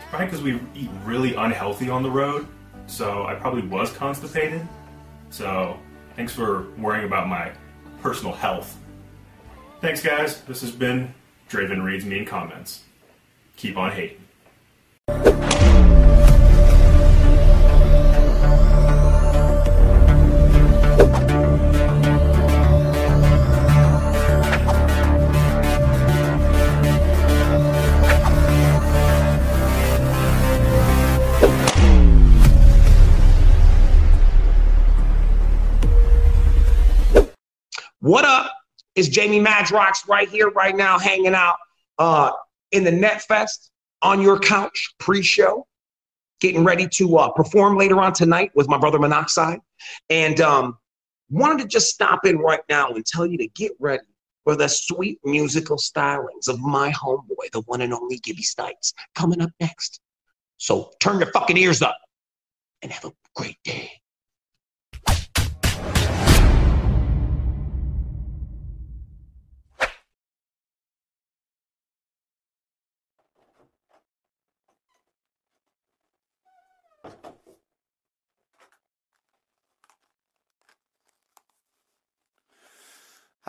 Probably 0.09 0.25
because 0.25 0.41
we 0.41 0.59
eat 0.75 0.89
really 1.05 1.35
unhealthy 1.35 1.89
on 1.89 2.01
the 2.01 2.09
road, 2.09 2.47
so 2.87 3.25
I 3.27 3.35
probably 3.35 3.61
was 3.61 3.91
constipated. 3.91 4.67
So, 5.29 5.77
thanks 6.15 6.33
for 6.33 6.71
worrying 6.77 7.05
about 7.05 7.27
my 7.27 7.51
personal 8.01 8.33
health. 8.33 8.75
Thanks, 9.81 10.01
guys. 10.01 10.41
This 10.41 10.61
has 10.61 10.71
been 10.71 11.13
Draven 11.49 11.83
Reads 11.83 12.05
Mean 12.05 12.25
Comments. 12.25 12.83
Keep 13.55 13.77
on 13.77 13.91
hating. 13.91 15.88
It's 38.95 39.07
Jamie 39.07 39.39
Madrox 39.39 40.07
right 40.07 40.27
here, 40.29 40.49
right 40.49 40.75
now, 40.75 40.99
hanging 40.99 41.33
out 41.33 41.57
uh, 41.97 42.31
in 42.71 42.83
the 42.83 42.91
Net 42.91 43.21
Fest 43.21 43.71
on 44.01 44.21
your 44.21 44.39
couch 44.39 44.93
pre-show, 44.99 45.65
getting 46.39 46.63
ready 46.63 46.87
to 46.87 47.17
uh, 47.17 47.29
perform 47.31 47.77
later 47.77 47.99
on 47.99 48.13
tonight 48.13 48.51
with 48.55 48.67
my 48.67 48.77
brother 48.77 48.99
Monoxide, 48.99 49.59
and 50.09 50.41
um, 50.41 50.77
wanted 51.29 51.59
to 51.59 51.67
just 51.67 51.89
stop 51.93 52.25
in 52.25 52.37
right 52.37 52.61
now 52.69 52.89
and 52.89 53.05
tell 53.05 53.25
you 53.25 53.37
to 53.37 53.47
get 53.47 53.71
ready 53.79 54.03
for 54.43 54.55
the 54.55 54.67
sweet 54.67 55.19
musical 55.23 55.77
stylings 55.77 56.47
of 56.47 56.59
my 56.59 56.91
homeboy, 56.91 57.51
the 57.51 57.61
one 57.65 57.81
and 57.81 57.93
only 57.93 58.17
Gibby 58.17 58.43
Stites, 58.43 58.93
coming 59.15 59.41
up 59.41 59.51
next. 59.59 59.99
So 60.57 60.91
turn 60.99 61.19
your 61.19 61.31
fucking 61.31 61.57
ears 61.57 61.81
up 61.81 61.97
and 62.81 62.91
have 62.91 63.05
a 63.05 63.11
great 63.35 63.57
day. 63.63 63.98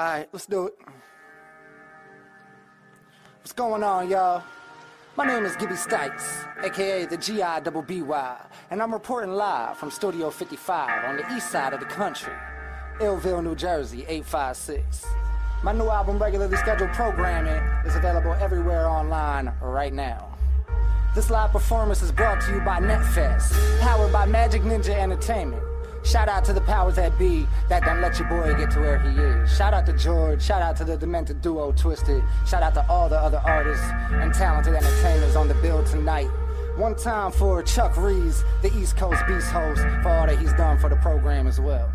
All 0.00 0.06
right, 0.06 0.26
let's 0.32 0.46
do 0.46 0.66
it. 0.66 0.78
What's 3.40 3.52
going 3.52 3.82
on, 3.82 4.08
y'all? 4.08 4.42
My 5.14 5.26
name 5.26 5.44
is 5.44 5.54
Gibby 5.56 5.74
Stites, 5.74 6.48
aka 6.64 7.04
the 7.04 7.18
GI 7.18 7.62
double 7.64 7.82
BY, 7.82 8.36
and 8.70 8.80
I'm 8.80 8.94
reporting 8.94 9.34
live 9.34 9.76
from 9.76 9.90
Studio 9.90 10.30
55 10.30 11.04
on 11.04 11.16
the 11.18 11.36
east 11.36 11.50
side 11.50 11.74
of 11.74 11.80
the 11.80 11.86
country, 11.86 12.32
Illville, 12.98 13.44
New 13.44 13.54
Jersey, 13.54 14.06
856. 14.08 15.04
My 15.62 15.72
new 15.72 15.90
album, 15.90 16.18
regularly 16.18 16.56
scheduled 16.56 16.92
programming, 16.92 17.62
is 17.84 17.94
available 17.94 18.32
everywhere 18.40 18.88
online 18.88 19.52
right 19.60 19.92
now. 19.92 20.34
This 21.14 21.28
live 21.28 21.50
performance 21.50 22.00
is 22.00 22.10
brought 22.10 22.40
to 22.40 22.52
you 22.54 22.60
by 22.60 22.80
NetFest, 22.80 23.80
powered 23.80 24.14
by 24.14 24.26
Majik 24.26 24.62
Ninja 24.62 24.98
Entertainment. 24.98 25.62
Shout 26.02 26.28
out 26.28 26.44
to 26.46 26.52
the 26.52 26.60
powers 26.62 26.96
that 26.96 27.18
be 27.18 27.46
that 27.68 27.84
done 27.84 28.00
let 28.00 28.18
your 28.18 28.28
boy 28.28 28.54
get 28.56 28.70
to 28.72 28.80
where 28.80 28.98
he 28.98 29.10
is. 29.10 29.56
Shout 29.56 29.74
out 29.74 29.86
to 29.86 29.92
George. 29.92 30.42
Shout 30.42 30.62
out 30.62 30.76
to 30.78 30.84
the 30.84 30.96
Demented 30.96 31.42
Duo 31.42 31.72
Twiztid. 31.72 32.24
Shout 32.46 32.62
out 32.62 32.74
to 32.74 32.88
all 32.88 33.08
the 33.08 33.18
other 33.18 33.42
artists 33.44 33.84
and 34.10 34.32
talented 34.32 34.74
entertainers 34.74 35.36
on 35.36 35.48
the 35.48 35.54
bill 35.54 35.84
tonight. 35.84 36.28
One 36.76 36.96
time 36.96 37.32
for 37.32 37.62
Chuck 37.62 37.96
Reeves, 37.96 38.44
the 38.62 38.74
East 38.78 38.96
Coast 38.96 39.22
Beast 39.26 39.50
host, 39.50 39.82
for 40.02 40.08
all 40.08 40.26
that 40.26 40.38
he's 40.38 40.54
done 40.54 40.78
for 40.78 40.88
the 40.88 40.96
program 40.96 41.46
as 41.46 41.60
well. 41.60 41.92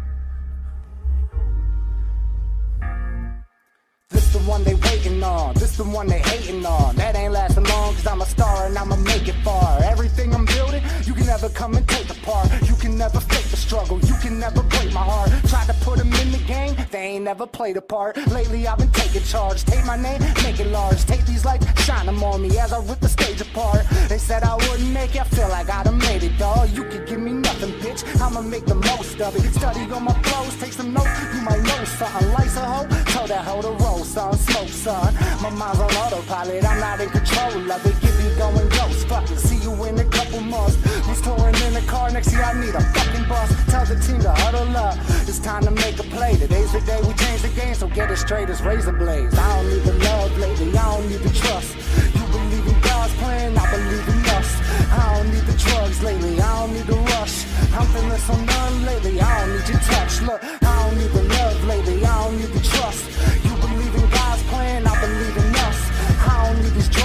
The 4.35 4.49
one 4.49 4.63
they 4.63 4.75
waiting 4.75 5.23
on, 5.23 5.53
this 5.53 5.77
the 5.77 5.83
one 5.83 6.07
they 6.07 6.19
hating 6.19 6.65
on. 6.65 6.95
That 6.97 7.15
ain't 7.15 7.31
lasting 7.31 7.63
long, 7.63 7.93
cause 7.95 8.07
I'm 8.07 8.21
a 8.21 8.25
star 8.25 8.65
and 8.65 8.77
I'ma 8.77 8.97
make 8.97 9.27
it 9.27 9.35
far. 9.43 9.81
Everything 9.83 10.35
I'm 10.35 10.45
building, 10.45 10.83
you 11.05 11.13
can 11.13 11.25
never 11.25 11.49
come 11.49 11.75
and 11.75 11.87
take 11.87 12.09
apart. 12.09 12.49
You 12.67 12.75
can 12.75 12.97
never 12.97 13.19
fake 13.19 13.49
the 13.49 13.57
struggle, 13.57 13.99
you 13.99 14.15
can 14.21 14.37
never 14.39 14.61
break 14.63 14.91
my 14.93 15.03
heart. 15.03 15.29
Tried 15.47 15.67
to 15.67 15.73
put 15.85 15.97
them 15.99 16.11
in 16.21 16.31
the 16.31 16.39
game, 16.39 16.75
they 16.91 17.15
ain't 17.15 17.23
never 17.23 17.47
played 17.47 17.77
a 17.77 17.81
part. 17.81 18.17
Lately 18.27 18.67
I've 18.67 18.77
been 18.77 18.91
taking 18.91 19.23
charge, 19.23 19.63
take 19.63 19.85
my 19.85 19.95
name, 19.95 20.19
make 20.43 20.59
it 20.59 20.67
large. 20.67 21.05
Take 21.05 21.25
these 21.25 21.45
lights, 21.45 21.65
shine 21.83 22.05
them 22.05 22.21
on 22.23 22.41
me 22.41 22.57
as 22.59 22.73
I 22.73 22.79
rip 22.83 22.99
the 22.99 23.09
stage 23.09 23.39
apart. 23.39 23.85
They 24.09 24.17
said 24.17 24.43
I 24.43 24.55
wouldn't 24.55 24.91
make 24.91 25.15
it, 25.15 25.21
I 25.21 25.25
feel 25.25 25.49
like 25.49 25.69
I 25.69 25.83
done 25.83 25.97
made 25.99 26.23
it, 26.23 26.37
dawg. 26.37 26.69
You 26.71 26.83
could 26.83 27.07
give 27.07 27.19
me 27.19 27.31
nothing, 27.31 27.71
bitch, 27.79 28.03
I'ma 28.21 28.41
make 28.41 28.65
the 28.65 28.75
most 28.75 29.21
of 29.21 29.33
it. 29.35 29.53
Study 29.53 29.89
on 29.91 30.03
my 30.03 30.13
flows, 30.23 30.55
take 30.59 30.73
some 30.73 30.93
notes, 30.93 31.15
you 31.33 31.41
might 31.41 31.63
know 31.63 31.83
something. 31.85 32.33
Lights 32.33 32.57
a 32.57 32.65
hoe, 32.65 32.87
tell 33.13 33.27
that 33.27 33.45
hoe 33.45 33.61
to 33.61 33.71
roll, 33.83 34.03
smoke, 34.33 34.69
son. 34.69 35.15
Uh. 35.15 35.39
My 35.41 35.49
mind's 35.49 35.79
on 35.79 35.91
autopilot, 35.91 36.65
I'm 36.65 36.79
not 36.79 36.99
in 37.01 37.09
control 37.09 37.71
of 37.71 37.85
it. 37.85 37.95
Give 38.01 38.17
you 38.23 38.35
going 38.37 38.69
ghost. 38.69 39.07
Fuck 39.07 39.27
see 39.27 39.57
you 39.57 39.71
in 39.85 39.99
a 39.99 40.05
couple 40.05 40.41
months. 40.41 40.77
Was 41.07 41.21
touring 41.21 41.55
in 41.65 41.73
the 41.73 41.83
car, 41.87 42.09
next 42.11 42.31
year 42.31 42.43
I 42.43 42.53
need 42.59 42.73
a 42.73 42.81
fucking 42.81 43.27
bus. 43.27 43.49
Tell 43.69 43.85
the 43.85 43.95
team 43.99 44.19
to 44.21 44.31
huddle 44.31 44.75
up. 44.75 44.97
It's 45.27 45.39
time 45.39 45.63
to 45.63 45.71
make 45.71 45.99
a 45.99 46.03
play. 46.03 46.35
Today's 46.35 46.71
the 46.71 46.81
day 46.81 46.99
we 47.01 47.13
change 47.13 47.41
the 47.41 47.49
game, 47.49 47.75
so 47.75 47.87
get 47.87 48.11
it 48.11 48.17
straight 48.17 48.49
as 48.49 48.61
razor 48.61 48.93
blades. 48.93 49.37
I 49.37 49.47
don't 49.55 49.69
need 49.69 49.83
the 49.83 49.93
love 49.93 50.37
lately, 50.37 50.69
I 50.77 50.83
don't 50.95 51.09
need 51.09 51.21
the 51.21 51.33
trust. 51.33 51.75
You 52.15 52.25
believe 52.31 52.67
in 52.67 52.79
God's 52.81 53.13
plan, 53.15 53.57
I 53.57 53.65
believe 53.71 54.07
in 54.07 54.25
us. 54.37 54.49
I 54.91 55.15
don't 55.15 55.31
need 55.33 55.45
the 55.45 55.57
drugs 55.57 56.01
lately, 56.03 56.41
I 56.41 56.59
don't 56.59 56.73
need 56.73 56.87
the 56.87 56.99
rush. 57.13 57.45
I'm 57.73 57.87
feeling 57.93 58.17
so 58.17 58.35
numb 58.35 58.85
lately, 58.85 59.19
I 59.19 59.45
don't 59.45 59.55
need 59.55 59.69
your 59.69 59.79
touch. 59.79 60.21
Look, 60.21 60.41
I 60.43 60.73
don't 60.83 60.97
need 60.97 61.11
the 61.11 61.23
love 61.23 61.63
lately, 61.65 62.05
I 62.05 62.23
don't 62.23 62.37
need 62.37 62.51
the 62.57 62.61
trust. 62.61 63.44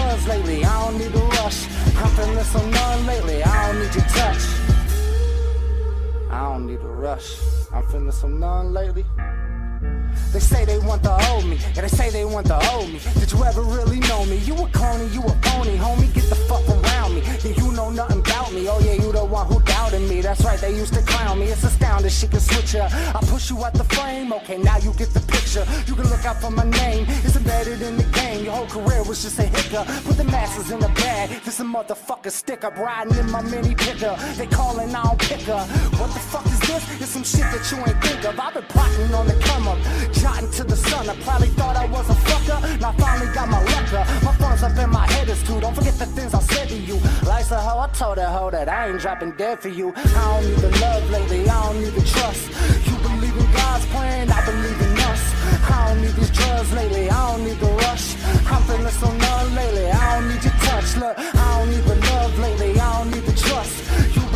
Drugs 0.01 0.27
lately, 0.29 0.65
I 0.65 0.85
don't 0.85 0.99
need 0.99 1.13
the 1.13 1.19
rush. 1.19 1.67
I'm 1.97 2.11
feeling 2.17 2.45
so 2.45 2.61
numb 2.69 3.07
lately, 3.07 3.43
I 3.43 3.73
don't 3.73 3.83
need 3.83 3.95
your 3.95 4.05
touch. 4.05 4.45
I 6.31 6.41
don't 6.49 6.67
need 6.67 6.81
a 6.81 6.93
rush. 7.07 7.37
I'm 7.73 7.87
feeling 7.89 8.13
so 8.13 8.29
numb 8.29 8.73
lately. 8.73 9.05
They 10.33 10.39
say 10.39 10.65
they 10.65 10.79
want 10.79 11.03
to 11.03 11.11
hold 11.11 11.45
me, 11.45 11.59
and 11.77 11.83
they 11.85 11.89
say 11.89 12.11
they 12.11 12.25
want 12.25 12.47
to 12.47 12.55
hold 12.55 12.89
me. 12.89 13.01
Did 13.19 13.33
you 13.33 13.43
ever 13.45 13.63
really 13.63 13.99
know 14.01 14.25
me? 14.27 14.37
You 14.39 14.55
a 14.55 14.69
clone, 14.69 15.13
you 15.13 15.23
a 15.23 15.35
phony, 15.43 15.77
homie. 15.77 16.13
Get 16.15 16.29
the 16.31 16.37
fuck 16.49 16.67
around 16.69 17.15
me. 17.15 17.23
Yeah, 17.45 17.55
you 17.63 17.73
know 17.73 17.91
nothing 17.91 18.21
about 18.21 18.53
me. 18.53 18.69
Oh 18.69 18.79
yeah, 18.81 18.95
you 18.95 19.11
the 19.13 19.25
one 19.25 19.47
who 19.47 19.61
doubted 19.63 20.03
me. 20.09 20.21
That's 20.21 20.45
right, 20.45 20.59
they 20.61 20.71
used 20.71 20.95
to 20.95 21.03
clown 21.03 21.41
me. 21.41 21.47
It's 21.47 21.65
astounding, 21.65 22.11
she 22.11 22.29
can 22.29 22.41
switch 22.41 22.75
ya. 22.75 22.89
I 22.91 23.21
push 23.27 23.51
you 23.51 23.65
out 23.65 23.75
the 23.75 23.85
frame. 23.85 24.33
Okay, 24.33 24.59
now 24.59 24.79
you 24.79 24.93
get 24.95 25.11
the 25.11 25.21
picture. 25.21 25.67
You 25.87 25.95
can 25.95 26.09
look 26.09 26.25
out 26.25 26.41
for 26.41 26.51
my 26.51 26.65
name. 26.65 27.07
It's 27.25 27.37
embedded 27.37 27.83
in 27.83 27.97
the 27.97 28.05
game. 28.05 28.45
Your 28.45 28.55
whole 28.55 28.67
career 28.67 29.03
was 29.03 29.23
just 29.23 29.39
a 29.39 29.45
hiccup. 29.45 29.87
Put 30.05 30.17
the 30.17 30.25
masses 30.25 30.71
in 30.71 30.79
the 30.79 30.89
bag. 30.89 31.31
This 31.45 31.59
a 31.61 31.65
motherfucker 31.65 32.31
stick 32.31 32.65
up 32.65 32.77
riding 32.77 33.17
in 33.17 33.31
my 33.31 33.43
mini 33.43 33.75
picker. 33.75 34.17
They 34.37 34.47
calling, 34.47 34.95
I 34.95 35.03
don't 35.03 35.19
pick 35.19 35.49
up. 35.49 35.67
What 35.99 36.13
the 36.15 36.21
fuck 36.21 36.47
is 36.47 36.61
this? 36.61 37.01
It's 37.01 37.11
some 37.11 37.25
shit 37.25 37.47
that 37.53 37.65
you 37.71 37.79
ain't 37.79 38.01
think 38.03 38.25
of. 38.25 38.39
I've 38.39 38.55
been 38.55 38.63
plotting 38.65 39.13
on 39.15 39.27
the 39.27 39.35
come 39.41 39.67
up, 39.69 39.79
jotting 40.21 40.51
to 40.51 40.65
the 40.65 40.77
sun. 40.77 41.09
I 41.09 41.15
probably 41.23 41.49
thought 41.49 41.77
I 41.77 41.87
was 41.87 42.09
a 42.11 42.15
fucker. 42.29 42.81
Now 42.81 42.91
I 42.91 42.97
finally 42.97 43.33
got 43.33 43.49
my 43.49 43.63
record. 43.65 44.07
My 44.23 44.35
phone's 44.41 44.63
up 44.63 44.77
in 44.77 44.91
my 44.91 45.07
head 45.13 45.29
is 45.29 45.43
too. 45.43 45.61
Don't 45.61 45.75
forget 45.75 45.95
the 45.95 46.07
things 46.07 46.35
I 46.35 46.41
said 46.41 46.69
to 46.69 46.77
you. 46.77 46.97
Life's 47.27 47.51
a 47.51 47.61
hoe. 47.61 47.81
I 47.81 47.89
told 47.89 48.19
that 48.19 48.31
hoe 48.37 48.51
that 48.51 48.69
I 48.69 48.89
ain't 48.89 49.01
dropping 49.01 49.33
dead 49.33 49.61
for 49.61 49.69
you. 49.69 49.93
I 49.97 50.03
don't 50.03 50.45
need 50.49 50.59
the 50.59 50.71
love 50.81 51.11
lately. 51.11 51.49
I 51.49 51.63
don't 51.65 51.81
need 51.83 51.95
the 51.95 52.05
trust. 52.05 52.43
You 52.87 52.97
believe 53.09 53.37
in 53.37 53.49
God's 53.53 53.87
plan. 53.87 54.31
I 54.31 54.45
believe 54.45 54.81
in 54.87 54.99
us. 55.11 55.23
I 55.71 55.89
don't 55.89 56.03
need 56.03 56.15
these 56.15 56.31
drugs 56.31 56.73
lately. 56.73 57.11
I 57.11 57.21
don't 57.31 57.45
need 57.45 57.59
the 57.59 57.73
rush. 57.85 58.07
I'm 58.53 58.63
feeling 58.65 58.97
so 59.03 59.09
numb 59.13 59.55
lately. 59.55 59.91
I 59.91 60.21
don't 60.21 60.29
need 60.29 60.45
your 60.45 60.57
touch. 60.67 60.97
Look, 60.97 61.17
I 61.19 61.59
don't 61.59 61.71
need 61.71 61.85
the 61.85 61.97
love 62.11 62.39
lately. 62.39 62.79
I 62.79 62.99
don't 62.99 63.11
need 63.11 63.25
the 63.25 63.37
trust. 63.47 63.75
You 64.15 64.30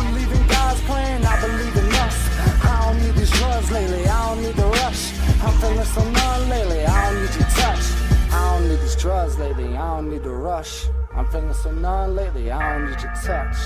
Feeling 5.85 6.13
so 6.13 6.21
numb 6.21 6.49
lately. 6.49 6.85
I 6.85 7.11
don't 7.11 7.21
need 7.21 7.35
your 7.35 7.49
touch. 7.49 7.83
I 8.31 8.57
don't 8.57 8.69
need 8.69 8.79
these 8.79 8.95
drugs 8.95 9.37
lately. 9.37 9.75
I 9.75 9.95
don't 9.95 10.09
need 10.09 10.23
the 10.23 10.29
rush. 10.29 10.87
I'm 11.13 11.27
feeling 11.29 11.53
so 11.53 11.71
numb 11.71 12.15
lately. 12.15 12.51
I 12.51 12.77
don't 12.77 12.89
need 12.89 13.01
your 13.01 13.13
touch. 13.23 13.57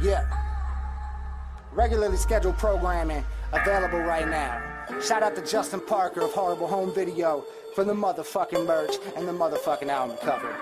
Yeah. 0.00 0.24
Regularly 1.72 2.16
scheduled 2.16 2.58
programming 2.58 3.24
available 3.52 4.00
right 4.00 4.28
now. 4.28 4.62
Shout 5.00 5.22
out 5.22 5.34
to 5.36 5.42
Justin 5.42 5.80
Parker 5.80 6.20
of 6.20 6.32
Horrible 6.32 6.66
Home 6.66 6.92
Video 6.94 7.44
for 7.74 7.84
the 7.84 7.92
motherfucking 7.92 8.66
merch 8.66 8.96
and 9.16 9.26
the 9.26 9.32
motherfucking 9.32 9.88
album 9.88 10.16
cover. 10.22 10.54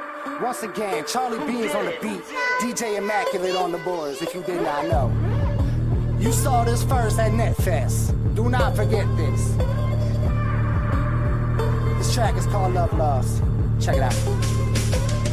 Once 0.43 0.63
again, 0.63 1.05
Charlie 1.07 1.45
Beans 1.47 1.75
on 1.75 1.85
the 1.85 1.97
beat, 2.01 2.23
DJ 2.61 2.97
Immaculate 2.97 3.55
on 3.55 3.73
the 3.73 3.79
boards, 3.79 4.23
if 4.23 4.35
you 4.35 4.43
did 4.43 4.63
not 4.63 4.87
know. 4.87 5.13
You 6.19 6.33
saw 6.33 6.65
this 6.65 6.83
first 6.85 7.19
at 7.19 7.33
NetFest. 7.33 8.35
Do 8.35 8.49
not 8.49 8.75
forget 8.75 9.07
this. 9.17 9.55
This 12.05 12.15
track 12.15 12.37
is 12.37 12.45
called 12.45 12.75
Love 12.75 12.93
Lost. 12.99 13.43
Check 13.81 13.97
it 13.97 14.03
out. 14.03 14.15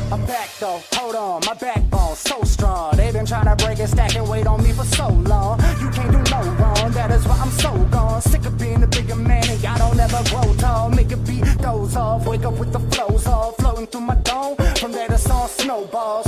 I'm 0.10 0.26
back 0.26 0.50
though, 0.58 0.82
hold 0.94 1.16
on, 1.16 1.42
my 1.46 1.54
backbone 1.54 2.16
so 2.16 2.42
strong. 2.44 2.96
They've 2.96 3.12
been 3.12 3.26
trying 3.26 3.46
to 3.46 3.62
break 3.62 3.80
it, 3.80 3.88
stack 3.88 4.16
and 4.16 4.28
wait 4.30 4.48
on 4.48 4.64
me 4.64 4.72
for 4.72 4.86
so 4.86 5.10
long. 5.10 5.60
You 5.82 5.90
can't 5.90 6.12
do 6.14 6.24
no 6.32 6.42
wrong, 6.54 6.92
that 6.94 7.12
is 7.12 7.28
why 7.28 7.38
I'm 7.42 7.52
so 7.52 7.76
gone. 7.92 8.22
Sick 8.22 8.46
of 8.46 8.58
being 8.58 8.82
a 8.84 8.88
bigger 8.88 9.18
man 9.18 9.44
and 9.50 9.62
y'all 9.62 9.78
don't 9.80 10.00
ever 10.00 10.24
grow 10.30 10.56
tall. 10.56 10.90
Make 10.90 11.12
a 11.12 11.18
beat, 11.18 11.44
doze 11.58 11.98
off, 11.98 12.26
wake 12.26 12.46
up 12.46 12.58
with 12.58 12.72
the 12.72 12.80
flows 12.80 13.28
all 13.28 13.52
floating 13.52 13.88
through 13.88 14.02
my 14.02 14.16
dome. 14.16 14.56
From 14.78 14.94
there 14.94 15.10
to 15.10 15.18
song 15.18 15.50
snowballs. 15.50 16.28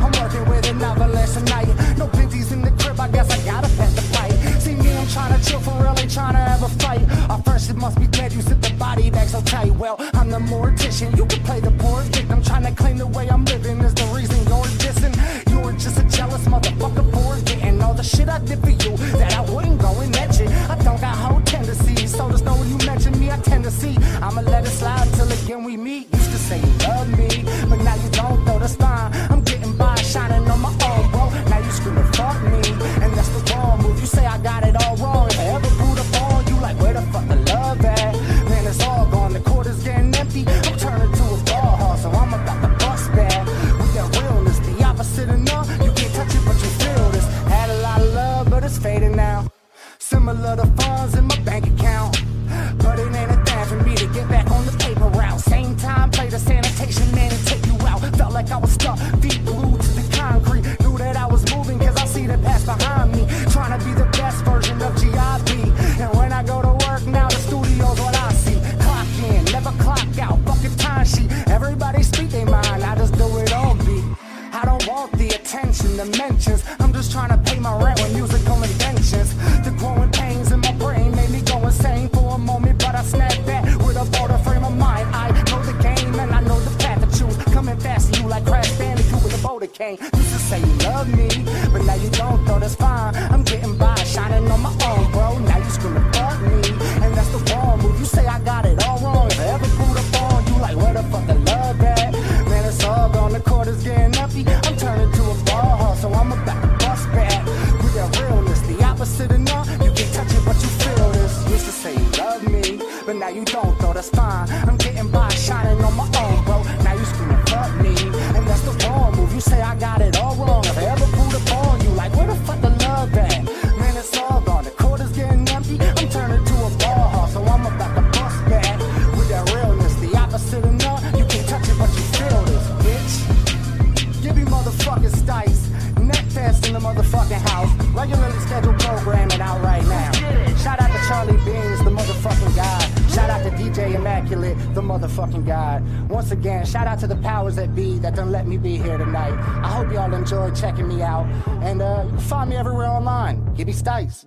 I'm 0.00 0.10
working 0.22 0.48
with 0.48 0.66
an 0.70 0.80
avalanche 0.80 1.34
tonight. 1.34 1.68
No 1.98 2.06
binties 2.08 2.50
in 2.50 2.62
the 2.62 2.70
crib, 2.82 2.98
I 2.98 3.08
guess 3.08 3.30
I 3.30 3.44
gotta 3.44 3.68
pet 3.76 3.91
trying 5.12 5.38
to 5.38 5.48
chill 5.48 5.60
for 5.60 5.72
real, 5.82 5.94
ain't 5.98 6.10
trying 6.10 6.32
to 6.32 6.40
have 6.40 6.62
a 6.62 6.68
fight. 6.80 7.02
At 7.30 7.44
first 7.44 7.70
it 7.70 7.76
must 7.76 7.98
be 8.00 8.06
dead, 8.06 8.32
you 8.32 8.40
sit 8.40 8.60
the 8.62 8.72
body 8.74 9.10
back 9.10 9.28
so 9.28 9.40
tight. 9.42 9.70
Well, 9.72 9.96
I'm 10.14 10.30
the 10.30 10.38
mortician, 10.38 11.16
you 11.16 11.26
can 11.26 11.42
play 11.44 11.60
the 11.60 11.70
poor 11.72 12.00
victim. 12.02 12.42
Trying 12.42 12.64
to 12.64 12.72
claim 12.72 12.96
the 12.98 13.06
way 13.06 13.28
I'm 13.28 13.44
living 13.44 13.78
is 13.80 13.94
the 13.94 14.06
reason 14.16 14.38
you're 14.48 14.72
dissing. 14.80 15.14
You're 15.50 15.72
just 15.72 15.98
a 15.98 16.04
jealous 16.04 16.44
motherfucker 16.46 17.04
for 17.12 17.44
getting 17.44 17.82
all 17.82 17.94
the 17.94 18.02
shit 18.02 18.28
I 18.28 18.38
did 18.38 18.60
for 18.60 18.70
you 18.70 18.96
that 19.18 19.34
I 19.34 19.42
wouldn't 19.52 19.80
go 19.80 20.00
and 20.00 20.12
mention. 20.12 20.48
I 20.48 20.76
don't 20.82 21.00
got 21.00 21.16
whole 21.16 21.40
tendencies, 21.42 22.14
so 22.16 22.30
just 22.30 22.44
know 22.44 22.54
when 22.56 22.68
you 22.70 22.78
mention 22.86 23.18
me, 23.18 23.30
I 23.30 23.36
tend 23.38 23.64
to 23.64 23.70
see. 23.70 23.96
I'ma 24.22 24.40
let 24.40 24.64
it 24.64 24.70
slide 24.70 25.08
till 25.14 25.30
again 25.30 25.64
we 25.64 25.76
meet. 25.76 26.12
Used 26.14 26.30
to 26.30 26.38
say 26.38 26.58
you 26.58 26.72
love 26.88 27.08
me, 27.18 27.44
but 27.68 27.78
now 27.82 27.96
you 27.96 28.10
don't, 28.10 28.41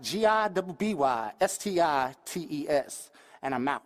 G 0.05 0.23
I 0.23 0.47
B 0.49 0.61
B 0.77 0.93
Y 0.93 1.31
S 1.41 1.57
T 1.57 1.81
I 1.81 2.13
T 2.25 2.47
E 2.47 2.69
S. 2.69 3.09
And 3.41 3.55
I'm 3.55 3.67
out. 3.67 3.81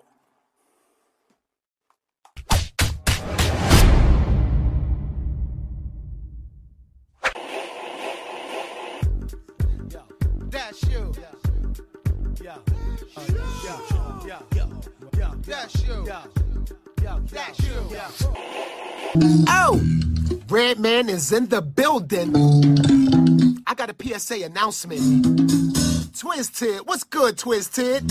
That's 10.50 10.84
you. 10.84 11.14
Yeah. 11.16 11.32
Yeah. 12.42 12.58
Yeah. 14.28 14.40
Yeah. 15.18 15.34
That's 15.38 15.88
you. 15.88 16.06
That's 17.32 18.22
you. 18.22 19.46
Oh, 19.48 19.82
Redman 20.50 21.08
is 21.08 21.32
in 21.32 21.48
the 21.48 21.62
PSA 24.20 24.44
announcement. 24.44 25.02
Twiztid, 26.12 26.86
what's 26.86 27.06
good, 27.06 27.38
Twiztid? 27.38 28.02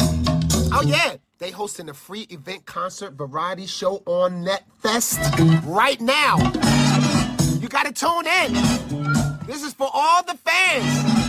Oh 0.72 0.82
yeah, 0.86 1.16
they 1.38 1.50
hosting 1.50 1.90
a 1.90 1.94
free 1.94 2.22
event 2.30 2.64
concert 2.64 3.12
variety 3.12 3.66
show 3.66 4.02
on 4.06 4.44
NetFest 4.44 5.66
right 5.66 6.00
now. 6.00 6.38
You 7.60 7.68
gotta 7.68 7.92
tune 7.92 8.26
in. 8.26 9.46
This 9.46 9.62
is 9.62 9.74
for 9.74 9.90
all 9.92 10.22
the 10.22 10.34
fans. 10.36 11.27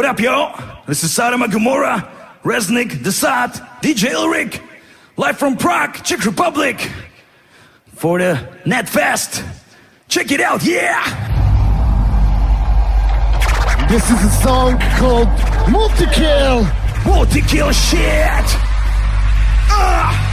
What 0.00 0.08
up, 0.08 0.18
y'all? 0.18 0.82
This 0.86 1.04
is 1.04 1.12
Sodom 1.12 1.42
and 1.42 1.52
Gomorrah, 1.52 2.10
Resnick, 2.42 3.02
Desat, 3.02 3.52
DJ 3.82 4.14
Ulrich, 4.14 4.58
live 5.18 5.36
from 5.36 5.58
Prague, 5.58 6.02
Czech 6.02 6.24
Republic, 6.24 6.90
for 7.96 8.18
the 8.18 8.48
NetFest. 8.64 9.46
Check 10.08 10.32
it 10.32 10.40
out, 10.40 10.64
yeah! 10.64 11.04
This 13.90 14.10
is 14.10 14.24
a 14.24 14.30
song 14.42 14.78
called 14.96 15.28
Multi-Kill. 15.70 16.66
Multi-Kill 17.04 17.70
shit! 17.72 18.46
Ah! 19.68 20.29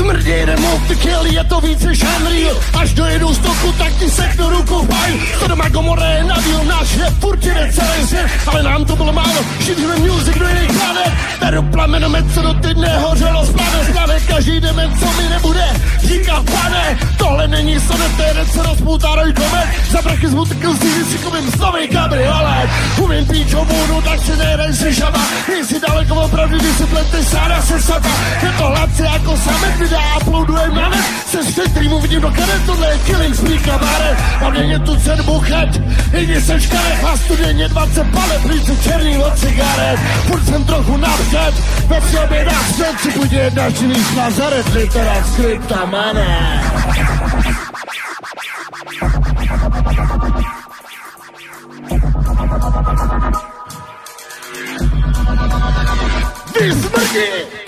Smrdí 0.00 0.30
jeden 0.30 0.60
multikill, 0.60 1.26
je 1.26 1.44
to 1.44 1.60
víc 1.60 1.84
než 1.84 2.00
Unreal 2.16 2.56
Až 2.80 2.92
dojedu 2.94 3.34
z 3.34 3.38
toku, 3.38 3.72
tak 3.72 3.92
ti 3.98 4.10
seknu 4.10 4.48
ruku 4.48 4.86
baj 4.86 5.12
Sodoma 5.38 5.68
Gomorra 5.68 6.08
je 6.08 6.24
na 6.24 6.40
díl, 6.40 6.64
náš 6.64 6.94
je 6.96 7.10
furt 7.20 7.40
jde 7.40 7.68
celý 7.72 8.06
svět. 8.08 8.30
Ale 8.46 8.62
nám 8.62 8.84
to 8.84 8.96
bylo 8.96 9.12
málo, 9.12 9.40
šidíme 9.64 9.96
music 9.96 10.38
do 10.38 10.48
jiných 10.48 10.72
planet. 10.72 11.12
Beru 11.40 11.62
plamenomet, 11.62 12.24
co 12.34 12.42
do 12.42 12.54
týdne 12.54 12.98
hořelo 12.98 13.46
splave 13.46 13.84
Splave 13.84 14.20
každý 14.20 14.60
dement, 14.60 14.98
co 15.00 15.22
mi 15.22 15.28
nebude. 15.28 15.66
Říká 16.02 16.44
pane, 16.52 16.98
tohle 17.18 17.48
není 17.48 17.80
sonet, 17.80 18.16
to 18.16 18.22
je 18.22 18.28
jeden, 18.28 18.46
co 18.46 18.62
rozpoutá 18.62 19.14
roj 19.14 19.32
komet. 19.32 19.68
Za 19.90 20.02
prachy 20.02 20.28
z 20.28 20.34
multikill 20.34 20.76
si 20.76 20.88
vysikovým 20.98 21.50
slovej 21.52 21.88
kabriolet. 21.88 22.70
Umím 22.98 23.26
píčovůnu, 23.26 24.02
tak 24.02 24.20
si 24.20 24.36
nejedeš 24.36 24.76
si 24.76 24.94
šaba 24.94 25.20
Nejsi 25.48 25.80
daleko 25.80 26.14
opravdu, 26.14 26.58
když 26.58 26.76
si 26.76 26.86
plete 26.86 27.24
sára 27.24 27.62
se 27.62 27.82
sata 27.82 28.10
Je 28.42 28.52
to 28.58 28.66
hladce 28.66 29.04
jako 29.04 29.36
samet, 29.36 29.89
videa 29.90 30.16
uploadujem 30.22 30.74
na 30.74 30.88
net 30.88 31.04
Se 31.26 31.42
streamu 31.42 32.00
vidím 32.00 32.20
do 32.20 32.30
karet, 32.30 32.66
tohle 32.66 32.88
je 32.88 32.98
killing 32.98 33.34
spree 33.34 33.58
kabaret 33.58 34.18
A 34.40 34.50
mě 34.50 34.60
je 34.60 34.78
tu 34.78 34.96
cen 34.96 35.22
buchet, 35.24 35.82
i 36.14 36.26
když 36.26 36.44
jsem 36.44 36.60
škaret 36.60 37.00
Hlastu 37.00 37.36
denně 37.36 37.68
20 37.68 38.06
pale, 38.12 38.38
plíce 38.42 38.76
černý 38.82 39.18
od 39.18 39.38
cigaret. 39.38 40.00
Furt 40.26 40.44
jsem 40.44 40.64
trochu 40.64 40.96
napřed, 40.96 41.54
ve 41.86 42.00
sobě 42.00 42.44
napřed 42.44 43.00
Si 43.02 43.18
buď 43.18 43.32
jedna 43.32 43.70
činných 43.70 44.16
Nazaret, 44.16 44.74
litera 44.74 45.24
skripta 45.24 45.84
mané 45.84 46.62
Vy 56.60 57.59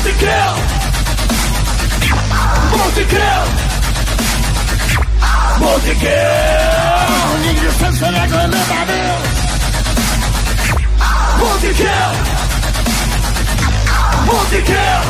smrdí! 0.00 0.20
Multi-kill! 0.20 0.54
Multi-kill! 2.70 3.44
Multi-kill! 5.58 7.38
Nikdy 7.46 7.72
jsem 7.72 7.96
se 7.96 8.04
takhle 8.04 8.48
nebavil! 8.48 9.14
Multi-kill! 11.38 12.12
Multi-kill! 14.24 15.02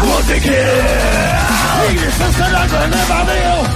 Multi-kill! 0.00 0.58
Nikdy 1.88 2.12
jsem 2.12 2.32
se 2.32 2.42
takhle 2.42 2.88
nebavil! 2.88 3.68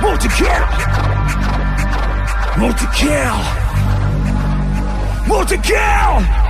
Multi-kill! 0.00 0.66
Multi-kill! 2.56 3.44
Multi-kill! 5.26 6.47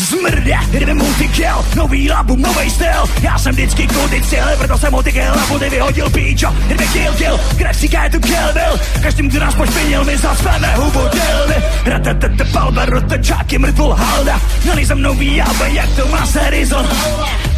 Zmrde, 0.00 0.58
jdeme 0.72 0.94
multikill, 0.94 1.64
nový 1.76 2.10
album, 2.10 2.42
nový 2.42 2.70
styl. 2.70 3.04
Já 3.22 3.38
jsem 3.38 3.52
vždycky 3.52 3.86
kudy 3.86 4.22
cíl, 4.22 4.44
proto 4.58 4.78
jsem 4.78 4.92
multikill 4.92 5.32
a 5.32 5.46
budy 5.48 5.70
vyhodil 5.70 6.10
píčo. 6.10 6.54
Jdeme 6.68 6.86
kill, 6.86 7.12
kill, 7.12 7.40
krev 7.56 7.82
je 7.82 8.10
tu 8.10 8.20
kill 8.20 8.52
bill 8.52 8.80
Každým, 9.02 9.28
kdo 9.28 9.40
nás 9.40 9.54
pošpinil, 9.54 10.04
my 10.04 10.16
zaspeme 10.16 10.74
hubu 10.76 11.00
dildy 11.12 11.64
Ratatata, 11.86 12.44
palba, 12.52 12.84
rotačáky, 12.84 13.58
mrtvol 13.58 13.92
halda. 13.92 14.40
Za 14.82 14.94
mnou 14.94 15.14
výjaba, 15.14 15.66
jak 15.66 15.90
to 15.96 16.08
má 16.08 16.26
se 16.26 16.50
rizl 16.50 16.86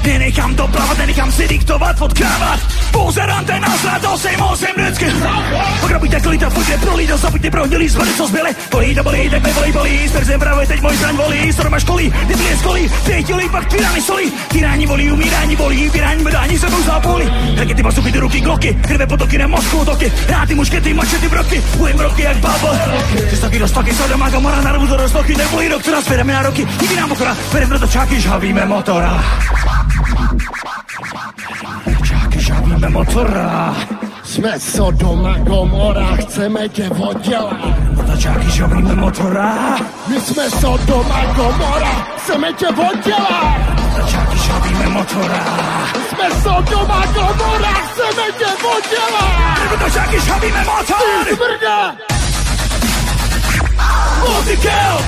Nenechám 0.05 0.55
to 0.55 0.69
plavat, 0.69 0.99
nenechám 0.99 1.33
si 1.33 1.49
diktovat, 1.49 2.03
odkávat 2.03 2.61
Pouze 2.91 3.27
rante 3.27 3.61
na 3.61 3.77
zlát, 3.77 4.03
to 4.03 4.19
si 4.19 4.29
musím 4.37 4.69
vždycky. 4.77 5.07
Pograbujte 5.81 6.21
klid 6.21 6.43
a 6.43 6.51
pojďte 6.51 6.79
prolít 6.79 7.11
a 7.11 7.17
zabuďte 7.17 7.51
prohnilý 7.51 7.89
zvrdy, 7.89 8.13
co 8.15 8.27
zbyly 8.27 8.51
Bolí 8.71 8.95
to 8.95 9.03
bolí, 9.03 9.31
tak 9.31 9.43
nebolí, 9.43 9.73
bolí, 9.73 10.09
s 10.09 10.13
perzem 10.13 10.41
pravý, 10.41 10.67
teď 10.67 10.83
můj 10.83 10.97
zbraň 10.97 11.17
volí. 11.17 11.53
Storma 11.53 11.79
školí, 11.79 12.13
Biblie 12.27 12.57
skolí, 12.57 12.91
pětilí, 13.05 13.49
pak 13.49 13.67
tyrany 13.67 14.03
solí. 14.03 14.33
Tyrání 14.49 14.87
volí, 14.87 15.13
umírání 15.13 15.57
bolí, 15.57 15.89
vyrání 15.89 16.25
bedání 16.25 16.59
sebou 16.59 16.83
zápolí. 16.83 17.33
Rakety, 17.57 17.83
bazuky, 17.83 18.13
ty 18.13 18.19
ruky, 18.19 18.41
gloky, 18.41 18.75
krve 18.75 19.07
potoky 19.07 19.39
na 19.39 19.47
mozku, 19.47 19.85
toky 19.85 20.13
Ráty, 20.29 20.55
muškety, 20.55 20.95
mačety, 20.95 21.29
broky, 21.29 21.63
ujem 21.79 21.99
roky 21.99 22.23
jak 22.23 22.37
bubble 22.37 22.81
Ty 23.31 23.37
stoky, 23.37 23.59
roztoky, 23.59 23.95
sodoma, 23.95 24.31
gamora, 24.31 24.61
na 24.61 24.73
rubu 24.73 24.87
do 24.87 24.97
roztoky, 24.97 25.35
nebolí 25.37 25.69
rok, 25.69 25.83
co 25.83 25.93
nás 25.93 26.09
na 26.09 26.43
roky. 26.43 26.67
Nikdy 26.81 26.97
nám 26.97 27.13
okora, 27.13 27.37
berem 27.53 27.69
do 27.69 27.79
točáky, 27.79 28.21
žhavíme 28.21 28.67
motora 28.67 29.25
Čáky, 32.05 32.41
žhavíme 32.41 32.89
motora 32.89 33.77
Jsme 34.25 34.61
Sodoma 34.61 35.39
Gomora, 35.39 36.17
chceme 36.17 36.69
tě 36.69 36.91
oddělat. 36.91 37.57
Motačáky, 37.97 38.51
žhavíme 38.51 38.95
motora 38.95 39.77
My 40.09 40.21
jsme 40.21 40.51
Sodoma 40.51 41.25
Gomora, 41.37 42.07
chceme 42.17 42.53
tě 42.53 42.69
oddělat. 42.69 43.81
Motačáky, 43.83 44.39
žhavíme 44.39 44.89
motora 44.89 45.45
Jsme 46.09 46.31
Sodoma 46.43 47.07
Gomora, 47.07 47.73
chceme 47.73 48.23
tě 48.39 48.47
oddělat. 48.47 49.71
Motačáky, 49.71 50.21
žhavíme 50.21 50.65
motor 50.65 51.25
Ty 51.29 51.37
smrde! 51.37 51.93
Multi-kill! 54.21 54.99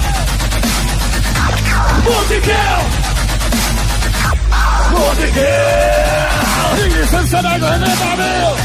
Multi-kill! 2.04 3.13
Portugal! 4.94 6.74
Licença 7.00 7.42
da 7.42 7.58
grande 7.58 7.96
Babel! 7.96 8.56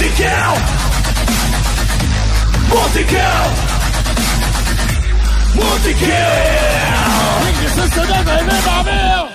ninguém 0.00 0.54
Portugal! 2.68 3.46
Portugal! 5.54 6.72
Licença 7.62 8.06
da 8.06 8.22
grande 8.22 8.62
Babel! 8.62 9.31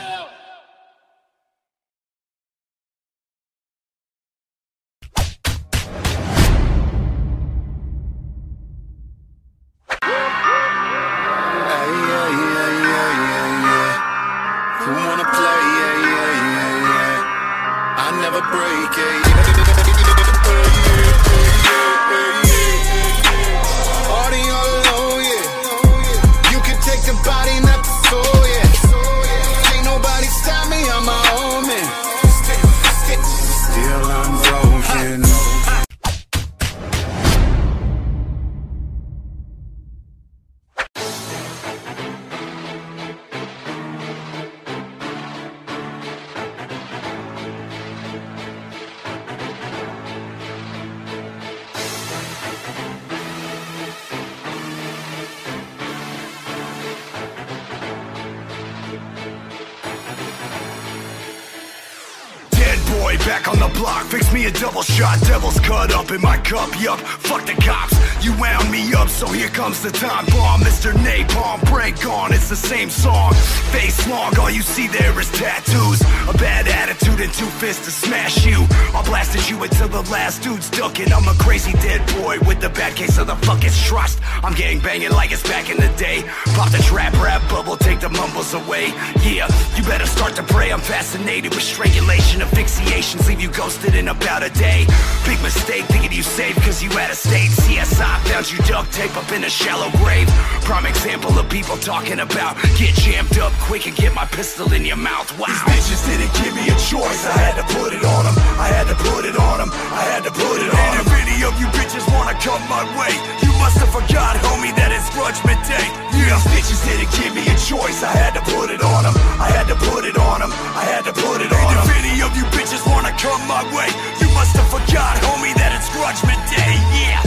Cup. 66.48 66.69
Yup, 66.80 66.99
fuck 66.99 67.45
the 67.45 67.53
cops. 67.61 67.95
You 68.24 68.32
wound 68.40 68.72
me 68.72 68.94
up, 68.94 69.10
so 69.10 69.28
here 69.28 69.49
comes 69.49 69.82
the 69.82 69.91
time 69.91 70.26
bomb. 70.28 70.61
Mr. 70.61 70.94
Napalm, 70.94 71.60
break 71.69 72.06
on, 72.06 72.34
it's 72.34 72.49
the 72.49 72.56
same 72.56 72.90
song. 72.90 73.34
Face 73.76 74.07
long, 74.07 74.38
all 74.40 74.49
you 74.49 74.61
see 74.61 74.88
there 74.88 75.19
is 75.19 75.30
tattoos. 75.32 76.02
A 76.02 76.34
bad 76.38 76.68
attitude 76.68 76.97
and 77.16 77.34
two 77.34 77.46
fists 77.46 77.86
to 77.86 77.92
smash 77.92 78.46
you. 78.46 78.66
I'll 78.94 79.04
blast 79.04 79.36
at 79.36 79.50
you 79.50 79.62
until 79.64 79.88
the 79.88 80.02
last 80.12 80.44
dude's 80.44 80.70
ducking. 80.70 81.12
I'm 81.14 81.28
a 81.28 81.34
crazy 81.40 81.72
dead 81.74 82.02
boy 82.22 82.38
with 82.46 82.60
the 82.60 82.70
bad 82.70 82.96
case 82.96 83.18
of 83.18 83.28
the 83.28 83.36
fucking 83.48 83.72
trust. 83.72 84.20
I'm 84.44 84.54
gang 84.54 84.80
banging 84.80 85.12
like 85.12 85.32
it's 85.32 85.44
back 85.44 85.70
in 85.70 85.78
the 85.78 85.90
day. 85.98 86.24
Pop 86.56 86.70
the 86.72 86.80
trap 86.80 87.14
rap 87.14 87.42
bubble, 87.50 87.78
take 87.78 88.00
the 88.00 88.10
mumbles 88.10 88.54
away. 88.54 88.88
Yeah, 89.24 89.48
you 89.76 89.84
better 89.84 90.06
start 90.06 90.36
to 90.36 90.44
pray. 90.44 90.72
I'm 90.72 90.82
fascinated 90.82 91.54
with 91.56 91.64
strangulation, 91.64 92.42
asphyxiations, 92.42 93.28
leave 93.28 93.42
you 93.42 93.52
ghosted 93.52 93.96
in 93.96 94.10
about 94.10 94.44
a 94.44 94.50
day. 94.50 94.86
Big 95.26 95.42
mistake 95.42 95.86
thinking 95.86 96.12
you 96.12 96.24
safe 96.24 96.56
cause 96.58 96.84
you 96.84 96.92
out 97.00 97.10
of 97.10 97.18
state. 97.18 97.50
CSI 97.50 98.20
found 98.28 98.52
you 98.52 98.58
duct 98.60 98.92
tape 98.92 99.16
up 99.16 99.32
in 99.32 99.44
a 99.44 99.50
shallow 99.50 99.90
grave. 100.04 100.28
Prime 100.68 100.86
example 100.86 101.38
of 101.40 101.50
people 101.50 101.78
talking 101.78 102.20
about 102.20 102.56
get 102.78 102.94
jammed 102.96 103.38
up 103.40 103.54
quick 103.68 103.88
and 103.88 103.96
get 103.96 104.14
my 104.14 104.26
pistol 104.26 104.72
in 104.74 104.86
your 104.86 104.98
mouth. 104.98 105.32
Wow. 105.40 105.48
These 105.48 105.62
bitches 105.64 106.06
didn't 106.08 106.34
give 106.44 106.54
me 106.56 106.68
a 106.68 106.78
choice. 106.78 106.97
I 107.03 107.38
had 107.38 107.56
to 107.61 107.65
put 107.78 107.94
it 107.94 108.03
on 108.03 108.26
them. 108.26 108.36
I 108.57 108.68
had 108.74 108.88
to 108.90 108.95
put 108.95 109.26
it 109.26 109.38
on 109.38 109.57
them. 109.60 109.69
I 109.74 110.03
had 110.14 110.24
to 110.26 110.32
put 110.32 110.57
it 110.57 110.69
on. 110.72 110.80
And 110.80 111.06
if 111.06 111.10
any 111.14 111.38
of 111.45 111.53
you 111.61 111.68
bitches 111.78 112.06
wanna 112.14 112.34
come 112.41 112.61
my 112.65 112.84
way, 112.98 113.14
you 113.45 113.52
must 113.61 113.78
have 113.78 113.91
forgot, 113.94 114.38
homie, 114.41 114.74
that 114.76 114.90
it's 114.90 115.10
Grudgman 115.14 115.60
Day. 115.68 115.86
Yeah, 116.18 116.40
these 116.41 116.74
bitches 116.74 116.82
didn't 116.88 117.11
give 117.14 117.34
me 117.38 117.45
a 117.45 117.57
choice. 117.57 118.02
I 118.02 118.14
had 118.14 118.34
to 118.34 118.41
put 118.49 118.72
it 118.72 118.82
on 118.82 119.03
them. 119.03 119.14
I 119.38 119.49
had 119.53 119.68
to 119.68 119.76
put 119.76 120.06
it 120.06 120.18
on 120.18 120.41
them. 120.41 120.52
I 120.52 120.86
had 120.90 121.06
to 121.06 121.14
put 121.14 121.41
it 121.41 121.52
on 121.53 121.61
them. 121.69 121.78
And 121.78 121.90
if 121.90 121.98
any 122.02 122.15
of 122.26 122.32
you 122.34 122.45
bitches 122.56 122.82
wanna 122.90 123.14
come 123.18 123.41
my 123.45 123.61
way, 123.76 123.90
you 124.18 124.30
must 124.34 124.56
have 124.57 124.69
forgot, 124.69 125.18
homie, 125.22 125.53
that 125.53 125.76
it's 125.78 125.90
Grudgman 125.94 126.40
Day. 126.49 126.74
Yeah. 126.98 127.27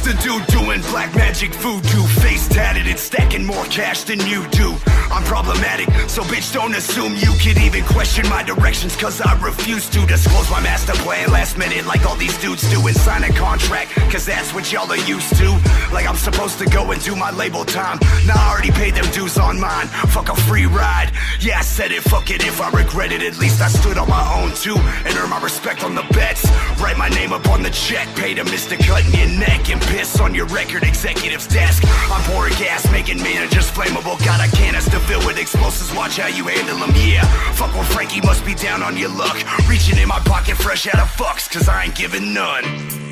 Who's 0.00 0.14
the 0.14 0.22
dude 0.22 0.46
doing 0.46 0.80
black 0.92 1.14
magic 1.14 1.52
voodoo? 1.56 2.06
Face 2.22 2.48
tatted 2.48 2.86
and 2.86 2.98
stacking 2.98 3.44
more 3.44 3.64
cash 3.66 4.04
than 4.04 4.18
you 4.20 4.46
do. 4.48 4.74
I'm 5.10 5.24
problematic, 5.24 5.88
so 6.08 6.22
bitch 6.22 6.54
don't 6.54 6.74
assume 6.74 7.16
you 7.16 7.32
could 7.42 7.58
even 7.58 7.84
question 7.84 8.26
my 8.28 8.42
directions 8.44 8.94
Cause 8.96 9.20
I 9.20 9.34
refuse 9.42 9.90
to 9.90 10.06
disclose 10.06 10.48
my 10.50 10.60
master 10.60 10.92
plan 11.02 11.30
last 11.30 11.58
minute 11.58 11.84
Like 11.84 12.06
all 12.06 12.14
these 12.14 12.36
dudes 12.40 12.62
do 12.70 12.86
and 12.86 12.96
sign 12.96 13.24
a 13.24 13.32
contract 13.32 13.90
Cause 14.12 14.24
that's 14.24 14.54
what 14.54 14.70
y'all 14.72 14.90
are 14.90 15.04
used 15.10 15.34
to 15.36 15.50
Like 15.92 16.06
I'm 16.06 16.14
supposed 16.14 16.58
to 16.60 16.66
go 16.66 16.92
and 16.92 17.02
do 17.02 17.16
my 17.16 17.32
label 17.32 17.64
time 17.64 17.98
Now 18.24 18.34
I 18.36 18.52
already 18.52 18.70
paid 18.70 18.94
them 18.94 19.10
dues 19.10 19.36
on 19.36 19.58
mine 19.60 19.88
Fuck 20.14 20.28
a 20.28 20.36
free 20.42 20.66
ride 20.66 21.10
Yeah 21.40 21.58
I 21.58 21.62
said 21.62 21.90
it, 21.90 22.02
fuck 22.04 22.30
it 22.30 22.46
if 22.46 22.60
I 22.60 22.70
regret 22.70 23.10
it 23.10 23.22
At 23.22 23.38
least 23.38 23.60
I 23.60 23.68
stood 23.68 23.98
on 23.98 24.08
my 24.08 24.24
own 24.40 24.54
too 24.54 24.76
And 24.76 25.12
earned 25.18 25.30
my 25.30 25.42
respect 25.42 25.82
on 25.82 25.96
the 25.96 26.06
bets 26.14 26.46
Write 26.80 26.96
my 26.96 27.08
name 27.08 27.32
up 27.32 27.48
on 27.48 27.64
the 27.64 27.70
check 27.70 28.06
Pay 28.14 28.34
to 28.34 28.44
Mr. 28.44 28.78
Cut 28.78 29.04
in 29.06 29.12
your 29.18 29.40
neck 29.40 29.68
And 29.68 29.82
piss 29.90 30.20
on 30.20 30.34
your 30.34 30.46
record 30.46 30.84
executive's 30.84 31.46
desk. 31.46 31.82
I'm 32.10 32.22
pouring 32.30 32.54
gas, 32.54 32.90
making 32.90 33.18
managers 33.18 33.70
flammable. 33.70 34.18
Got 34.24 34.40
a 34.46 34.56
canister 34.56 34.98
filled 35.00 35.26
with 35.26 35.38
explosives. 35.38 35.94
Watch 35.94 36.18
how 36.18 36.28
you 36.28 36.44
handle 36.44 36.78
them, 36.78 36.94
yeah. 36.96 37.24
Fuck 37.54 37.74
with 37.76 37.92
Frankie, 37.92 38.20
must 38.20 38.44
be 38.44 38.54
down 38.54 38.82
on 38.82 38.96
your 38.96 39.10
luck. 39.10 39.36
Reaching 39.68 39.98
in 39.98 40.08
my 40.08 40.20
pocket 40.20 40.56
fresh 40.56 40.86
out 40.86 41.00
of 41.00 41.08
fucks 41.08 41.50
Cause 41.50 41.68
I 41.68 41.84
ain't 41.84 41.94
giving 41.94 42.32
none 42.32 43.09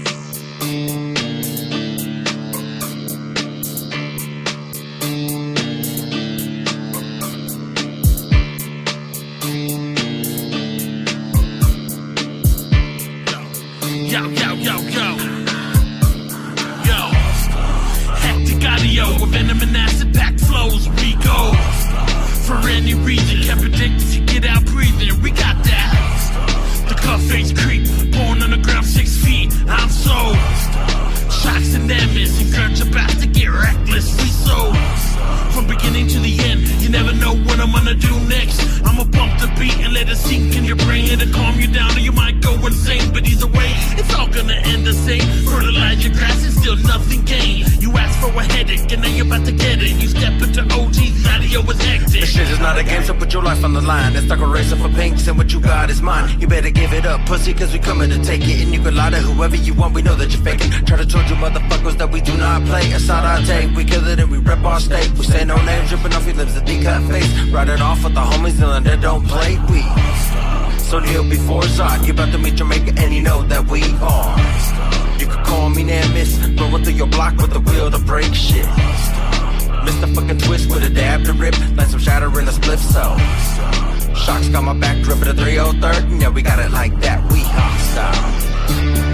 Beginning 35.88 36.08
to 36.08 36.20
the 36.20 36.38
end, 36.40 36.68
you 36.82 36.90
never 36.90 37.14
know 37.14 37.34
what 37.34 37.58
I'm 37.58 37.72
gonna 37.72 37.94
do 37.94 38.20
next. 38.28 38.77
I'ma 38.98 39.10
bump 39.10 39.38
the 39.38 39.46
beat 39.60 39.78
and 39.78 39.94
let 39.94 40.08
it 40.08 40.16
sink 40.16 40.56
in 40.56 40.64
your 40.64 40.74
brain 40.74 41.16
to 41.20 41.30
calm 41.30 41.60
you 41.60 41.68
down, 41.68 41.96
or 41.96 42.00
you 42.00 42.10
might 42.10 42.40
go 42.40 42.54
insane. 42.66 43.12
But 43.12 43.28
either 43.28 43.46
way, 43.46 43.70
it's 43.94 44.12
all 44.12 44.26
gonna 44.26 44.54
end 44.54 44.84
the 44.84 44.92
same. 44.92 45.22
Fertilize 45.46 46.04
your 46.04 46.12
grass 46.14 46.42
and 46.44 46.52
still 46.52 46.76
nothing 46.78 47.22
gained. 47.22 47.80
You 47.80 47.92
ask 47.96 48.18
for 48.18 48.36
a 48.36 48.42
headache 48.42 48.90
and 48.90 49.02
now 49.02 49.08
you're 49.08 49.26
about 49.26 49.46
to 49.46 49.52
get 49.52 49.80
it. 49.80 50.02
You 50.02 50.08
step 50.08 50.42
into 50.42 50.62
OG's 50.74 51.26
audio 51.48 51.62
was 51.62 51.80
hectic. 51.80 52.22
This 52.22 52.32
shit 52.32 52.50
is 52.50 52.58
not 52.58 52.76
a 52.76 52.82
game, 52.82 53.04
so 53.04 53.14
put 53.14 53.32
your 53.32 53.42
life 53.42 53.62
on 53.64 53.72
the 53.72 53.80
line. 53.80 54.16
It's 54.16 54.26
like 54.26 54.40
a 54.40 54.46
race 54.46 54.72
for 54.72 54.88
pinks, 54.88 55.28
and 55.28 55.38
what 55.38 55.52
you 55.52 55.60
got 55.60 55.90
is 55.90 56.02
mine. 56.02 56.40
You 56.40 56.48
better 56.48 56.70
give 56.70 56.92
it 56.92 57.06
up, 57.06 57.24
pussy, 57.26 57.54
cause 57.54 57.72
we 57.72 57.78
coming 57.78 58.10
to 58.10 58.18
take 58.24 58.42
it. 58.42 58.60
And 58.62 58.74
you 58.74 58.80
can 58.82 58.96
lie 58.96 59.10
to 59.10 59.18
whoever 59.18 59.56
you 59.56 59.74
want, 59.74 59.94
we 59.94 60.02
know 60.02 60.16
that 60.16 60.30
you're 60.32 60.42
faking. 60.42 60.70
Try 60.86 60.96
to 60.96 61.06
told 61.06 61.28
you 61.30 61.36
motherfuckers 61.36 61.96
that 61.98 62.10
we 62.10 62.20
do 62.20 62.36
not 62.36 62.64
play. 62.64 62.90
Not 63.06 63.24
our 63.24 63.40
take, 63.46 63.74
we 63.74 63.84
kill 63.84 64.06
it 64.08 64.18
and 64.18 64.30
we 64.30 64.38
rep 64.38 64.62
our 64.64 64.80
state. 64.80 65.10
We 65.12 65.24
say 65.24 65.44
no 65.44 65.56
names, 65.64 65.88
dripping 65.88 66.12
off 66.14 66.26
your 66.26 66.34
lips, 66.34 66.56
a 66.56 66.60
decut 66.60 67.02
face. 67.10 67.30
Write 67.52 67.68
it 67.68 67.80
off 67.80 68.02
with 68.04 68.14
the 68.14 68.20
homies, 68.20 68.60
and 68.60 68.86
they 68.88 68.96
don't 68.96 69.26
play. 69.26 69.58
We 69.68 69.82
so 70.88 70.98
kneel 70.98 71.28
before 71.28 71.62
Zod. 71.62 72.06
You 72.06 72.12
about 72.14 72.32
to 72.32 72.38
meet 72.38 72.54
Jamaica, 72.54 72.94
and 72.96 73.12
you 73.14 73.22
know 73.22 73.42
that 73.42 73.66
we 73.68 73.82
are. 74.00 75.18
You 75.20 75.26
could 75.26 75.44
call 75.44 75.68
me 75.68 75.84
Nemesis, 75.84 76.48
rolling 76.58 76.84
through 76.84 76.94
your 76.94 77.06
block 77.06 77.36
with 77.36 77.52
the 77.52 77.60
wheel 77.60 77.90
to 77.90 77.98
break 77.98 78.32
shit. 78.34 78.64
Mr. 79.84 80.14
fucking 80.14 80.38
twist 80.38 80.70
with 80.70 80.84
a 80.84 80.90
dab 80.90 81.24
to 81.24 81.32
rip, 81.34 81.54
like 81.76 81.88
some 81.88 82.00
shatter 82.00 82.28
in 82.40 82.48
a 82.48 82.52
split 82.52 82.78
so. 82.78 83.16
Sharks 84.14 84.48
got 84.48 84.64
my 84.64 84.74
back 84.74 85.02
dripping 85.02 85.28
a 85.28 85.34
303rd, 85.34 86.10
and 86.10 86.20
yeah, 86.22 86.30
we 86.30 86.42
got 86.42 86.58
it 86.58 86.70
like 86.70 86.98
that, 87.00 87.20
we 87.30 87.40
hostile. 87.40 89.07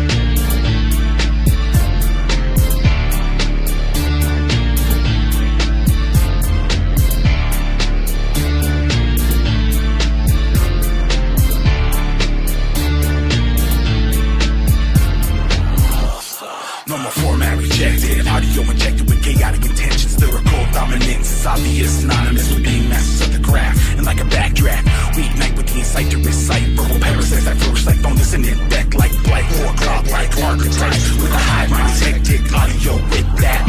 Dominance 20.74 21.30
is 21.30 21.46
obvious, 21.46 22.01
synonymous 22.01 22.52
with 22.52 22.64
being 22.64 22.88
masters 22.88 23.28
of 23.28 23.32
the 23.32 23.48
craft. 23.48 23.78
And 23.96 24.05
like 24.05 24.20
a 24.20 24.26
backdraft, 24.26 24.84
we 25.16 25.24
ignite 25.26 25.56
with 25.56 25.68
the 25.70 25.78
insight 25.78 26.10
to 26.10 26.18
recite 26.18 26.66
verbal 26.74 26.98
parasites 26.98 27.44
that 27.44 27.56
flourish 27.56 27.86
like 27.86 28.02
and 28.34 28.44
then 28.44 28.68
deck 28.68 28.94
like 28.94 29.12
blight 29.22 29.46
or 29.62 29.70
god 29.78 30.10
like 30.10 30.36
archetypes. 30.42 31.14
With 31.22 31.30
a 31.30 31.38
high 31.38 31.68
mind 31.68 31.90
is 31.94 32.01
hectic, 32.02 32.42
audio 32.52 32.94
with 33.14 33.30
that. 33.38 33.62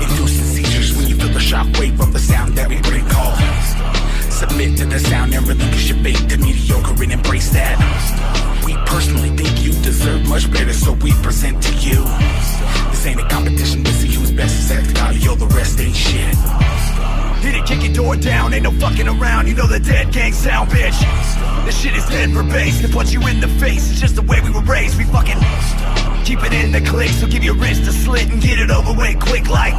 Inducing 0.00 0.46
seizures 0.54 0.96
when 0.96 1.08
you 1.08 1.16
feel 1.16 1.32
the 1.34 1.42
shockwave 1.42 1.98
of 1.98 2.12
the 2.12 2.20
sound 2.20 2.54
that 2.54 2.68
we 2.68 2.80
bring 2.82 3.04
call. 3.10 3.34
Submit 4.30 4.78
to 4.78 4.86
the 4.86 5.00
sound 5.00 5.34
and 5.34 5.46
relinquish 5.48 5.88
your 5.90 5.98
fate 6.04 6.22
to 6.30 6.38
mediocre 6.38 7.02
and 7.02 7.12
embrace 7.12 7.50
that. 7.50 7.74
We 8.64 8.76
personally 8.86 9.30
think 9.30 9.64
you 9.64 9.72
deserve 9.82 10.28
much 10.28 10.50
better, 10.52 10.72
so 10.72 10.92
we 10.92 11.10
present 11.22 11.60
to 11.62 11.72
you. 11.82 12.85
This 12.96 13.08
ain't 13.08 13.20
a 13.20 13.28
competition, 13.28 13.84
see 13.84 14.14
who's 14.14 14.32
best 14.32 14.72
at 14.72 14.82
the 14.82 14.98
audio, 15.02 15.34
the 15.34 15.46
rest 15.48 15.78
ain't 15.78 15.94
shit. 15.94 16.34
Hit 17.44 17.54
it, 17.54 17.66
kick 17.66 17.82
your 17.84 17.92
door 17.92 18.16
down, 18.16 18.54
ain't 18.54 18.62
no 18.62 18.70
fucking 18.70 19.06
around, 19.06 19.48
you 19.48 19.54
know 19.54 19.66
the 19.66 19.78
dead 19.78 20.14
gang 20.14 20.32
sound, 20.32 20.70
bitch. 20.70 20.96
This 21.66 21.78
shit 21.78 21.94
is 21.94 22.06
Denver 22.06 22.42
based, 22.42 22.80
to 22.80 22.88
punch 22.88 23.12
you 23.12 23.20
in 23.26 23.40
the 23.40 23.48
face, 23.60 23.90
it's 23.90 24.00
just 24.00 24.16
the 24.16 24.22
way 24.22 24.40
we 24.40 24.48
were 24.48 24.62
raised, 24.62 24.96
we 24.96 25.04
fucking 25.04 25.36
keep 26.24 26.42
it 26.42 26.54
in 26.54 26.72
the 26.72 26.80
click, 26.88 27.10
so 27.10 27.26
give 27.26 27.44
your 27.44 27.54
wrist 27.56 27.82
a 27.82 27.92
slit 27.92 28.30
and 28.30 28.40
get 28.40 28.58
it 28.58 28.70
over 28.70 28.94
with 28.94 29.20
quick 29.20 29.46
like. 29.50 29.74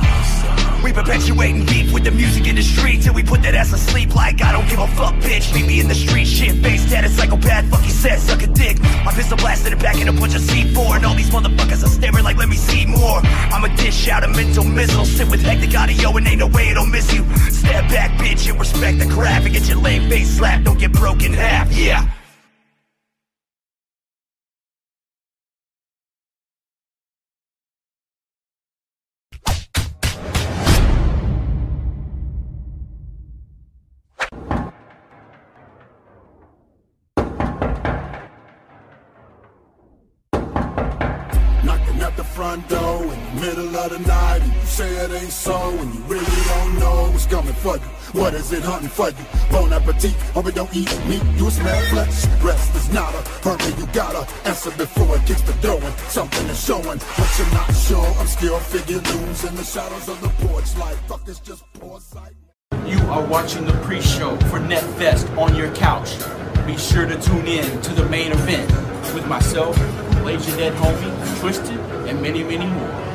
We 0.87 0.93
perpetuating 0.93 1.65
beef 1.65 1.91
with 1.91 2.05
the 2.05 2.11
music 2.11 2.47
industry 2.47 2.97
till 2.97 3.13
we 3.13 3.21
put 3.21 3.41
that 3.41 3.53
ass 3.53 3.73
asleep 3.73 4.15
like 4.15 4.41
I 4.41 4.53
don't 4.53 4.69
give 4.69 4.79
a 4.79 4.87
fuck, 4.87 5.15
bitch. 5.15 5.53
Meet 5.53 5.67
me 5.67 5.81
in 5.81 5.89
the 5.89 5.93
street, 5.93 6.23
shit 6.23 6.63
face 6.63 6.89
tatted 6.89 7.11
psychopath, 7.11 7.69
fuck 7.69 7.83
you 7.83 7.91
said, 7.91 8.19
suck 8.19 8.41
a 8.41 8.47
dick. 8.47 8.79
My 9.03 9.11
pistol 9.11 9.35
blasted 9.35 9.73
and 9.73 9.81
back 9.81 9.99
in 9.99 10.07
a 10.07 10.13
bunch 10.13 10.33
of 10.33 10.41
C4, 10.43 10.95
and 10.95 11.05
all 11.05 11.13
these 11.13 11.29
motherfuckers 11.29 11.83
are 11.83 11.89
staring 11.89 12.23
like, 12.23 12.37
let 12.37 12.47
me 12.47 12.55
see 12.55 12.85
more. 12.85 13.19
I'ma 13.51 13.67
dish 13.75 14.07
out 14.07 14.23
a 14.23 14.29
mental 14.29 14.63
missile, 14.63 15.03
sit 15.03 15.29
with 15.29 15.41
hectic 15.41 15.77
audio, 15.77 16.15
and 16.15 16.25
ain't 16.25 16.39
no 16.39 16.47
way 16.47 16.69
it'll 16.69 16.85
miss 16.85 17.13
you. 17.13 17.25
Step 17.51 17.89
back, 17.89 18.17
bitch, 18.17 18.49
and 18.49 18.57
respect 18.57 18.99
the 18.99 19.07
craft, 19.07 19.43
and 19.43 19.53
get 19.53 19.67
your 19.67 19.79
lame 19.79 20.09
face 20.09 20.37
slapped, 20.37 20.63
don't 20.63 20.79
get 20.79 20.93
broken 20.93 21.33
half, 21.33 21.69
yeah. 21.73 22.09
of 43.91 43.97
the 43.97 44.07
night 44.07 44.41
and 44.41 44.53
you 44.53 44.61
say 44.61 44.89
it 44.89 45.11
ain't 45.11 45.31
so 45.31 45.69
And 45.69 45.93
you 45.93 46.01
really 46.01 46.25
don't 46.25 46.79
know 46.79 47.09
what's 47.11 47.25
coming 47.25 47.53
for 47.53 47.75
you. 47.77 47.83
What 48.13 48.33
is 48.33 48.51
it 48.51 48.63
hunting 48.63 48.89
for 48.89 49.09
you? 49.09 49.25
Bon 49.51 49.71
appetit, 49.71 50.13
hope 50.33 50.47
it 50.47 50.55
don't 50.55 50.73
eat 50.75 50.89
meat 51.07 51.23
You 51.37 51.49
smell 51.49 51.81
flesh, 51.87 52.25
rest 52.41 52.75
is 52.75 52.91
not 52.93 53.13
a 53.13 53.21
permit 53.41 53.77
You 53.77 53.87
gotta 53.87 54.27
answer 54.47 54.71
before 54.71 55.15
it 55.15 55.25
gets 55.25 55.41
the 55.41 55.53
door 55.61 55.81
something 56.09 56.45
is 56.47 56.63
showing, 56.63 56.99
but 57.17 57.29
you're 57.37 57.53
not 57.53 57.71
sure 57.75 58.07
I'm 58.19 58.27
still 58.27 58.59
figures 58.59 59.43
in 59.43 59.55
the 59.55 59.63
shadows 59.63 60.07
of 60.09 60.19
the 60.21 60.29
porch 60.47 60.75
Like 60.77 60.97
fuck, 61.07 61.21
it's 61.27 61.39
just 61.39 61.63
poor 61.73 61.99
sight. 61.99 62.33
You 62.85 62.99
are 63.09 63.25
watching 63.25 63.65
the 63.65 63.73
pre-show 63.83 64.35
for 64.49 64.59
NetFest 64.59 65.37
on 65.37 65.55
your 65.55 65.73
couch. 65.75 66.17
Be 66.65 66.77
sure 66.77 67.05
to 67.05 67.19
tune 67.21 67.47
in 67.47 67.81
to 67.81 67.93
the 67.93 68.05
main 68.09 68.31
event 68.31 68.69
with 69.13 69.25
myself, 69.27 69.75
Blaze 70.21 70.47
Ya 70.49 70.55
Dead 70.57 70.73
Homie, 70.73 71.11
Twiztid, 71.39 72.09
and 72.09 72.21
many, 72.21 72.43
many 72.43 72.65
more. 72.65 73.06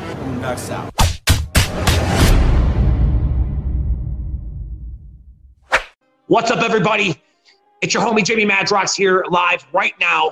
What's 6.27 6.51
up, 6.51 6.61
everybody? 6.61 7.15
It's 7.81 7.93
your 7.93 8.03
homie 8.03 8.25
Jamie 8.25 8.45
Madrox 8.45 8.93
here 8.93 9.23
live 9.29 9.65
right 9.71 9.93
now. 10.01 10.31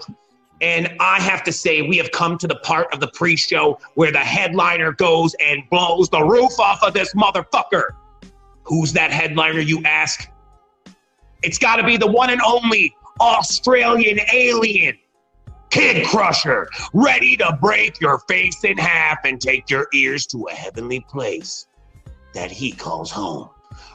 And 0.59 0.93
I 0.99 1.21
have 1.21 1.43
to 1.43 1.53
say, 1.53 1.81
we 1.83 1.95
have 1.95 2.11
come 2.11 2.37
to 2.39 2.47
the 2.47 2.55
part 2.55 2.93
of 2.93 2.99
the 2.99 3.07
pre 3.07 3.37
show 3.37 3.79
where 3.95 4.11
the 4.11 4.19
headliner 4.19 4.91
goes 4.91 5.33
and 5.35 5.63
blows 5.69 6.09
the 6.09 6.21
roof 6.21 6.59
off 6.59 6.83
of 6.83 6.93
this 6.93 7.13
motherfucker. 7.13 7.91
Who's 8.63 8.91
that 8.91 9.11
headliner, 9.11 9.61
you 9.61 9.81
ask? 9.85 10.29
It's 11.41 11.57
got 11.57 11.77
to 11.77 11.83
be 11.83 11.95
the 11.95 12.11
one 12.11 12.29
and 12.31 12.41
only 12.41 12.93
Australian 13.21 14.19
alien, 14.33 14.97
Kid 15.71 16.05
Crusher, 16.05 16.69
ready 16.93 17.37
to 17.37 17.57
break 17.61 17.99
your 17.99 18.19
face 18.27 18.63
in 18.63 18.77
half 18.77 19.19
and 19.23 19.39
take 19.39 19.69
your 19.69 19.87
ears 19.93 20.27
to 20.27 20.43
a 20.43 20.51
heavenly 20.51 20.99
place 21.09 21.65
that 22.33 22.51
he 22.51 22.71
calls 22.71 23.09
home. 23.09 23.49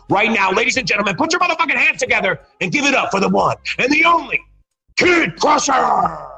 Right 0.09 0.31
now, 0.31 0.51
ladies 0.53 0.77
and 0.79 0.87
gentlemen, 0.87 1.17
put 1.17 1.33
your 1.33 1.41
motherfucking 1.41 1.77
hands 1.77 2.01
together 2.01 2.41
and 2.61 2.73
give 2.73 2.85
it 2.85 2.95
up 2.95 3.11
for 3.11 3.21
the 3.21 3.29
one 3.29 3.57
and 3.79 3.93
the 3.93 4.05
only 4.05 4.41
Kid 4.97 5.39
Crusher! 5.39 6.36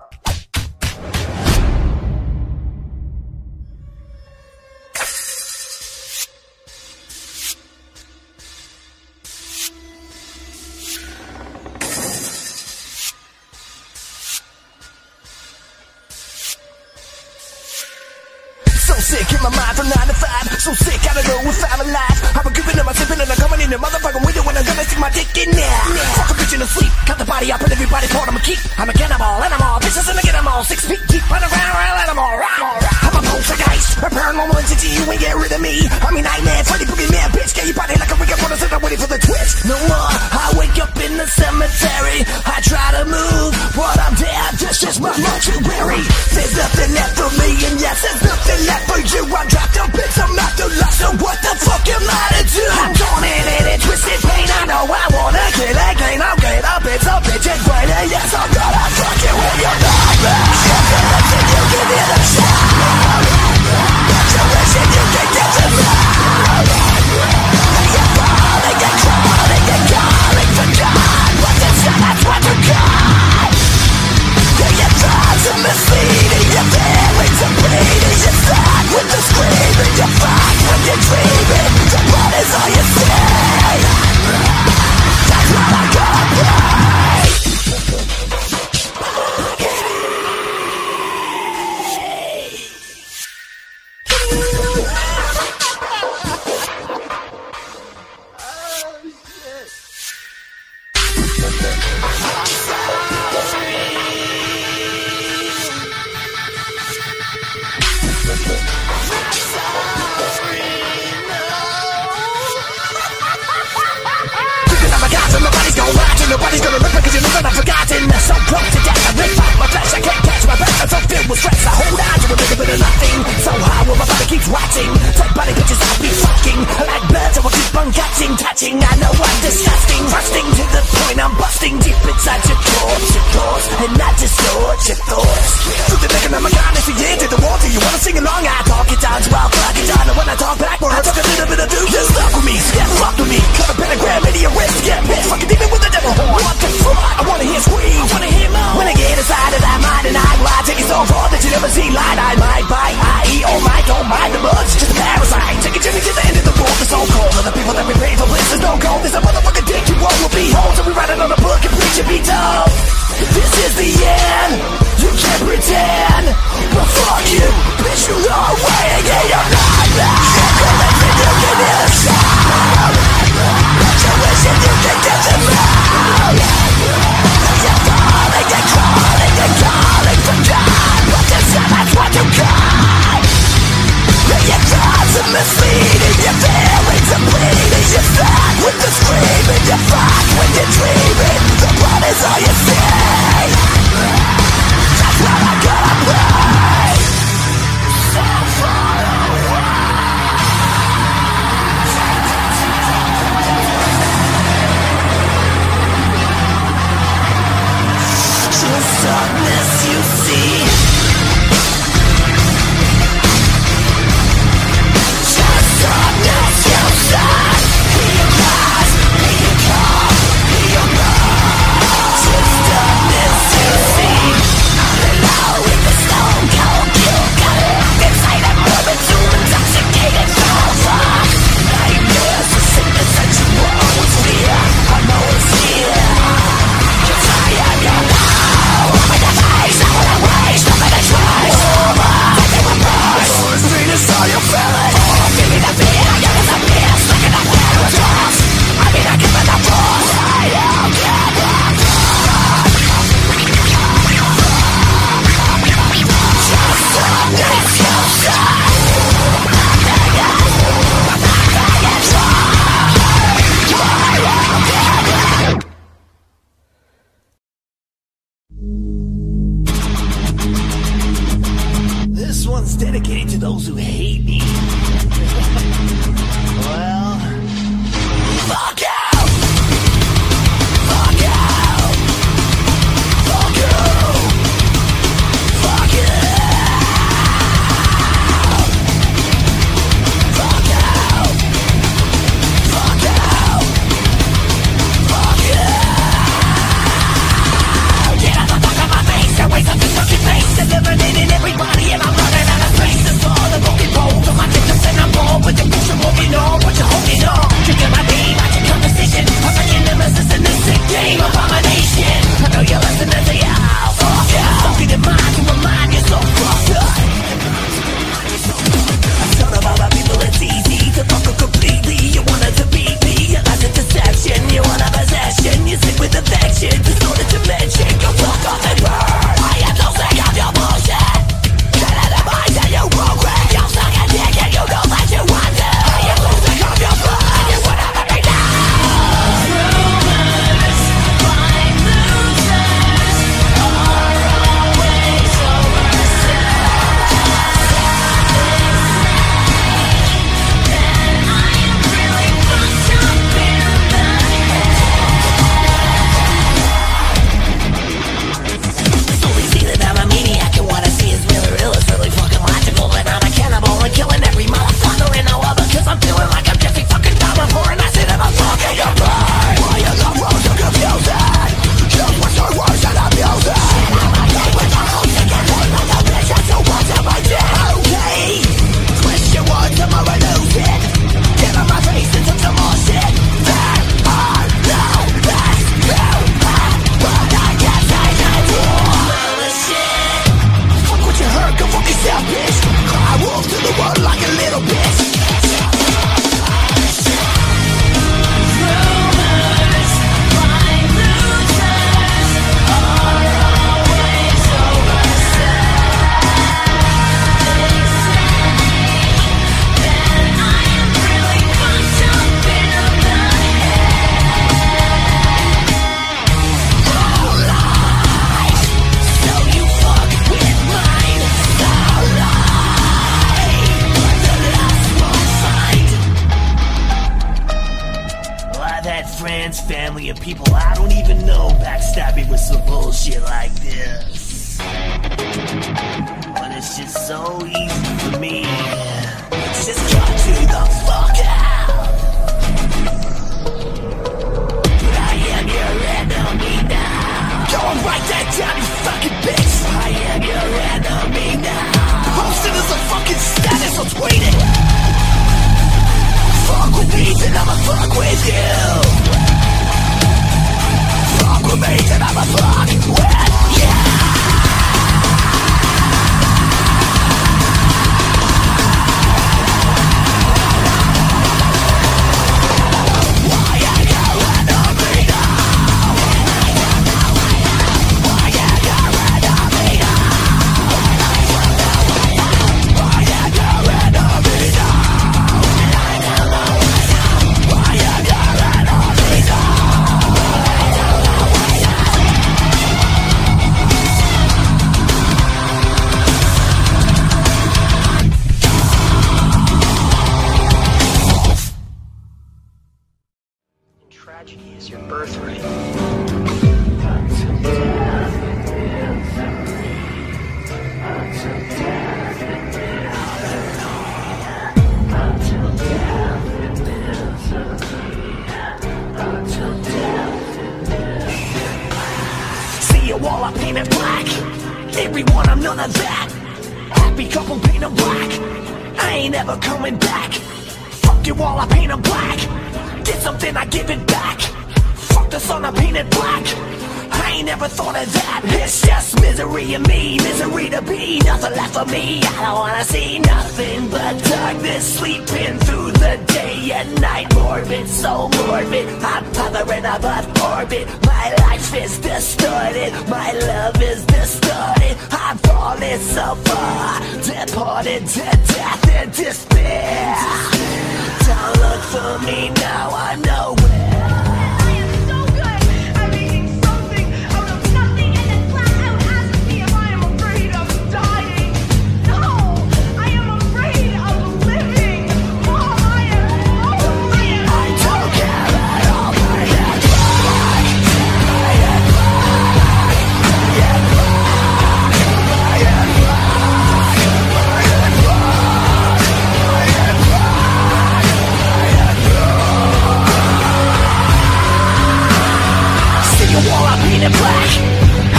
in 596.89 596.95
black. 596.97 597.31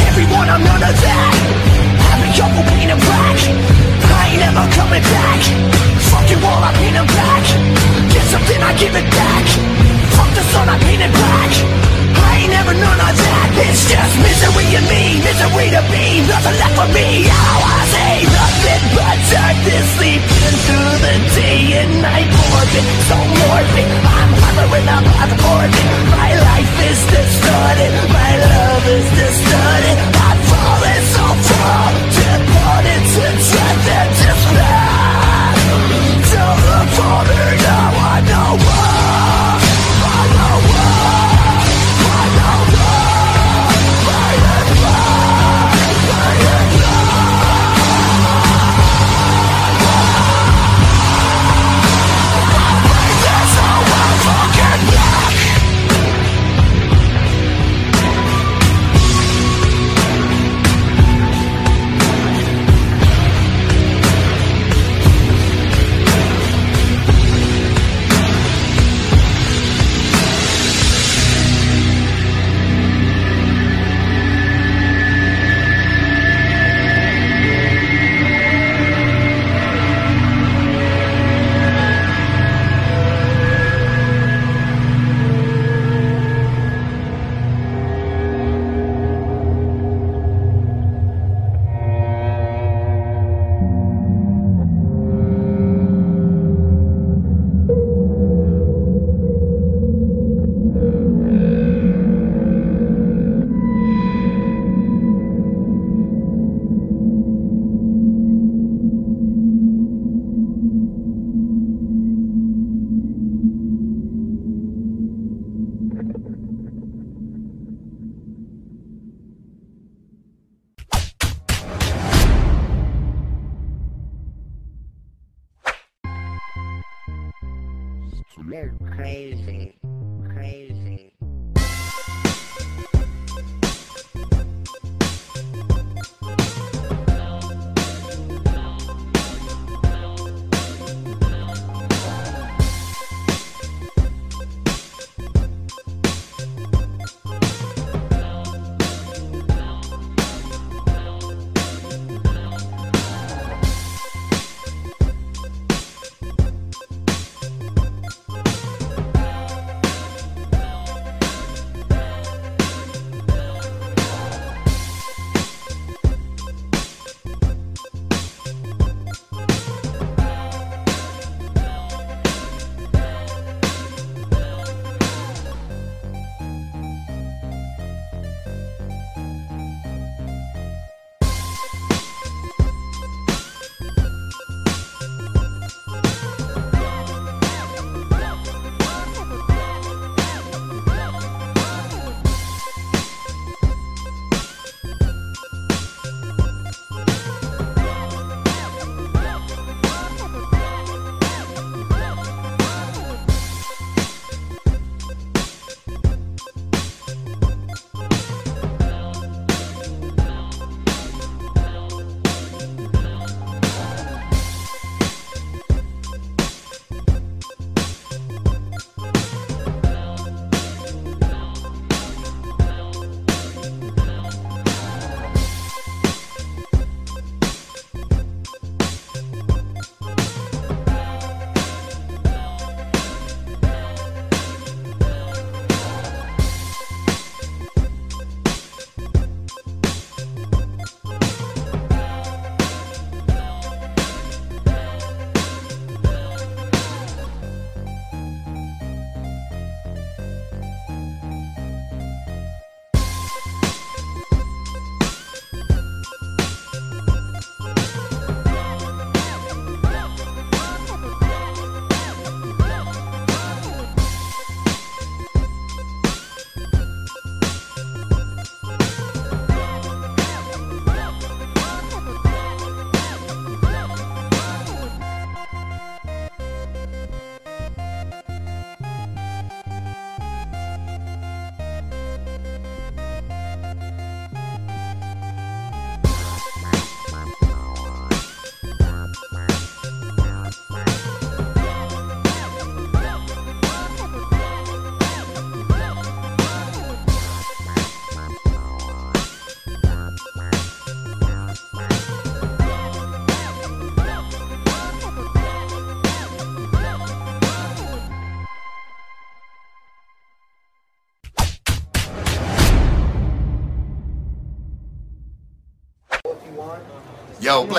Everyone, 0.10 0.50
I'm 0.50 0.64
none 0.64 0.82
of 0.82 0.96
that 1.06 1.34
I've 2.10 2.20
been 2.22 2.34
young, 2.34 2.54
pain 2.74 2.90
and 2.90 3.02
black 3.02 3.38
I 4.10 4.34
ain't 4.34 4.44
ever 4.50 4.66
coming 4.74 5.06
back. 5.06 5.42
Fuck 6.10 6.26
you 6.30 6.40
all, 6.42 6.62
I 6.64 6.74
paint 6.74 6.96
them 6.98 7.06
black. 7.06 7.46
Get 8.10 8.26
something, 8.34 8.62
I 8.62 8.74
give 8.82 8.96
it 8.96 9.08
back. 9.14 9.46
Fuck 10.18 10.30
the 10.34 10.44
sun, 10.52 10.68
I 10.70 10.78
paint 10.82 11.02
it 11.06 11.14
black. 11.14 12.09
Never 12.60 12.76
none 12.76 13.00
of 13.00 13.16
that. 13.16 13.50
It's 13.56 13.88
just 13.88 14.20
misery 14.20 14.68
in 14.76 14.84
me, 14.92 15.24
misery 15.24 15.72
to 15.72 15.80
be. 15.88 16.28
Nothing 16.28 16.60
left 16.60 16.76
for 16.76 16.90
me. 16.92 17.24
All 17.32 17.64
I 17.64 17.80
say, 17.88 18.16
nothing 18.28 18.84
but 19.00 19.16
darkness 19.32 19.88
sleeping 19.96 20.56
through 20.68 20.96
the 21.00 21.16
day 21.40 21.80
and 21.80 22.04
night 22.04 22.28
orbit. 22.28 22.86
So 23.08 23.16
morbid, 23.16 23.88
I'm 24.04 24.32
hovering 24.44 24.92
above 24.92 25.34
orbit. 25.40 25.88
My 26.12 26.36
life 26.36 26.76
is 26.84 27.00
distorted, 27.08 27.94
my 28.12 28.32
love 28.44 28.86
is 28.92 29.08
distorted. 29.08 29.98
I've 30.20 30.42
fallen 30.52 31.02
so 31.16 31.26
far, 31.48 31.84
departed 32.12 33.04
to 33.08 33.26
death 33.56 33.88
and 33.88 34.12
despair. 34.20 34.84
Don't 36.28 36.60
look 36.68 36.90
for 36.92 37.20
me 37.24 37.40
now, 37.56 37.88
I 38.04 38.20
know 38.28 38.52
why. 38.68 38.89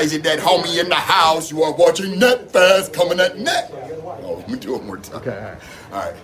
Yo, 0.01 0.07
Blaze 0.07 0.17
Ya 0.17 0.23
Dead 0.23 0.39
Homie 0.39 0.81
in 0.81 0.89
the 0.89 0.95
house. 0.95 1.51
You 1.51 1.63
are 1.63 1.73
watching 1.73 2.19
NetFest 2.19 2.93
coming 2.93 3.21
at 3.21 3.39
net. 3.39 3.71
Oh, 4.03 4.37
let 4.39 4.49
me 4.49 4.59
do 4.59 4.75
it 4.75 4.79
one 4.79 4.87
more 4.87 4.97
time. 4.97 5.17
Okay, 5.17 5.57
all 5.93 5.99
right. 5.99 6.15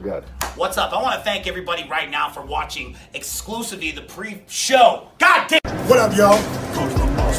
Good. 0.00 0.22
What's 0.54 0.78
up? 0.78 0.92
I 0.92 1.02
want 1.02 1.16
to 1.18 1.24
thank 1.24 1.48
everybody 1.48 1.88
right 1.88 2.08
now 2.08 2.28
for 2.28 2.42
watching 2.42 2.96
exclusively 3.14 3.90
the 3.90 4.02
pre-show. 4.02 5.08
God 5.18 5.48
damn. 5.48 5.88
What 5.88 5.98
up, 5.98 6.16
y'all? 6.16 6.38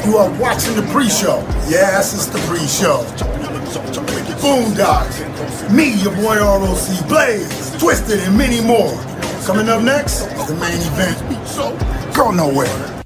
You 0.04 0.18
are 0.18 0.30
watching 0.38 0.76
the 0.76 0.86
pre-show. 0.92 1.38
Yes, 1.68 2.12
it's 2.12 2.26
the 2.26 2.38
pre-show. 2.46 3.02
Boondox. 4.40 5.70
Me, 5.70 5.94
your 6.02 6.14
boy 6.16 6.36
ROC 6.36 7.08
Blaze, 7.08 7.70
Twiztid, 7.80 8.26
and 8.26 8.36
many 8.36 8.60
more. 8.60 8.92
Coming 9.46 9.70
up 9.70 9.82
next, 9.82 10.26
the 10.46 10.54
main 10.60 10.80
event. 10.92 12.14
Go 12.14 12.30
nowhere. 12.30 12.99